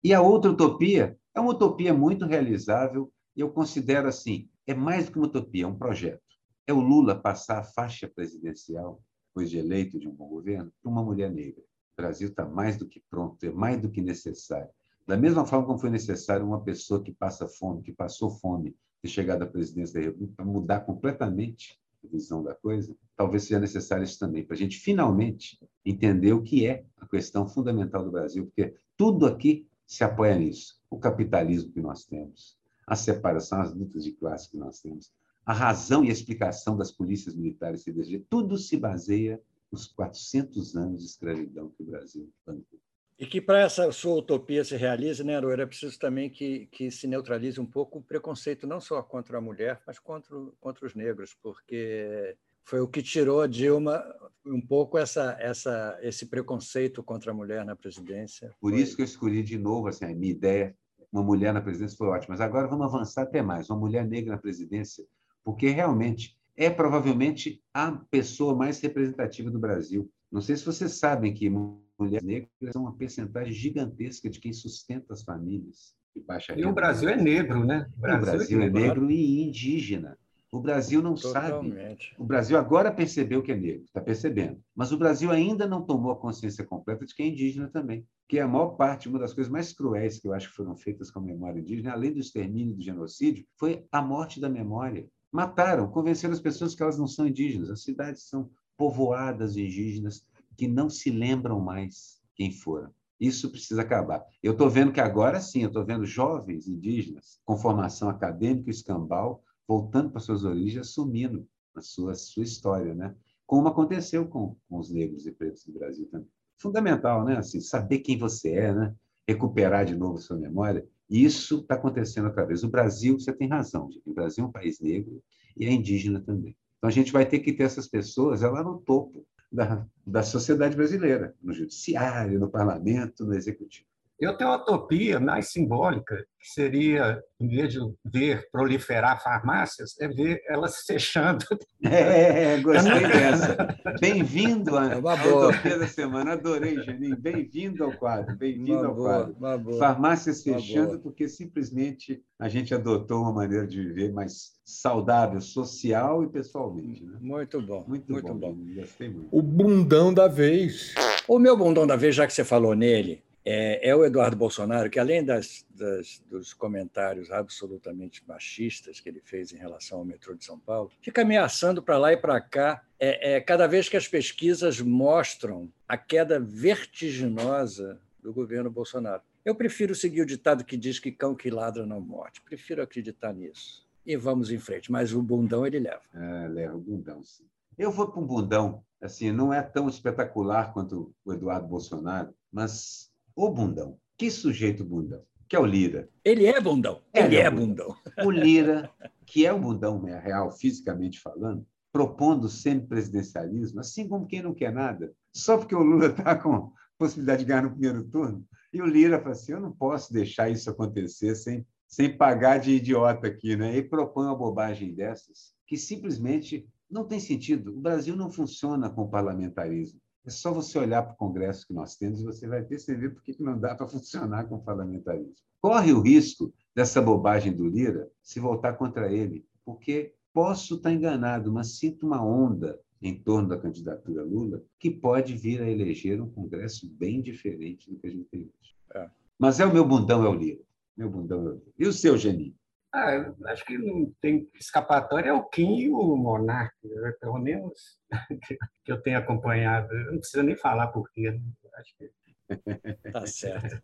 E 0.03 0.13
a 0.13 0.21
outra 0.21 0.51
utopia 0.51 1.17
é 1.33 1.39
uma 1.39 1.51
utopia 1.51 1.93
muito 1.93 2.25
realizável, 2.25 3.11
eu 3.35 3.49
considero 3.49 4.07
assim, 4.07 4.47
é 4.67 4.75
mais 4.75 5.05
do 5.05 5.13
que 5.13 5.17
uma 5.17 5.27
utopia, 5.27 5.63
é 5.63 5.67
um 5.67 5.77
projeto. 5.77 6.21
É 6.67 6.73
o 6.73 6.81
Lula 6.81 7.15
passar 7.15 7.59
a 7.59 7.63
faixa 7.63 8.07
presidencial, 8.07 9.01
depois 9.29 9.49
de 9.49 9.57
eleito 9.57 9.97
de 9.97 10.07
um 10.07 10.13
bom 10.13 10.27
governo, 10.27 10.71
para 10.81 10.91
uma 10.91 11.01
mulher 11.01 11.31
negra. 11.31 11.61
O 11.61 12.01
Brasil 12.01 12.27
está 12.27 12.45
mais 12.45 12.77
do 12.77 12.87
que 12.87 13.01
pronto, 13.09 13.41
é 13.43 13.49
mais 13.49 13.81
do 13.81 13.89
que 13.89 14.01
necessário. 14.01 14.69
Da 15.07 15.15
mesma 15.15 15.45
forma 15.45 15.65
como 15.65 15.79
foi 15.79 15.89
necessário 15.89 16.45
uma 16.45 16.61
pessoa 16.61 17.01
que 17.01 17.13
passa 17.13 17.47
fome, 17.47 17.81
que 17.81 17.93
passou 17.93 18.29
fome, 18.29 18.75
ter 19.01 19.07
chegado 19.07 19.43
à 19.43 19.47
presidência 19.47 19.93
da 19.99 20.05
República, 20.05 20.33
para 20.35 20.45
mudar 20.45 20.81
completamente 20.81 21.79
a 22.03 22.07
visão 22.07 22.43
da 22.43 22.53
coisa, 22.53 22.93
talvez 23.15 23.43
seja 23.43 23.59
necessário 23.59 24.03
isso 24.03 24.19
também, 24.19 24.43
para 24.43 24.55
a 24.55 24.59
gente 24.59 24.77
finalmente 24.77 25.57
entender 25.85 26.33
o 26.33 26.43
que 26.43 26.67
é 26.67 26.85
a 26.97 27.07
questão 27.07 27.47
fundamental 27.47 28.03
do 28.03 28.11
Brasil, 28.11 28.45
porque 28.45 28.75
tudo 28.97 29.25
aqui 29.25 29.65
se 29.85 30.03
apoia 30.03 30.37
nisso. 30.37 30.75
O 30.89 30.99
capitalismo 30.99 31.71
que 31.71 31.81
nós 31.81 32.05
temos, 32.05 32.56
a 32.87 32.95
separação, 32.95 33.61
as 33.61 33.73
lutas 33.73 34.05
de 34.05 34.13
classe 34.13 34.49
que 34.49 34.57
nós 34.57 34.79
temos, 34.79 35.11
a 35.45 35.53
razão 35.53 36.03
e 36.03 36.09
a 36.09 36.13
explicação 36.13 36.75
das 36.77 36.91
polícias 36.91 37.35
militares 37.35 37.83
CDG, 37.83 38.25
tudo 38.29 38.57
se 38.57 38.77
baseia 38.77 39.41
nos 39.71 39.85
400 39.87 40.75
anos 40.75 41.01
de 41.01 41.07
escravidão 41.07 41.69
que 41.69 41.83
o 41.83 41.85
Brasil 41.85 42.31
bancou. 42.45 42.79
E 43.19 43.25
que 43.25 43.41
para 43.41 43.61
essa 43.61 43.91
sua 43.91 44.15
utopia 44.15 44.63
se 44.63 44.77
realize, 44.77 45.23
né, 45.23 45.35
Aroeira, 45.35 45.63
é 45.63 45.65
preciso 45.65 45.97
também 45.97 46.29
que, 46.29 46.67
que 46.67 46.91
se 46.91 47.07
neutralize 47.07 47.59
um 47.59 47.65
pouco 47.65 47.97
o 47.97 48.03
preconceito, 48.03 48.67
não 48.67 48.79
só 48.79 49.01
contra 49.01 49.39
a 49.39 49.41
mulher, 49.41 49.81
mas 49.87 49.97
contra, 49.97 50.37
contra 50.59 50.85
os 50.85 50.93
negros, 50.93 51.35
porque 51.41 52.37
foi 52.63 52.79
o 52.79 52.87
que 52.87 53.01
tirou 53.01 53.41
a 53.41 53.47
Dilma 53.47 54.03
um 54.45 54.61
pouco 54.61 54.97
essa, 54.97 55.35
essa, 55.39 55.97
esse 56.01 56.27
preconceito 56.27 57.01
contra 57.01 57.31
a 57.31 57.33
mulher 57.33 57.65
na 57.65 57.75
presidência. 57.75 58.53
Por 58.61 58.71
foi... 58.71 58.81
isso 58.81 58.95
que 58.95 59.01
eu 59.01 59.05
escolhi 59.05 59.41
de 59.41 59.57
novo 59.57 59.87
assim, 59.87 60.05
a 60.05 60.13
minha 60.13 60.31
ideia, 60.31 60.75
uma 61.11 61.23
mulher 61.23 61.53
na 61.53 61.61
presidência 61.61 61.97
foi 61.97 62.07
ótima, 62.07 62.33
mas 62.33 62.41
agora 62.41 62.67
vamos 62.67 62.85
avançar 62.85 63.23
até 63.23 63.41
mais, 63.41 63.69
uma 63.69 63.79
mulher 63.79 64.05
negra 64.05 64.35
na 64.35 64.41
presidência 64.41 65.05
porque 65.47 65.69
realmente 65.69 66.37
é 66.57 66.69
provavelmente 66.69 67.63
a 67.73 67.89
pessoa 68.11 68.53
mais 68.53 68.81
representativa 68.81 69.49
do 69.49 69.57
Brasil. 69.57 70.11
Não 70.29 70.41
sei 70.41 70.57
se 70.57 70.65
vocês 70.65 70.99
sabem 70.99 71.33
que 71.33 71.49
mulheres 71.49 72.21
negras 72.21 72.49
são 72.73 72.81
uma 72.81 72.97
percentagem 72.97 73.53
gigantesca 73.53 74.29
de 74.29 74.41
quem 74.41 74.51
sustenta 74.51 75.13
as 75.13 75.23
famílias 75.23 75.95
de 76.13 76.21
baixa 76.21 76.51
renda. 76.51 76.67
E 76.67 76.69
o 76.69 76.73
Brasil 76.73 77.07
é 77.07 77.15
negro, 77.15 77.63
né? 77.65 77.89
O 77.95 78.01
Brasil, 78.01 78.17
o 78.17 78.35
Brasil 78.35 78.61
é, 78.61 78.65
é 78.65 78.69
negro 78.69 79.09
e 79.09 79.47
indígena. 79.47 80.17
O 80.51 80.61
Brasil 80.61 81.01
não 81.01 81.13
Totalmente. 81.13 82.09
sabe. 82.09 82.15
O 82.17 82.23
Brasil 82.23 82.57
agora 82.57 82.91
percebeu 82.91 83.43
que 83.43 83.51
é 83.51 83.55
negro, 83.55 83.83
está 83.83 83.99
percebendo. 83.99 84.61
Mas 84.73 84.91
o 84.93 84.97
Brasil 84.97 85.29
ainda 85.29 85.67
não 85.67 85.81
tomou 85.81 86.11
a 86.11 86.15
consciência 86.15 86.65
completa 86.65 87.05
de 87.05 87.13
que 87.13 87.21
é 87.21 87.27
indígena 87.27 87.67
também. 87.67 88.05
Que 88.29 88.39
a 88.39 88.47
maior 88.47 88.69
parte, 88.69 89.09
uma 89.09 89.19
das 89.19 89.33
coisas 89.33 89.51
mais 89.51 89.73
cruéis 89.73 90.19
que 90.19 90.27
eu 90.27 90.33
acho 90.33 90.49
que 90.49 90.55
foram 90.55 90.75
feitas 90.75 91.11
com 91.11 91.19
a 91.19 91.23
memória 91.23 91.59
indígena, 91.59 91.91
além 91.91 92.13
do 92.13 92.19
extermínio 92.19 92.73
e 92.73 92.77
do 92.77 92.81
genocídio, 92.81 93.45
foi 93.57 93.85
a 93.91 94.01
morte 94.01 94.39
da 94.39 94.49
memória. 94.49 95.07
Mataram, 95.31 95.89
convenceram 95.89 96.33
as 96.33 96.39
pessoas 96.39 96.73
que 96.73 96.81
elas 96.81 96.97
não 96.97 97.07
são 97.07 97.27
indígenas. 97.27 97.69
As 97.69 97.83
cidades 97.83 98.29
são 98.29 98.49
povoadas 98.77 99.53
de 99.53 99.65
indígenas 99.65 100.25
que 100.55 100.67
não 100.67 100.89
se 100.89 101.09
lembram 101.09 101.59
mais 101.59 102.21
quem 102.35 102.51
foram. 102.51 102.91
Isso 103.19 103.49
precisa 103.51 103.81
acabar. 103.81 104.23
Eu 104.41 104.51
estou 104.53 104.69
vendo 104.69 104.91
que 104.91 105.01
agora 105.01 105.41
sim, 105.41 105.61
eu 105.63 105.67
estou 105.67 105.83
vendo 105.83 106.05
jovens 106.05 106.67
indígenas 106.67 107.39
com 107.43 107.57
formação 107.57 108.09
acadêmica 108.09 108.69
escambau 108.69 109.43
voltando 109.67 110.09
para 110.09 110.19
suas 110.19 110.43
origens, 110.43 110.87
assumindo 110.87 111.47
a 111.75 111.81
sua, 111.81 112.15
sua 112.15 112.43
história, 112.43 112.93
né? 112.93 113.15
Como 113.45 113.67
aconteceu 113.67 114.27
com, 114.27 114.55
com 114.69 114.77
os 114.77 114.91
negros 114.91 115.25
e 115.25 115.31
pretos 115.31 115.65
do 115.65 115.73
Brasil 115.73 116.07
também. 116.11 116.29
Fundamental, 116.57 117.23
né? 117.25 117.37
Assim, 117.37 117.59
saber 117.59 117.99
quem 117.99 118.17
você 118.17 118.53
é, 118.53 118.73
né? 118.73 118.95
Recuperar 119.27 119.85
de 119.85 119.95
novo 119.95 120.17
sua 120.17 120.37
memória 120.37 120.87
isso 121.09 121.59
está 121.59 121.75
acontecendo 121.75 122.25
outra 122.25 122.45
vez. 122.45 122.63
O 122.63 122.69
Brasil, 122.69 123.19
você 123.19 123.31
tem 123.31 123.47
razão, 123.47 123.89
gente. 123.91 124.09
o 124.09 124.13
Brasil 124.13 124.43
é 124.43 124.47
um 124.47 124.51
país 124.51 124.79
negro 124.79 125.23
e 125.55 125.65
é 125.65 125.71
indígena 125.71 126.21
também. 126.21 126.55
Então, 126.77 126.87
a 126.89 126.91
gente 126.91 127.11
vai 127.11 127.25
ter 127.25 127.39
que 127.39 127.53
ter 127.53 127.63
essas 127.63 127.87
pessoas 127.87 128.41
lá 128.41 128.63
no 128.63 128.79
topo 128.79 129.25
da, 129.51 129.85
da 130.05 130.21
sociedade 130.21 130.75
brasileira, 130.75 131.33
no 131.41 131.53
judiciário, 131.53 132.39
no 132.39 132.49
parlamento, 132.49 133.25
no 133.25 133.33
executivo. 133.33 133.87
Eu 134.19 134.35
tenho 134.35 134.49
uma 134.49 134.57
utopia 134.57 135.19
mais 135.19 135.51
simbólica, 135.51 136.15
que 136.39 136.47
seria, 136.49 137.21
em 137.39 137.47
vez 137.47 137.71
de 137.71 137.79
ver 138.03 138.49
proliferar 138.51 139.21
farmácias, 139.21 139.91
é 140.01 140.07
ver 140.07 140.41
elas 140.47 140.83
fechando. 140.85 141.45
É, 141.83 142.59
gostei 142.59 143.01
dessa. 143.01 143.77
Bem-vindo 144.01 144.75
à 144.75 144.93
é 144.93 144.97
utopia 144.97 145.77
da 145.77 145.87
semana. 145.87 146.33
Adorei, 146.33 146.81
Geninho. 146.81 147.15
Bem-vindo 147.15 147.83
ao 147.83 147.93
quadro. 147.93 148.35
Bem-vindo 148.35 148.87
ao 148.87 148.95
boa, 148.95 149.31
quadro. 149.31 149.77
Farmácias 149.77 150.41
fechando, 150.41 150.99
porque 150.99 151.29
simplesmente 151.29 152.21
a 152.39 152.49
gente 152.49 152.73
adotou 152.73 153.21
uma 153.21 153.31
maneira 153.31 153.67
de 153.67 153.77
viver 153.77 154.11
mais 154.11 154.53
saudável, 154.65 155.39
social 155.39 156.23
e 156.23 156.29
pessoalmente. 156.29 157.05
Né? 157.05 157.17
Muito 157.21 157.61
bom. 157.61 157.85
Muito, 157.87 158.11
muito 158.11 158.33
bom. 158.33 158.53
bom. 158.53 158.73
Gostei 158.75 159.09
muito. 159.09 159.29
O 159.31 159.41
bundão 159.41 160.11
da 160.11 160.27
vez. 160.27 160.95
O 161.27 161.37
meu 161.37 161.55
bundão 161.55 161.85
da 161.85 161.95
vez, 161.95 162.15
já 162.15 162.25
que 162.25 162.33
você 162.33 162.43
falou 162.43 162.75
nele, 162.75 163.23
é, 163.49 163.91
é 163.91 163.95
o 163.95 164.03
Eduardo 164.03 164.35
Bolsonaro, 164.35 164.89
que 164.89 164.99
além 164.99 165.23
das, 165.23 165.65
das, 165.69 166.21
dos 166.29 166.53
comentários 166.53 167.31
absolutamente 167.31 168.21
machistas 168.27 168.99
que 168.99 169.07
ele 169.07 169.21
fez 169.23 169.53
em 169.53 169.57
relação 169.57 169.99
ao 169.99 170.05
metrô 170.05 170.35
de 170.35 170.43
São 170.43 170.59
Paulo, 170.59 170.91
fica 171.01 171.21
ameaçando 171.21 171.81
para 171.81 171.97
lá 171.97 172.11
e 172.11 172.17
para 172.17 172.41
cá, 172.41 172.83
é, 172.99 173.35
é, 173.35 173.39
cada 173.39 173.65
vez 173.65 173.87
que 173.87 173.95
as 173.95 174.05
pesquisas 174.05 174.81
mostram 174.81 175.71
a 175.87 175.95
queda 175.95 176.41
vertiginosa 176.41 178.01
do 178.21 178.33
governo 178.33 178.69
Bolsonaro. 178.69 179.21
Eu 179.45 179.55
prefiro 179.55 179.95
seguir 179.95 180.23
o 180.23 180.25
ditado 180.25 180.65
que 180.65 180.75
diz 180.75 180.99
que 180.99 181.09
cão 181.09 181.33
que 181.33 181.49
ladra 181.49 181.85
não 181.85 182.01
morte. 182.01 182.41
Prefiro 182.41 182.81
acreditar 182.81 183.33
nisso. 183.33 183.87
E 184.05 184.17
vamos 184.17 184.51
em 184.51 184.59
frente. 184.59 184.91
Mas 184.91 185.13
o 185.13 185.21
bundão 185.21 185.65
ele 185.65 185.79
leva. 185.79 186.01
É, 186.13 186.47
leva 186.49 186.75
o 186.75 186.81
bundão, 186.81 187.23
sim. 187.23 187.45
Eu 187.77 187.91
vou 187.91 188.11
para 188.11 188.19
um 188.19 188.27
bundão, 188.27 188.83
assim, 188.99 189.31
não 189.31 189.53
é 189.53 189.61
tão 189.61 189.87
espetacular 189.87 190.73
quanto 190.73 191.13
o 191.23 191.31
Eduardo 191.31 191.67
Bolsonaro, 191.67 192.33
mas 192.51 193.06
o 193.37 193.51
bundão. 193.51 193.99
Que 194.17 194.31
sujeito 194.31 194.83
bundão? 194.83 195.21
Que 195.47 195.55
é 195.55 195.59
o 195.59 195.65
Lira. 195.65 196.09
Ele 196.25 196.47
é 196.47 196.59
bundão. 196.59 197.03
Ele, 197.13 197.35
é, 197.35 197.41
é 197.41 197.51
bundão. 197.51 197.95
O 198.25 198.31
Lira, 198.31 198.89
que 199.27 199.45
é 199.45 199.53
o 199.53 199.59
bundão 199.59 200.01
real, 200.03 200.51
fisicamente 200.51 201.19
falando, 201.19 201.63
propondo 201.91 202.49
semipresidencialismo, 202.49 203.79
assim 203.79 204.07
como 204.07 204.25
quem 204.25 204.41
não 204.41 204.55
quer 204.55 204.73
nada, 204.73 205.13
só 205.31 205.55
porque 205.55 205.75
o 205.75 205.83
Lula 205.83 206.07
está 206.07 206.35
com 206.35 206.73
possibilidade 206.97 207.41
de 207.41 207.45
ganhar 207.45 207.61
no 207.61 207.69
primeiro 207.69 208.03
turno. 208.05 208.43
E 208.73 208.81
o 208.81 208.87
Lira 208.87 209.19
fala 209.19 209.31
assim: 209.33 209.51
eu 209.51 209.61
não 209.61 209.71
posso 209.71 210.11
deixar 210.11 210.49
isso 210.49 210.71
acontecer 210.71 211.35
sem, 211.35 211.63
sem 211.87 212.17
pagar 212.17 212.57
de 212.57 212.71
idiota 212.71 213.27
aqui. 213.27 213.55
Né? 213.55 213.77
E 213.77 213.83
propõe 213.83 214.25
uma 214.25 214.35
bobagem 214.35 214.95
dessas, 214.95 215.53
que 215.67 215.77
simplesmente 215.77 216.67
Não 216.89 217.05
tem 217.05 217.19
sentido. 217.19 217.77
O 217.77 217.81
Brasil 217.81 218.15
não 218.15 218.31
funciona 218.31 218.89
com 218.89 219.07
parlamentarismo. 219.07 219.99
É 220.27 220.29
só 220.29 220.51
você 220.51 220.77
olhar 220.77 221.03
para 221.03 221.13
o 221.13 221.15
Congresso 221.15 221.65
que 221.65 221.73
nós 221.73 221.95
temos 221.95 222.19
e 222.19 222.25
você 222.25 222.45
vai 222.45 222.61
perceber 222.61 223.11
por 223.11 223.23
que 223.23 223.41
não 223.41 223.57
dá 223.57 223.73
para 223.73 223.87
funcionar 223.87 224.43
com 224.43 224.59
parlamentarismo. 224.59 225.33
Corre 225.61 225.93
o 225.93 226.01
risco 226.01 226.53
dessa 226.75 227.01
bobagem 227.01 227.53
do 227.53 227.65
Lira 227.65 228.11
se 228.21 228.37
voltar 228.37 228.73
contra 228.73 229.09
ele, 229.09 229.45
porque 229.63 230.13
posso 230.33 230.75
estar 230.75 230.91
enganado, 230.91 231.49
mas 231.49 231.79
sinto 231.79 232.05
uma 232.05 232.21
onda 232.21 232.77
em 233.01 233.17
torno 233.17 233.47
da 233.47 233.57
candidatura 233.57 234.21
Lula 234.21 234.61
que 234.77 234.91
pode 234.91 235.33
vir 235.33 235.61
a 235.61 235.71
eleger 235.71 236.21
um 236.21 236.29
Congresso 236.29 236.89
bem 236.89 237.21
diferente 237.21 237.89
do 237.89 237.97
que 237.97 238.07
a 238.07 238.11
gente 238.11 238.25
tem 238.25 238.41
hoje. 238.41 238.75
É. 238.95 239.09
Mas 239.39 239.61
é 239.61 239.65
o 239.65 239.71
meu 239.71 239.87
bundão, 239.87 240.25
é 240.25 240.27
o 240.27 240.33
Lira. 240.33 240.59
Meu 240.97 241.09
bundão 241.09 241.39
é 241.39 241.49
o 241.51 241.53
Lira. 241.53 241.73
E 241.79 241.87
o 241.87 241.93
seu, 241.93 242.17
Geninho? 242.17 242.53
Ah, 242.93 243.33
acho 243.47 243.65
que 243.65 243.77
não 243.77 244.11
tem 244.21 244.49
escapatória 244.55 245.29
é 245.29 245.33
o 245.33 245.43
Kim 245.43 245.77
e 245.77 245.89
o 245.89 246.15
Monark, 246.15 246.73
né? 246.83 247.13
pelo 247.19 247.37
menos 247.37 247.97
que 248.85 248.91
eu 248.91 249.01
tenho 249.01 249.17
acompanhado. 249.17 249.93
Não 250.11 250.19
precisa 250.19 250.43
nem 250.43 250.55
falar 250.55 250.87
por 250.87 251.09
quê. 251.11 251.31
Né? 251.31 251.41
Acho 251.75 251.95
que... 251.97 252.11
Tá 253.11 253.27
certo. 253.27 253.81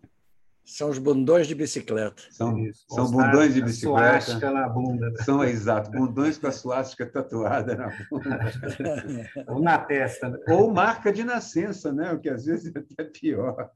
São 0.65 0.89
os 0.89 0.97
bundões 0.97 1.45
de 1.45 1.53
bicicleta. 1.53 2.23
São, 2.31 2.55
são 2.89 3.11
bundões 3.11 3.53
de 3.53 3.61
bicicleta. 3.61 4.21
Suástica 4.21 4.51
na 4.51 4.69
bunda. 4.69 5.09
Né? 5.09 5.23
São, 5.23 5.43
exato, 5.43 5.91
bundões 5.91 6.37
com 6.37 6.47
a 6.47 6.51
suástica 6.51 7.05
tatuada 7.05 7.75
na 7.75 7.89
bunda. 8.09 8.39
Ou 9.49 9.61
na 9.61 9.77
testa. 9.77 10.29
Né? 10.29 10.39
Ou 10.47 10.73
marca 10.73 11.11
de 11.11 11.23
nascença, 11.25 11.91
né? 11.91 12.13
o 12.13 12.19
que 12.19 12.29
às 12.29 12.45
vezes 12.45 12.73
é 12.73 12.79
até 12.79 13.03
pior. 13.03 13.69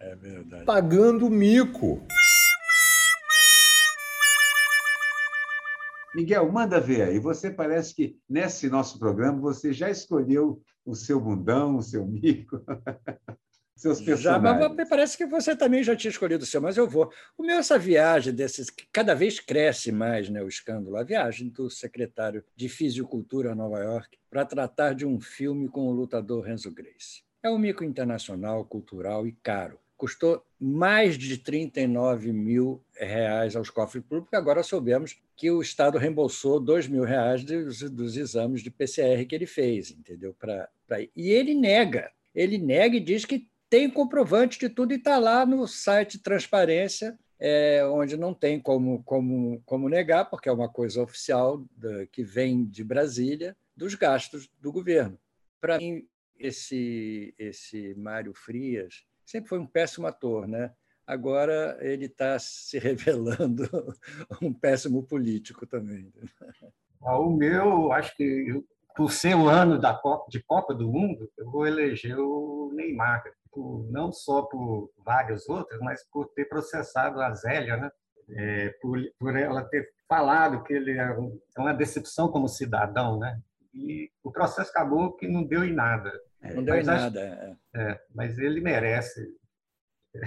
É 0.00 0.16
verdade. 0.16 0.64
Pagando 0.64 1.30
mico. 1.30 2.04
Miguel, 6.18 6.50
manda 6.50 6.80
ver 6.80 7.02
aí. 7.02 7.20
Você 7.20 7.48
parece 7.48 7.94
que 7.94 8.18
nesse 8.28 8.68
nosso 8.68 8.98
programa 8.98 9.38
você 9.40 9.72
já 9.72 9.88
escolheu 9.88 10.60
o 10.84 10.92
seu 10.92 11.20
bundão, 11.20 11.76
o 11.76 11.82
seu 11.82 12.04
mico. 12.04 12.60
Seus 13.76 14.00
personagens. 14.00 14.60
Já, 14.60 14.68
mas 14.74 14.88
parece 14.88 15.16
que 15.16 15.24
você 15.24 15.54
também 15.54 15.84
já 15.84 15.94
tinha 15.94 16.10
escolhido 16.10 16.42
o 16.42 16.46
seu, 16.46 16.60
mas 16.60 16.76
eu 16.76 16.88
vou. 16.88 17.08
O 17.36 17.44
meu, 17.44 17.60
essa 17.60 17.78
viagem 17.78 18.34
desses, 18.34 18.68
cada 18.92 19.14
vez 19.14 19.38
cresce 19.38 19.92
mais 19.92 20.28
né, 20.28 20.42
o 20.42 20.48
escândalo, 20.48 20.96
a 20.96 21.04
viagem 21.04 21.48
do 21.50 21.70
secretário 21.70 22.42
de 22.56 22.68
Fisicultura 22.68 23.52
a 23.52 23.54
Nova 23.54 23.78
York 23.78 24.18
para 24.28 24.44
tratar 24.44 24.96
de 24.96 25.06
um 25.06 25.20
filme 25.20 25.68
com 25.68 25.86
o 25.86 25.92
lutador 25.92 26.42
Renzo 26.42 26.74
Grace. 26.74 27.22
É 27.40 27.48
um 27.48 27.58
mico 27.58 27.84
internacional, 27.84 28.64
cultural 28.64 29.28
e 29.28 29.32
caro 29.40 29.78
custou 29.98 30.42
mais 30.58 31.18
de 31.18 31.36
39 31.36 32.32
mil 32.32 32.80
reais 32.94 33.56
aos 33.56 33.68
cofres 33.68 34.02
públicos. 34.04 34.32
Agora 34.32 34.62
soubemos 34.62 35.20
que 35.36 35.50
o 35.50 35.60
Estado 35.60 35.98
reembolsou 35.98 36.60
2 36.60 36.86
mil 36.86 37.02
reais 37.02 37.42
dos, 37.44 37.82
dos 37.90 38.16
exames 38.16 38.62
de 38.62 38.70
PCR 38.70 39.26
que 39.26 39.34
ele 39.34 39.46
fez, 39.46 39.90
entendeu? 39.90 40.32
Pra, 40.38 40.68
pra... 40.86 41.00
E 41.00 41.30
ele 41.30 41.52
nega. 41.52 42.10
Ele 42.32 42.56
nega 42.56 42.96
e 42.96 43.00
diz 43.00 43.24
que 43.24 43.48
tem 43.68 43.90
comprovante 43.90 44.58
de 44.58 44.68
tudo 44.68 44.92
e 44.92 44.96
está 44.96 45.18
lá 45.18 45.44
no 45.44 45.66
site 45.66 46.22
Transparência, 46.22 47.18
é, 47.38 47.84
onde 47.84 48.16
não 48.16 48.32
tem 48.32 48.60
como, 48.60 49.02
como, 49.02 49.60
como 49.66 49.88
negar, 49.88 50.30
porque 50.30 50.48
é 50.48 50.52
uma 50.52 50.68
coisa 50.68 51.02
oficial 51.02 51.64
da, 51.76 52.06
que 52.06 52.22
vem 52.22 52.64
de 52.64 52.84
Brasília, 52.84 53.56
dos 53.76 53.94
gastos 53.94 54.48
do 54.60 54.72
governo. 54.72 55.18
Para 55.60 55.78
mim, 55.78 56.06
esse, 56.38 57.34
esse 57.36 57.94
Mário 57.96 58.32
Frias 58.32 59.07
sempre 59.28 59.48
foi 59.50 59.58
um 59.58 59.66
péssimo 59.66 60.06
ator, 60.06 60.48
né? 60.48 60.72
Agora 61.06 61.76
ele 61.80 62.06
está 62.06 62.38
se 62.38 62.78
revelando 62.80 63.68
um 64.42 64.52
péssimo 64.52 65.02
político 65.02 65.66
também. 65.66 66.10
Ah, 67.02 67.18
o 67.18 67.30
meu, 67.30 67.92
acho 67.92 68.16
que 68.16 68.64
por 68.96 69.12
ser 69.12 69.36
o 69.36 69.48
ano 69.48 69.78
da 69.78 69.94
Copa, 69.94 70.26
de 70.28 70.42
Copa 70.42 70.74
do 70.74 70.88
Mundo, 70.88 71.30
eu 71.36 71.50
vou 71.50 71.66
eleger 71.66 72.18
o 72.18 72.72
Neymar, 72.74 73.22
por, 73.52 73.86
não 73.90 74.10
só 74.10 74.42
por 74.42 74.90
várias 75.04 75.48
outras, 75.48 75.78
mas 75.80 76.02
por 76.10 76.28
ter 76.28 76.46
processado 76.46 77.20
a 77.20 77.32
Zélia, 77.34 77.76
né? 77.76 77.90
É, 78.30 78.68
por, 78.82 78.98
por 79.18 79.36
ela 79.36 79.62
ter 79.64 79.88
falado 80.06 80.62
que 80.62 80.72
ele 80.72 80.98
é, 80.98 81.16
é 81.56 81.60
uma 81.60 81.72
decepção 81.72 82.30
como 82.30 82.48
cidadão, 82.48 83.18
né? 83.18 83.40
E 83.72 84.10
o 84.22 84.32
processo 84.32 84.70
acabou 84.70 85.12
que 85.12 85.28
não 85.28 85.44
deu 85.44 85.64
em 85.64 85.72
nada. 85.72 86.10
É, 86.42 86.54
não 86.54 86.64
deu 86.64 86.76
mas 86.76 86.86
nada. 86.86 87.20
É. 87.74 87.80
é, 87.80 88.00
mas 88.14 88.38
ele 88.38 88.60
merece. 88.60 89.28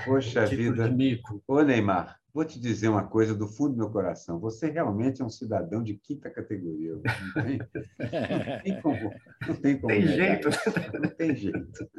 Poxa 0.05 0.45
vida. 0.47 0.89
De 0.89 0.95
mico. 0.95 1.41
Ô, 1.47 1.61
Neymar, 1.61 2.19
vou 2.33 2.43
te 2.45 2.59
dizer 2.59 2.89
uma 2.89 3.07
coisa 3.07 3.33
do 3.33 3.47
fundo 3.47 3.71
do 3.71 3.77
meu 3.77 3.89
coração. 3.89 4.39
Você 4.39 4.69
realmente 4.69 5.21
é 5.21 5.25
um 5.25 5.29
cidadão 5.29 5.83
de 5.83 5.95
quinta 5.95 6.29
categoria. 6.29 6.93
Não 6.93 7.43
tem, 7.43 7.57
não 7.57 8.61
tem 8.63 8.81
como. 8.81 9.13
Não 9.47 9.55
tem, 9.55 9.79
como 9.79 9.93
tem 9.93 10.07
jeito. 10.07 10.49
Não 11.01 11.09
tem 11.09 11.35
jeito. 11.35 11.89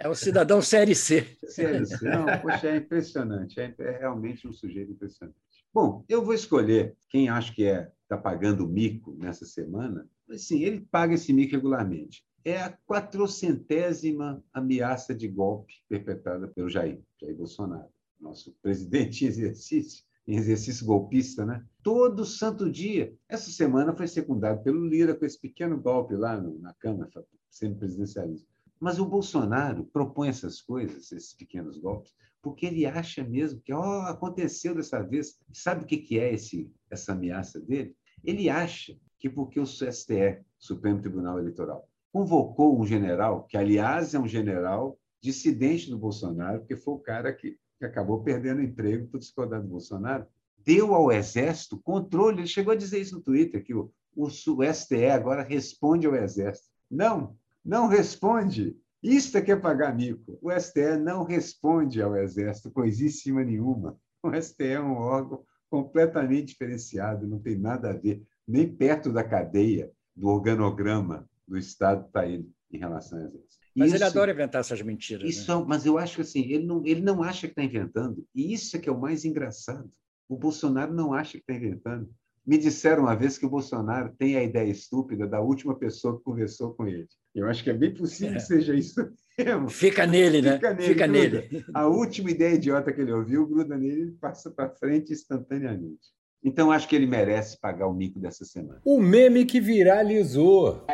É 0.00 0.08
um 0.08 0.14
cidadão 0.14 0.62
série 0.62 0.94
C. 0.94 1.36
Série 1.48 1.84
C. 1.86 2.04
Não, 2.08 2.26
poxa, 2.40 2.68
é 2.68 2.76
impressionante. 2.76 3.60
É, 3.60 3.74
é 3.78 3.98
realmente 3.98 4.46
um 4.46 4.52
sujeito 4.52 4.92
impressionante. 4.92 5.36
Bom, 5.72 6.04
eu 6.08 6.24
vou 6.24 6.34
escolher 6.34 6.96
quem 7.10 7.28
acho 7.28 7.52
que 7.52 7.64
é 7.64 7.90
está 8.02 8.16
pagando 8.16 8.68
mico 8.68 9.16
nessa 9.18 9.44
semana. 9.44 10.08
Sim, 10.36 10.62
ele 10.62 10.86
paga 10.90 11.14
esse 11.14 11.32
mico 11.32 11.52
regularmente 11.52 12.24
é 12.44 12.60
a 12.60 12.70
quatrocentésima 12.86 14.44
ameaça 14.52 15.14
de 15.14 15.26
golpe 15.26 15.74
perpetrada 15.88 16.46
pelo 16.48 16.68
Jair, 16.68 17.02
Jair 17.20 17.34
Bolsonaro, 17.34 17.88
nosso 18.20 18.54
presidente 18.60 19.24
em 19.24 19.28
exercício, 19.28 20.04
em 20.26 20.36
exercício 20.36 20.84
golpista, 20.84 21.46
né? 21.46 21.64
Todo 21.82 22.24
santo 22.24 22.70
dia. 22.70 23.14
Essa 23.28 23.50
semana 23.50 23.96
foi 23.96 24.06
secundado 24.06 24.62
pelo 24.62 24.86
Lira 24.86 25.14
com 25.14 25.24
esse 25.24 25.40
pequeno 25.40 25.80
golpe 25.80 26.14
lá 26.14 26.36
no, 26.36 26.58
na 26.58 26.74
Câmara, 26.74 27.10
sendo 27.50 27.78
presidencialismo. 27.78 28.46
Mas 28.78 28.98
o 28.98 29.06
Bolsonaro 29.06 29.84
propõe 29.86 30.28
essas 30.28 30.60
coisas, 30.60 31.10
esses 31.12 31.32
pequenos 31.32 31.78
golpes, 31.78 32.12
porque 32.42 32.66
ele 32.66 32.84
acha 32.84 33.24
mesmo 33.24 33.60
que 33.62 33.72
oh, 33.72 34.02
aconteceu 34.02 34.74
dessa 34.74 35.00
vez. 35.00 35.38
Sabe 35.52 35.84
o 35.84 35.86
que 35.86 36.18
é 36.18 36.34
esse, 36.34 36.70
essa 36.90 37.12
ameaça 37.12 37.58
dele? 37.58 37.96
Ele 38.22 38.50
acha 38.50 38.94
que 39.18 39.30
porque 39.30 39.58
o 39.58 39.64
STE, 39.64 40.44
Supremo 40.58 41.00
Tribunal 41.00 41.38
Eleitoral, 41.38 41.88
convocou 42.14 42.80
um 42.80 42.86
general, 42.86 43.42
que, 43.42 43.56
aliás, 43.56 44.14
é 44.14 44.20
um 44.20 44.28
general 44.28 44.96
dissidente 45.20 45.90
do 45.90 45.98
Bolsonaro, 45.98 46.60
porque 46.60 46.76
foi 46.76 46.94
o 46.94 46.98
cara 47.00 47.32
que, 47.32 47.58
que 47.76 47.84
acabou 47.84 48.22
perdendo 48.22 48.62
emprego 48.62 49.08
por 49.08 49.18
discordar 49.18 49.60
do 49.60 49.66
Bolsonaro, 49.66 50.24
deu 50.64 50.94
ao 50.94 51.10
Exército 51.10 51.76
controle. 51.76 52.38
Ele 52.38 52.46
chegou 52.46 52.72
a 52.72 52.76
dizer 52.76 53.00
isso 53.00 53.16
no 53.16 53.20
Twitter, 53.20 53.64
que 53.64 53.74
o, 53.74 53.90
o, 54.14 54.26
o 54.26 54.72
STE 54.72 55.06
agora 55.06 55.42
responde 55.42 56.06
ao 56.06 56.14
Exército. 56.14 56.68
Não, 56.88 57.36
não 57.64 57.88
responde. 57.88 58.76
Isto 59.02 59.38
é 59.38 59.42
que 59.42 59.50
é 59.50 59.56
pagar 59.56 59.92
mico. 59.92 60.38
O 60.40 60.52
STE 60.52 60.96
não 60.96 61.24
responde 61.24 62.00
ao 62.00 62.14
Exército, 62.16 62.70
coisíssima 62.70 63.42
nenhuma. 63.42 63.98
O 64.22 64.30
STE 64.40 64.68
é 64.68 64.80
um 64.80 64.92
órgão 64.92 65.44
completamente 65.68 66.52
diferenciado, 66.52 67.26
não 67.26 67.40
tem 67.40 67.58
nada 67.58 67.90
a 67.90 67.92
ver, 67.92 68.22
nem 68.46 68.72
perto 68.72 69.12
da 69.12 69.24
cadeia, 69.24 69.90
do 70.14 70.28
organograma 70.28 71.28
do 71.46 71.56
Estado 71.56 72.06
está 72.06 72.26
ele 72.26 72.50
em 72.70 72.78
relação 72.78 73.18
a 73.18 73.28
isso. 73.28 73.58
Mas 73.74 73.88
isso, 73.88 73.96
ele 73.96 74.04
adora 74.04 74.30
inventar 74.32 74.60
essas 74.60 74.80
mentiras. 74.82 75.28
Isso, 75.28 75.58
né? 75.58 75.64
Mas 75.66 75.84
eu 75.84 75.98
acho 75.98 76.16
que 76.16 76.22
assim, 76.22 76.40
ele 76.42 76.64
não, 76.64 76.84
ele 76.86 77.00
não 77.00 77.22
acha 77.22 77.46
que 77.46 77.52
está 77.52 77.62
inventando. 77.62 78.24
E 78.34 78.52
isso 78.52 78.76
é 78.76 78.80
que 78.80 78.88
é 78.88 78.92
o 78.92 79.00
mais 79.00 79.24
engraçado. 79.24 79.90
O 80.28 80.36
Bolsonaro 80.36 80.92
não 80.94 81.12
acha 81.12 81.32
que 81.32 81.38
está 81.38 81.54
inventando. 81.54 82.08
Me 82.46 82.58
disseram 82.58 83.04
uma 83.04 83.16
vez 83.16 83.38
que 83.38 83.46
o 83.46 83.50
Bolsonaro 83.50 84.14
tem 84.18 84.36
a 84.36 84.42
ideia 84.42 84.70
estúpida 84.70 85.26
da 85.26 85.40
última 85.40 85.74
pessoa 85.78 86.18
que 86.18 86.24
conversou 86.24 86.74
com 86.74 86.86
ele. 86.86 87.08
Eu 87.34 87.48
acho 87.48 87.64
que 87.64 87.70
é 87.70 87.74
bem 87.74 87.92
possível 87.92 88.34
é. 88.34 88.36
que 88.36 88.42
seja 88.42 88.74
isso 88.74 89.12
mesmo. 89.36 89.68
Fica 89.68 90.06
nele, 90.06 90.40
né? 90.40 90.52
Fica 90.52 90.74
nele. 90.74 90.88
Fica 90.88 91.06
nele. 91.06 91.64
A 91.74 91.86
última 91.86 92.30
ideia 92.30 92.54
idiota 92.54 92.92
que 92.92 93.00
ele 93.00 93.12
ouviu, 93.12 93.46
gruda 93.46 93.76
nele 93.76 94.10
e 94.10 94.12
passa 94.12 94.50
para 94.50 94.70
frente 94.70 95.12
instantaneamente. 95.12 96.12
Então, 96.44 96.70
acho 96.70 96.86
que 96.86 96.94
ele 96.94 97.06
merece 97.06 97.58
pagar 97.58 97.86
o 97.86 97.94
mico 97.94 98.20
dessa 98.20 98.44
semana. 98.44 98.78
O 98.84 99.00
meme 99.00 99.46
que 99.46 99.58
viralizou. 99.58 100.84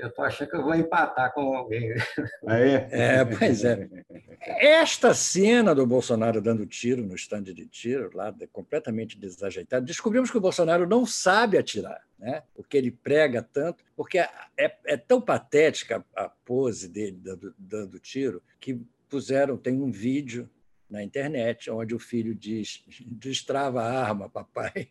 Eu 0.00 0.08
estou 0.08 0.24
achando 0.24 0.48
que 0.48 0.56
eu 0.56 0.62
vou 0.62 0.74
empatar 0.74 1.34
com 1.34 1.54
alguém. 1.54 1.92
É? 2.48 3.22
pois 3.26 3.62
é. 3.62 3.86
Esta 4.40 5.12
cena 5.12 5.74
do 5.74 5.86
Bolsonaro 5.86 6.40
dando 6.40 6.64
tiro 6.64 7.04
no 7.04 7.14
estande 7.14 7.52
de 7.52 7.66
tiro, 7.66 8.10
lá 8.14 8.34
completamente 8.50 9.18
desajeitado, 9.18 9.84
descobrimos 9.84 10.30
que 10.30 10.38
o 10.38 10.40
Bolsonaro 10.40 10.88
não 10.88 11.04
sabe 11.04 11.58
atirar, 11.58 12.00
né? 12.18 12.42
porque 12.54 12.78
ele 12.78 12.90
prega 12.90 13.42
tanto, 13.42 13.84
porque 13.94 14.18
é, 14.18 14.30
é, 14.56 14.74
é 14.86 14.96
tão 14.96 15.20
patética 15.20 16.02
a 16.16 16.30
pose 16.30 16.88
dele 16.88 17.20
dando, 17.22 17.54
dando 17.58 17.98
tiro, 17.98 18.42
que 18.58 18.80
puseram, 19.10 19.58
tem 19.58 19.82
um 19.82 19.90
vídeo 19.90 20.48
na 20.90 21.02
internet, 21.02 21.70
onde 21.70 21.94
o 21.94 21.98
filho 21.98 22.34
diz: 22.34 22.84
destrava 23.06 23.82
a 23.82 24.04
arma, 24.04 24.28
papai. 24.28 24.88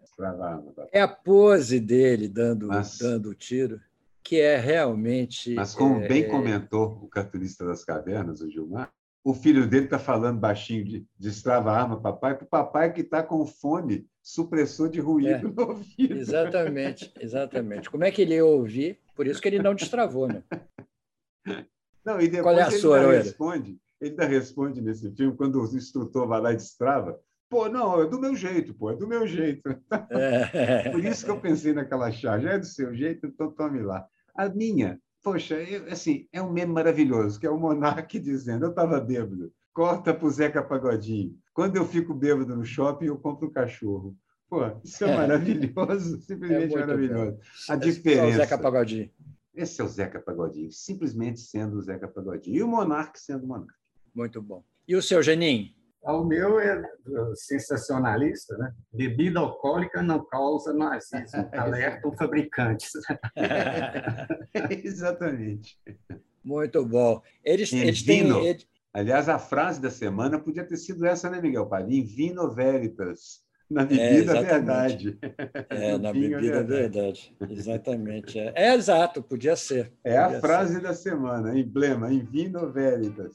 Destrava 0.00 0.44
a 0.44 0.50
arma, 0.52 0.72
papai. 0.72 0.88
É 0.92 1.00
a 1.00 1.08
pose 1.08 1.80
dele 1.80 2.28
dando, 2.28 2.68
mas, 2.68 2.98
dando 2.98 3.30
o 3.30 3.34
tiro, 3.34 3.80
que 4.22 4.40
é 4.40 4.56
realmente. 4.56 5.54
Mas, 5.54 5.74
como 5.74 6.00
é, 6.02 6.08
bem 6.08 6.28
comentou 6.28 7.00
o 7.02 7.08
cartunista 7.08 7.66
das 7.66 7.84
cavernas, 7.84 8.40
o 8.40 8.50
Gilmar, 8.50 8.92
o 9.24 9.34
filho 9.34 9.66
dele 9.66 9.84
está 9.84 9.98
falando 9.98 10.38
baixinho 10.38 10.84
de 10.84 11.06
destrava 11.18 11.70
a 11.72 11.80
arma, 11.80 12.00
papai, 12.00 12.36
para 12.36 12.44
o 12.44 12.48
papai 12.48 12.92
que 12.92 13.02
está 13.02 13.22
com 13.22 13.44
fome 13.46 14.06
supressor 14.22 14.88
de 14.88 15.00
ruído 15.00 15.28
é, 15.28 15.42
no 15.42 15.68
ouvido. 15.68 16.16
Exatamente, 16.16 17.12
exatamente. 17.20 17.90
Como 17.90 18.04
é 18.04 18.10
que 18.10 18.22
ele 18.22 18.34
ia 18.34 18.44
ouvir? 18.44 18.98
Por 19.14 19.26
isso 19.26 19.40
que 19.40 19.48
ele 19.48 19.62
não 19.62 19.74
destravou, 19.74 20.28
né? 20.28 20.42
Não, 22.04 22.20
e 22.20 22.28
depois 22.28 22.42
Qual 22.42 22.58
é 22.58 22.62
a 22.62 22.68
ele 22.68 22.78
sua, 22.78 23.12
responde, 23.12 23.78
ele 24.02 24.10
ainda 24.10 24.26
responde 24.26 24.82
nesse 24.82 25.08
filme, 25.14 25.36
quando 25.36 25.62
o 25.62 25.76
instrutor 25.76 26.26
vai 26.26 26.40
lá 26.40 26.52
e 26.52 26.56
destrava, 26.56 27.18
pô, 27.48 27.68
não, 27.68 28.02
é 28.02 28.06
do 28.06 28.20
meu 28.20 28.34
jeito, 28.34 28.74
pô, 28.74 28.90
é 28.90 28.96
do 28.96 29.06
meu 29.06 29.26
jeito. 29.26 29.62
É. 30.10 30.90
Por 30.90 31.04
isso 31.04 31.24
que 31.24 31.30
eu 31.30 31.40
pensei 31.40 31.72
naquela 31.72 32.10
charge, 32.10 32.48
é 32.48 32.58
do 32.58 32.66
seu 32.66 32.92
jeito, 32.92 33.26
então 33.26 33.52
tome 33.52 33.80
lá. 33.80 34.04
A 34.34 34.48
minha, 34.48 34.98
poxa, 35.22 35.54
eu, 35.54 35.86
assim, 35.92 36.26
é 36.32 36.42
um 36.42 36.52
meme 36.52 36.72
maravilhoso, 36.72 37.38
que 37.38 37.46
é 37.46 37.50
o 37.50 37.58
Monarque 37.58 38.18
dizendo, 38.18 38.66
eu 38.66 38.70
estava 38.70 39.00
bêbado, 39.00 39.52
corta 39.72 40.12
pro 40.12 40.30
Zeca 40.30 40.62
Pagodinho. 40.62 41.36
Quando 41.54 41.76
eu 41.76 41.86
fico 41.86 42.12
bêbado 42.12 42.56
no 42.56 42.64
shopping, 42.64 43.06
eu 43.06 43.18
compro 43.18 43.46
um 43.46 43.52
cachorro. 43.52 44.16
Pô, 44.48 44.60
isso 44.82 45.04
é, 45.04 45.10
é. 45.10 45.16
maravilhoso, 45.16 46.20
simplesmente 46.26 46.74
é 46.74 46.80
maravilhoso. 46.80 47.36
Bom. 47.36 47.72
A 47.72 47.76
diferença. 47.76 48.24
É 48.24 48.30
o 48.30 48.36
Zeca 48.36 48.58
Pagodinho. 48.58 49.10
Esse 49.54 49.80
é 49.80 49.84
o 49.84 49.88
Zeca 49.88 50.20
Pagodinho, 50.20 50.72
simplesmente 50.72 51.40
sendo 51.40 51.76
o 51.76 51.82
Zeca 51.82 52.08
Pagodinho. 52.08 52.56
E 52.56 52.62
o 52.62 52.68
Monarque 52.68 53.20
sendo 53.20 53.44
o 53.44 53.48
Monarque. 53.48 53.81
Muito 54.14 54.42
bom. 54.42 54.62
E 54.86 54.94
o 54.96 55.02
seu 55.02 55.22
Geninho? 55.22 55.70
O 56.02 56.24
meu 56.24 56.58
é 56.58 56.82
sensacionalista, 57.34 58.56
né? 58.58 58.74
Bebida 58.92 59.38
alcoólica 59.38 60.02
não 60.02 60.24
causa 60.24 60.72
nazismo, 60.72 61.48
alertam 61.54 62.12
fabricantes. 62.16 62.90
Exatamente. 64.82 65.78
Muito 66.44 66.84
bom. 66.84 67.22
Eles, 67.44 67.72
eles 67.72 68.02
têm. 68.02 68.28
Eles... 68.44 68.66
Aliás, 68.92 69.28
a 69.28 69.38
frase 69.38 69.80
da 69.80 69.90
semana 69.90 70.40
podia 70.40 70.66
ter 70.66 70.76
sido 70.76 71.06
essa, 71.06 71.30
né, 71.30 71.40
Miguel 71.40 71.66
Parim? 71.66 72.04
Vino 72.04 72.52
veritas. 72.52 73.42
Na 73.72 73.86
bebida 73.86 74.36
é, 74.36 74.42
verdade. 74.42 75.18
É, 75.70 75.96
na 75.96 76.12
bebida 76.12 76.62
verdade. 76.62 77.32
verdade. 77.32 77.36
Exatamente. 77.50 78.38
É. 78.38 78.52
é. 78.54 78.74
exato, 78.74 79.22
podia 79.22 79.56
ser. 79.56 79.90
É 80.04 80.22
podia 80.22 80.38
a 80.38 80.40
frase 80.40 80.74
ser. 80.74 80.82
da 80.82 80.92
semana, 80.92 81.58
emblema, 81.58 82.12
em 82.12 82.22
vino 82.22 82.70
veritas. 82.70 83.32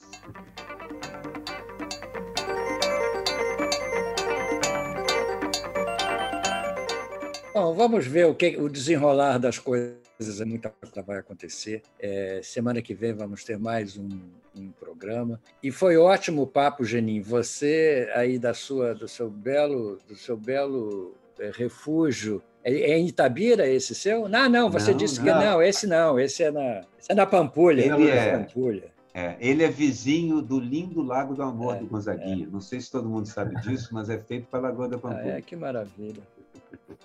Bom, 7.51 7.73
vamos 7.73 8.05
ver 8.05 8.27
o, 8.27 8.35
que, 8.35 8.57
o 8.57 8.69
desenrolar 8.69 9.39
das 9.39 9.57
coisas. 9.57 9.97
Muita 10.45 10.69
coisa 10.69 11.01
vai 11.01 11.17
acontecer. 11.17 11.81
É, 11.99 12.41
semana 12.43 12.79
que 12.79 12.93
vem 12.93 13.13
vamos 13.13 13.43
ter 13.43 13.57
mais 13.57 13.97
um, 13.97 14.07
um, 14.57 14.71
programa. 14.71 15.39
E 15.61 15.71
foi 15.71 15.97
ótimo 15.97 16.43
o 16.43 16.47
papo, 16.47 16.83
Genin. 16.83 17.21
Você 17.21 18.09
aí 18.13 18.37
da 18.39 18.53
sua, 18.53 18.93
do 18.93 19.07
seu 19.07 19.29
belo, 19.29 19.99
do 20.07 20.15
seu 20.15 20.37
belo 20.37 21.13
é, 21.39 21.51
refúgio. 21.53 22.41
É, 22.63 22.73
é, 22.73 22.97
em 22.97 23.07
Itabira 23.07 23.67
esse 23.67 23.95
seu? 23.95 24.27
Não, 24.27 24.49
não. 24.49 24.69
Você 24.69 24.91
não, 24.91 24.97
disse 24.97 25.17
não. 25.19 25.25
que 25.25 25.31
não. 25.31 25.61
Esse 25.61 25.87
não. 25.87 26.19
Esse 26.19 26.43
é 26.43 26.51
na, 26.51 26.81
esse 26.99 27.11
é 27.11 27.15
na 27.15 27.25
Pampulha. 27.25 27.81
Ele 27.81 28.09
é, 28.09 28.37
Pampulha. 28.37 28.97
É, 29.13 29.35
ele 29.39 29.63
é 29.63 29.67
vizinho 29.67 30.41
do 30.41 30.59
lindo 30.59 31.01
Lago 31.01 31.33
do 31.33 31.41
Amor 31.41 31.75
é, 31.75 31.79
do 31.79 31.87
Gonzaguinha. 31.87 32.45
É. 32.45 32.49
Não 32.49 32.61
sei 32.61 32.79
se 32.79 32.91
todo 32.91 33.09
mundo 33.09 33.27
sabe 33.27 33.59
disso, 33.61 33.89
mas 33.91 34.09
é 34.09 34.17
feito 34.19 34.47
pela 34.47 34.69
Lagoa 34.69 34.87
da 34.87 34.97
Pampulha. 34.97 35.33
Ah, 35.33 35.37
é, 35.37 35.41
que 35.41 35.55
maravilha. 35.55 36.21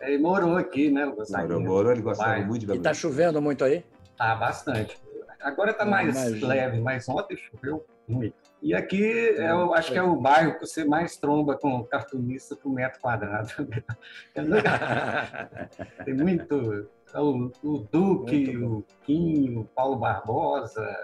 Ele 0.01 0.19
morou 0.19 0.57
aqui, 0.57 0.91
né? 0.91 1.07
Morou, 1.07 1.61
morou, 1.61 1.93
ele 1.93 2.03
gostava 2.03 2.33
Pai. 2.33 2.45
muito 2.45 2.61
de 2.61 2.67
Belo 2.67 2.77
E 2.77 2.81
está 2.81 2.93
chovendo 2.93 3.41
muito 3.41 3.65
aí? 3.65 3.85
Tá, 4.17 4.35
bastante. 4.35 4.99
Agora 5.43 5.73
está 5.73 5.85
mais 5.85 6.17
imagino. 6.17 6.47
leve, 6.47 6.81
mas 6.81 7.09
ontem 7.09 7.37
choveu 7.37 7.85
muito. 8.07 8.35
E 8.61 8.75
aqui 8.75 9.03
eu 9.03 9.75
acho 9.75 9.93
que 9.93 9.99
é 9.99 10.03
o 10.03 10.17
bairro 10.17 10.55
que 10.55 10.67
você 10.67 10.85
mais 10.85 11.17
tromba 11.17 11.57
com 11.57 11.83
cartunista 11.85 12.55
por 12.57 12.73
metro 12.73 13.01
quadrado. 13.01 13.51
Tem 16.05 16.15
muito. 16.15 16.89
O, 17.15 17.51
o 17.63 17.79
Duque, 17.91 18.57
o 18.57 18.85
Quinho, 19.03 19.61
o 19.61 19.65
Paulo 19.65 19.97
Barbosa, 19.97 20.97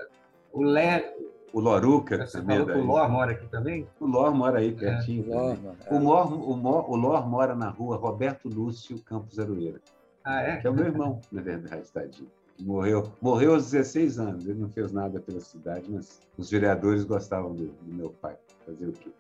o 0.53 0.63
Lé, 0.63 1.13
o 1.53 1.61
Loruca 1.61 2.27
Você 2.27 2.39
também. 2.39 2.59
Falou 2.59 2.75
é 2.75 2.79
o 2.79 2.85
Lor 2.85 3.09
mora 3.09 3.33
aqui 3.33 3.47
também? 3.49 3.87
O 4.01 4.07
Lor 4.07 4.35
mora 4.35 4.59
aí 4.59 4.73
pertinho. 4.73 5.33
É, 5.33 5.35
Lor, 5.35 5.59
é. 5.87 5.95
o, 5.95 6.01
Mor, 6.01 6.51
o, 6.51 6.57
Mor, 6.57 6.91
o 6.91 6.97
Lor 6.97 7.29
mora 7.29 7.55
na 7.55 7.71
rua 7.71 7.97
Roberto 7.97 8.49
Lúcio 8.49 9.03
Campos 9.03 9.39
Aroeira. 9.39 9.81
Ah, 10.25 10.43
é? 10.43 10.57
Que 10.59 10.67
é 10.67 10.71
o 10.71 10.75
meu 10.75 10.87
irmão, 10.87 11.21
na 11.33 11.41
verdade, 11.41 11.91
tadinho. 11.91 12.31
Morreu, 12.61 13.13
morreu 13.21 13.55
aos 13.55 13.71
16 13.71 14.19
anos. 14.19 14.47
Ele 14.47 14.59
não 14.59 14.69
fez 14.69 14.93
nada 14.93 15.21
pela 15.21 15.41
cidade, 15.41 15.91
mas 15.91 16.21
os 16.37 16.51
vereadores 16.51 17.05
gostavam 17.05 17.55
do, 17.55 17.67
do 17.67 17.95
meu 17.95 18.11
pai. 18.11 18.37
Fazer 18.67 18.89
o 18.89 18.93
quê? 18.93 19.11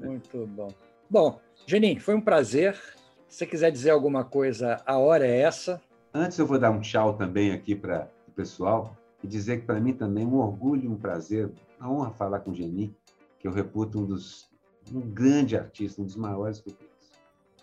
Muito 0.00 0.46
bom. 0.46 0.68
Bom, 1.08 1.40
Genin, 1.66 1.98
foi 1.98 2.14
um 2.14 2.20
prazer. 2.20 2.74
Se 3.28 3.38
você 3.38 3.46
quiser 3.46 3.70
dizer 3.70 3.90
alguma 3.90 4.24
coisa, 4.24 4.82
a 4.86 4.98
hora 4.98 5.26
é 5.26 5.40
essa. 5.40 5.80
Antes 6.12 6.38
eu 6.38 6.46
vou 6.46 6.58
dar 6.58 6.70
um 6.70 6.80
tchau 6.80 7.14
também 7.14 7.52
aqui 7.52 7.74
para 7.74 8.10
o 8.26 8.30
pessoal 8.32 8.96
e 9.22 9.26
dizer 9.26 9.60
que 9.60 9.66
para 9.66 9.80
mim 9.80 9.92
também 9.92 10.24
é 10.24 10.26
um 10.26 10.36
orgulho 10.36 10.84
e 10.84 10.88
um 10.88 10.96
prazer 10.96 11.50
uma 11.78 11.92
honra 11.92 12.10
falar 12.12 12.40
com 12.40 12.50
o 12.50 12.54
Geni, 12.54 12.96
que 13.38 13.46
eu 13.46 13.52
reputo 13.52 14.00
um 14.00 14.06
dos 14.06 14.48
um 14.92 15.00
grande 15.00 15.56
artista, 15.56 16.00
um 16.00 16.04
dos 16.04 16.16
maiores 16.16 16.60
que 16.60 16.70
eu 16.70 16.74
conheço. 16.74 16.96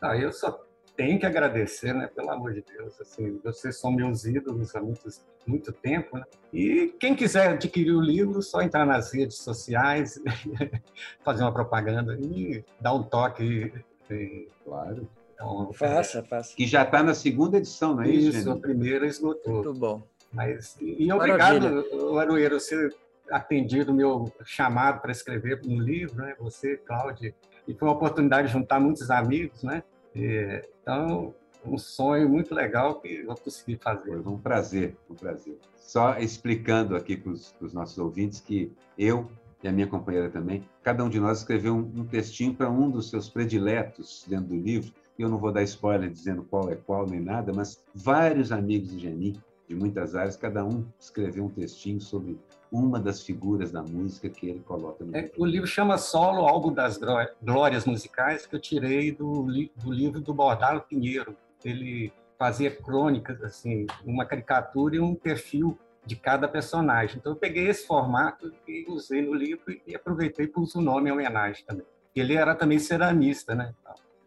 Ah, 0.02 0.18
eu 0.18 0.32
só 0.34 0.52
tenho 0.96 1.20
que 1.20 1.26
agradecer, 1.26 1.94
né? 1.94 2.08
Pelo 2.08 2.32
amor 2.32 2.54
de 2.54 2.62
Deus, 2.62 3.00
assim, 3.00 3.40
vocês 3.44 3.80
são 3.80 3.92
meus 3.92 4.26
ídolos 4.26 4.76
há 4.76 4.82
muito, 4.82 5.10
muito 5.46 5.72
tempo, 5.72 6.18
né? 6.18 6.24
E 6.52 6.94
quem 7.00 7.16
quiser 7.16 7.50
adquirir 7.50 7.94
o 7.94 8.02
livro, 8.02 8.42
só 8.42 8.62
entrar 8.62 8.86
nas 8.86 9.14
redes 9.14 9.38
sociais, 9.38 10.22
fazer 11.24 11.44
uma 11.44 11.54
propaganda 11.54 12.18
e 12.22 12.64
dar 12.80 12.94
um 12.94 13.04
toque. 13.04 13.74
E... 14.10 14.48
Claro. 14.64 15.08
Então, 15.34 15.74
faça, 15.74 16.20
é... 16.20 16.24
faça. 16.24 16.56
Que 16.56 16.66
já 16.66 16.84
está 16.84 17.02
na 17.02 17.14
segunda 17.14 17.58
edição, 17.58 17.96
não 17.96 18.04
é 18.04 18.10
isso? 18.10 18.38
Isso, 18.38 18.52
a 18.52 18.58
primeira 18.58 19.08
esgotou. 19.08 19.56
Muito 19.56 19.74
bom. 19.74 20.04
Mas, 20.32 20.76
e 20.82 21.12
obrigado, 21.12 21.86
Aroeiro, 22.18 22.60
você 22.60 22.90
atendido 23.30 23.92
o 23.92 23.96
meu 23.96 24.32
chamado 24.44 25.02
para 25.02 25.12
escrever 25.12 25.62
um 25.66 25.80
livro, 25.80 26.16
né? 26.18 26.36
Você, 26.40 26.78
Cláudia, 26.78 27.34
e 27.68 27.74
foi 27.74 27.88
uma 27.88 27.96
oportunidade 27.96 28.48
de 28.48 28.54
juntar 28.54 28.80
muitos 28.80 29.10
amigos, 29.10 29.64
né? 29.64 29.84
E, 30.16 30.62
então, 30.82 31.34
um 31.66 31.78
sonho 31.78 32.30
muito 32.30 32.54
legal 32.54 33.00
que 33.00 33.24
eu 33.28 33.36
consegui 33.36 33.78
fazer. 33.78 34.22
Foi 34.22 34.34
um 34.34 34.38
prazer, 34.38 34.98
um 35.10 35.16
prazer. 35.16 35.58
Só 35.76 36.18
explicando 36.18 36.96
aqui 36.96 37.16
para 37.16 37.32
os 37.32 37.74
nossos 37.74 37.98
ouvintes 37.98 38.40
que 38.40 38.72
eu 38.98 39.30
e 39.64 39.68
a 39.68 39.72
minha 39.72 39.88
companheira 39.88 40.30
também, 40.30 40.68
cada 40.84 41.04
um 41.06 41.10
de 41.10 41.20
nós 41.20 41.40
escreveu 41.40 41.74
um, 41.74 42.02
um 42.02 42.06
textinho 42.06 42.54
para 42.54 42.70
um 42.70 42.90
dos 42.90 43.10
seus 43.10 43.30
prediletos 43.30 44.26
dentro 44.28 44.48
do 44.48 44.56
livro. 44.56 44.94
E 45.18 45.22
eu 45.22 45.30
não 45.30 45.38
vou 45.38 45.52
dar 45.52 45.64
spoiler 45.64 46.10
dizendo 46.10 46.44
qual 46.44 46.70
é 46.70 46.76
qual 46.76 47.06
nem 47.06 47.22
nada, 47.22 47.54
mas 47.54 47.82
vários 47.96 48.52
amigos 48.52 48.92
de 48.92 49.00
Geni, 49.00 49.40
de 49.68 49.76
muitas 49.76 50.16
áreas, 50.16 50.36
cada 50.36 50.66
um 50.66 50.86
escreveu 51.00 51.46
um 51.46 51.50
textinho 51.50 52.02
sobre 52.02 52.38
uma 52.74 53.00
das 53.00 53.22
figuras 53.22 53.72
da 53.72 53.84
música 53.84 54.28
que 54.28 54.50
ele 54.50 54.60
coloca 54.62 55.06
no 55.06 55.16
é, 55.16 55.22
livro. 55.22 55.36
O 55.38 55.46
livro 55.46 55.68
chama 55.68 55.96
Solo, 56.00 56.48
Álbum 56.48 56.74
das 56.74 57.00
Glórias 57.42 57.86
Musicais, 57.86 58.48
que 58.48 58.56
eu 58.56 58.60
tirei 58.60 59.12
do, 59.12 59.44
do 59.76 59.94
livro 59.94 60.20
do 60.20 60.34
Bordalo 60.34 60.82
Pinheiro. 60.82 61.38
Ele 61.64 62.12
fazia 62.38 62.72
crônicas, 62.72 63.44
assim, 63.44 63.86
uma 64.04 64.26
caricatura 64.26 64.96
e 64.96 65.00
um 65.00 65.14
perfil 65.14 65.78
de 66.04 66.16
cada 66.16 66.48
personagem. 66.48 67.18
Então 67.18 67.34
eu 67.34 67.36
peguei 67.38 67.68
esse 67.68 67.86
formato 67.86 68.52
e 68.68 68.86
usei 68.90 69.22
no 69.22 69.36
livro 69.36 69.64
e 69.86 69.96
aproveitei 69.96 70.48
para 70.48 70.62
usar 70.62 70.80
o 70.80 70.82
nome 70.82 71.10
em 71.10 71.14
homenagem 71.14 71.64
também. 71.66 71.86
Ele 72.16 72.34
era 72.34 72.56
também 72.56 72.80
ceramista, 72.80 73.54
né? 73.54 73.74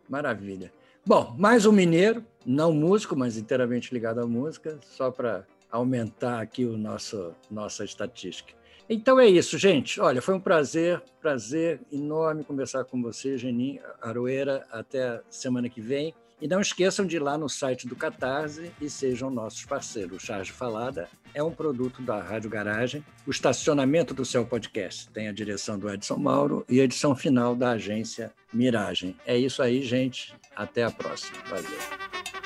Maravilha. 0.09 0.73
Bom, 1.05 1.35
mais 1.37 1.67
um 1.67 1.73
mineiro, 1.73 2.25
não 2.45 2.73
músico, 2.73 3.17
mas 3.17 3.37
inteiramente 3.37 3.93
ligado 3.93 4.21
à 4.21 4.27
música, 4.27 4.79
só 4.83 5.11
para 5.11 5.45
aumentar 5.71 6.41
aqui 6.41 6.65
o 6.65 6.77
nosso 6.77 7.35
nossa 7.51 7.85
estatística. 7.85 8.55
Então 8.89 9.19
é 9.19 9.27
isso, 9.27 9.59
gente. 9.59 10.01
Olha, 10.01 10.23
foi 10.23 10.35
um 10.35 10.41
prazer, 10.41 11.03
prazer 11.21 11.81
enorme 11.91 12.45
conversar 12.45 12.85
com 12.85 13.03
você, 13.03 13.37
Genin 13.37 13.81
Aroeira. 14.01 14.65
Até 14.71 15.21
semana 15.29 15.69
que 15.69 15.81
vem. 15.81 16.15
E 16.41 16.47
não 16.47 16.61
esqueçam 16.61 17.07
de 17.07 17.17
ir 17.17 17.21
lá 17.21 17.39
no 17.39 17.49
site 17.49 17.89
do 17.89 17.97
Catarse 17.97 18.71
e 18.81 18.91
sejam 18.91 19.31
nossos 19.31 19.65
parceiros. 19.65 20.23
O 20.23 20.25
Charge 20.25 20.53
Falada 20.53 21.09
é 21.33 21.43
um 21.43 21.51
produto 21.51 22.03
da 22.03 22.21
Rádio 22.21 22.51
Garagem. 22.51 23.03
O 23.27 23.31
estacionamento 23.31 24.13
do 24.13 24.25
seu 24.25 24.45
podcast 24.45 25.09
tem 25.11 25.29
a 25.29 25.33
direção 25.33 25.79
do 25.79 25.91
Edson 25.91 26.17
Mauro 26.17 26.65
e 26.69 26.81
a 26.81 26.85
edição 26.85 27.17
final 27.17 27.57
da 27.57 27.71
agência 27.71 28.33
Miragem. 28.53 29.17
É 29.27 29.37
isso 29.37 29.63
aí, 29.63 29.83
gente. 29.83 30.35
Até 30.55 30.85
a 30.85 30.91
próxima. 30.91 31.39
Valeu. 31.49 32.46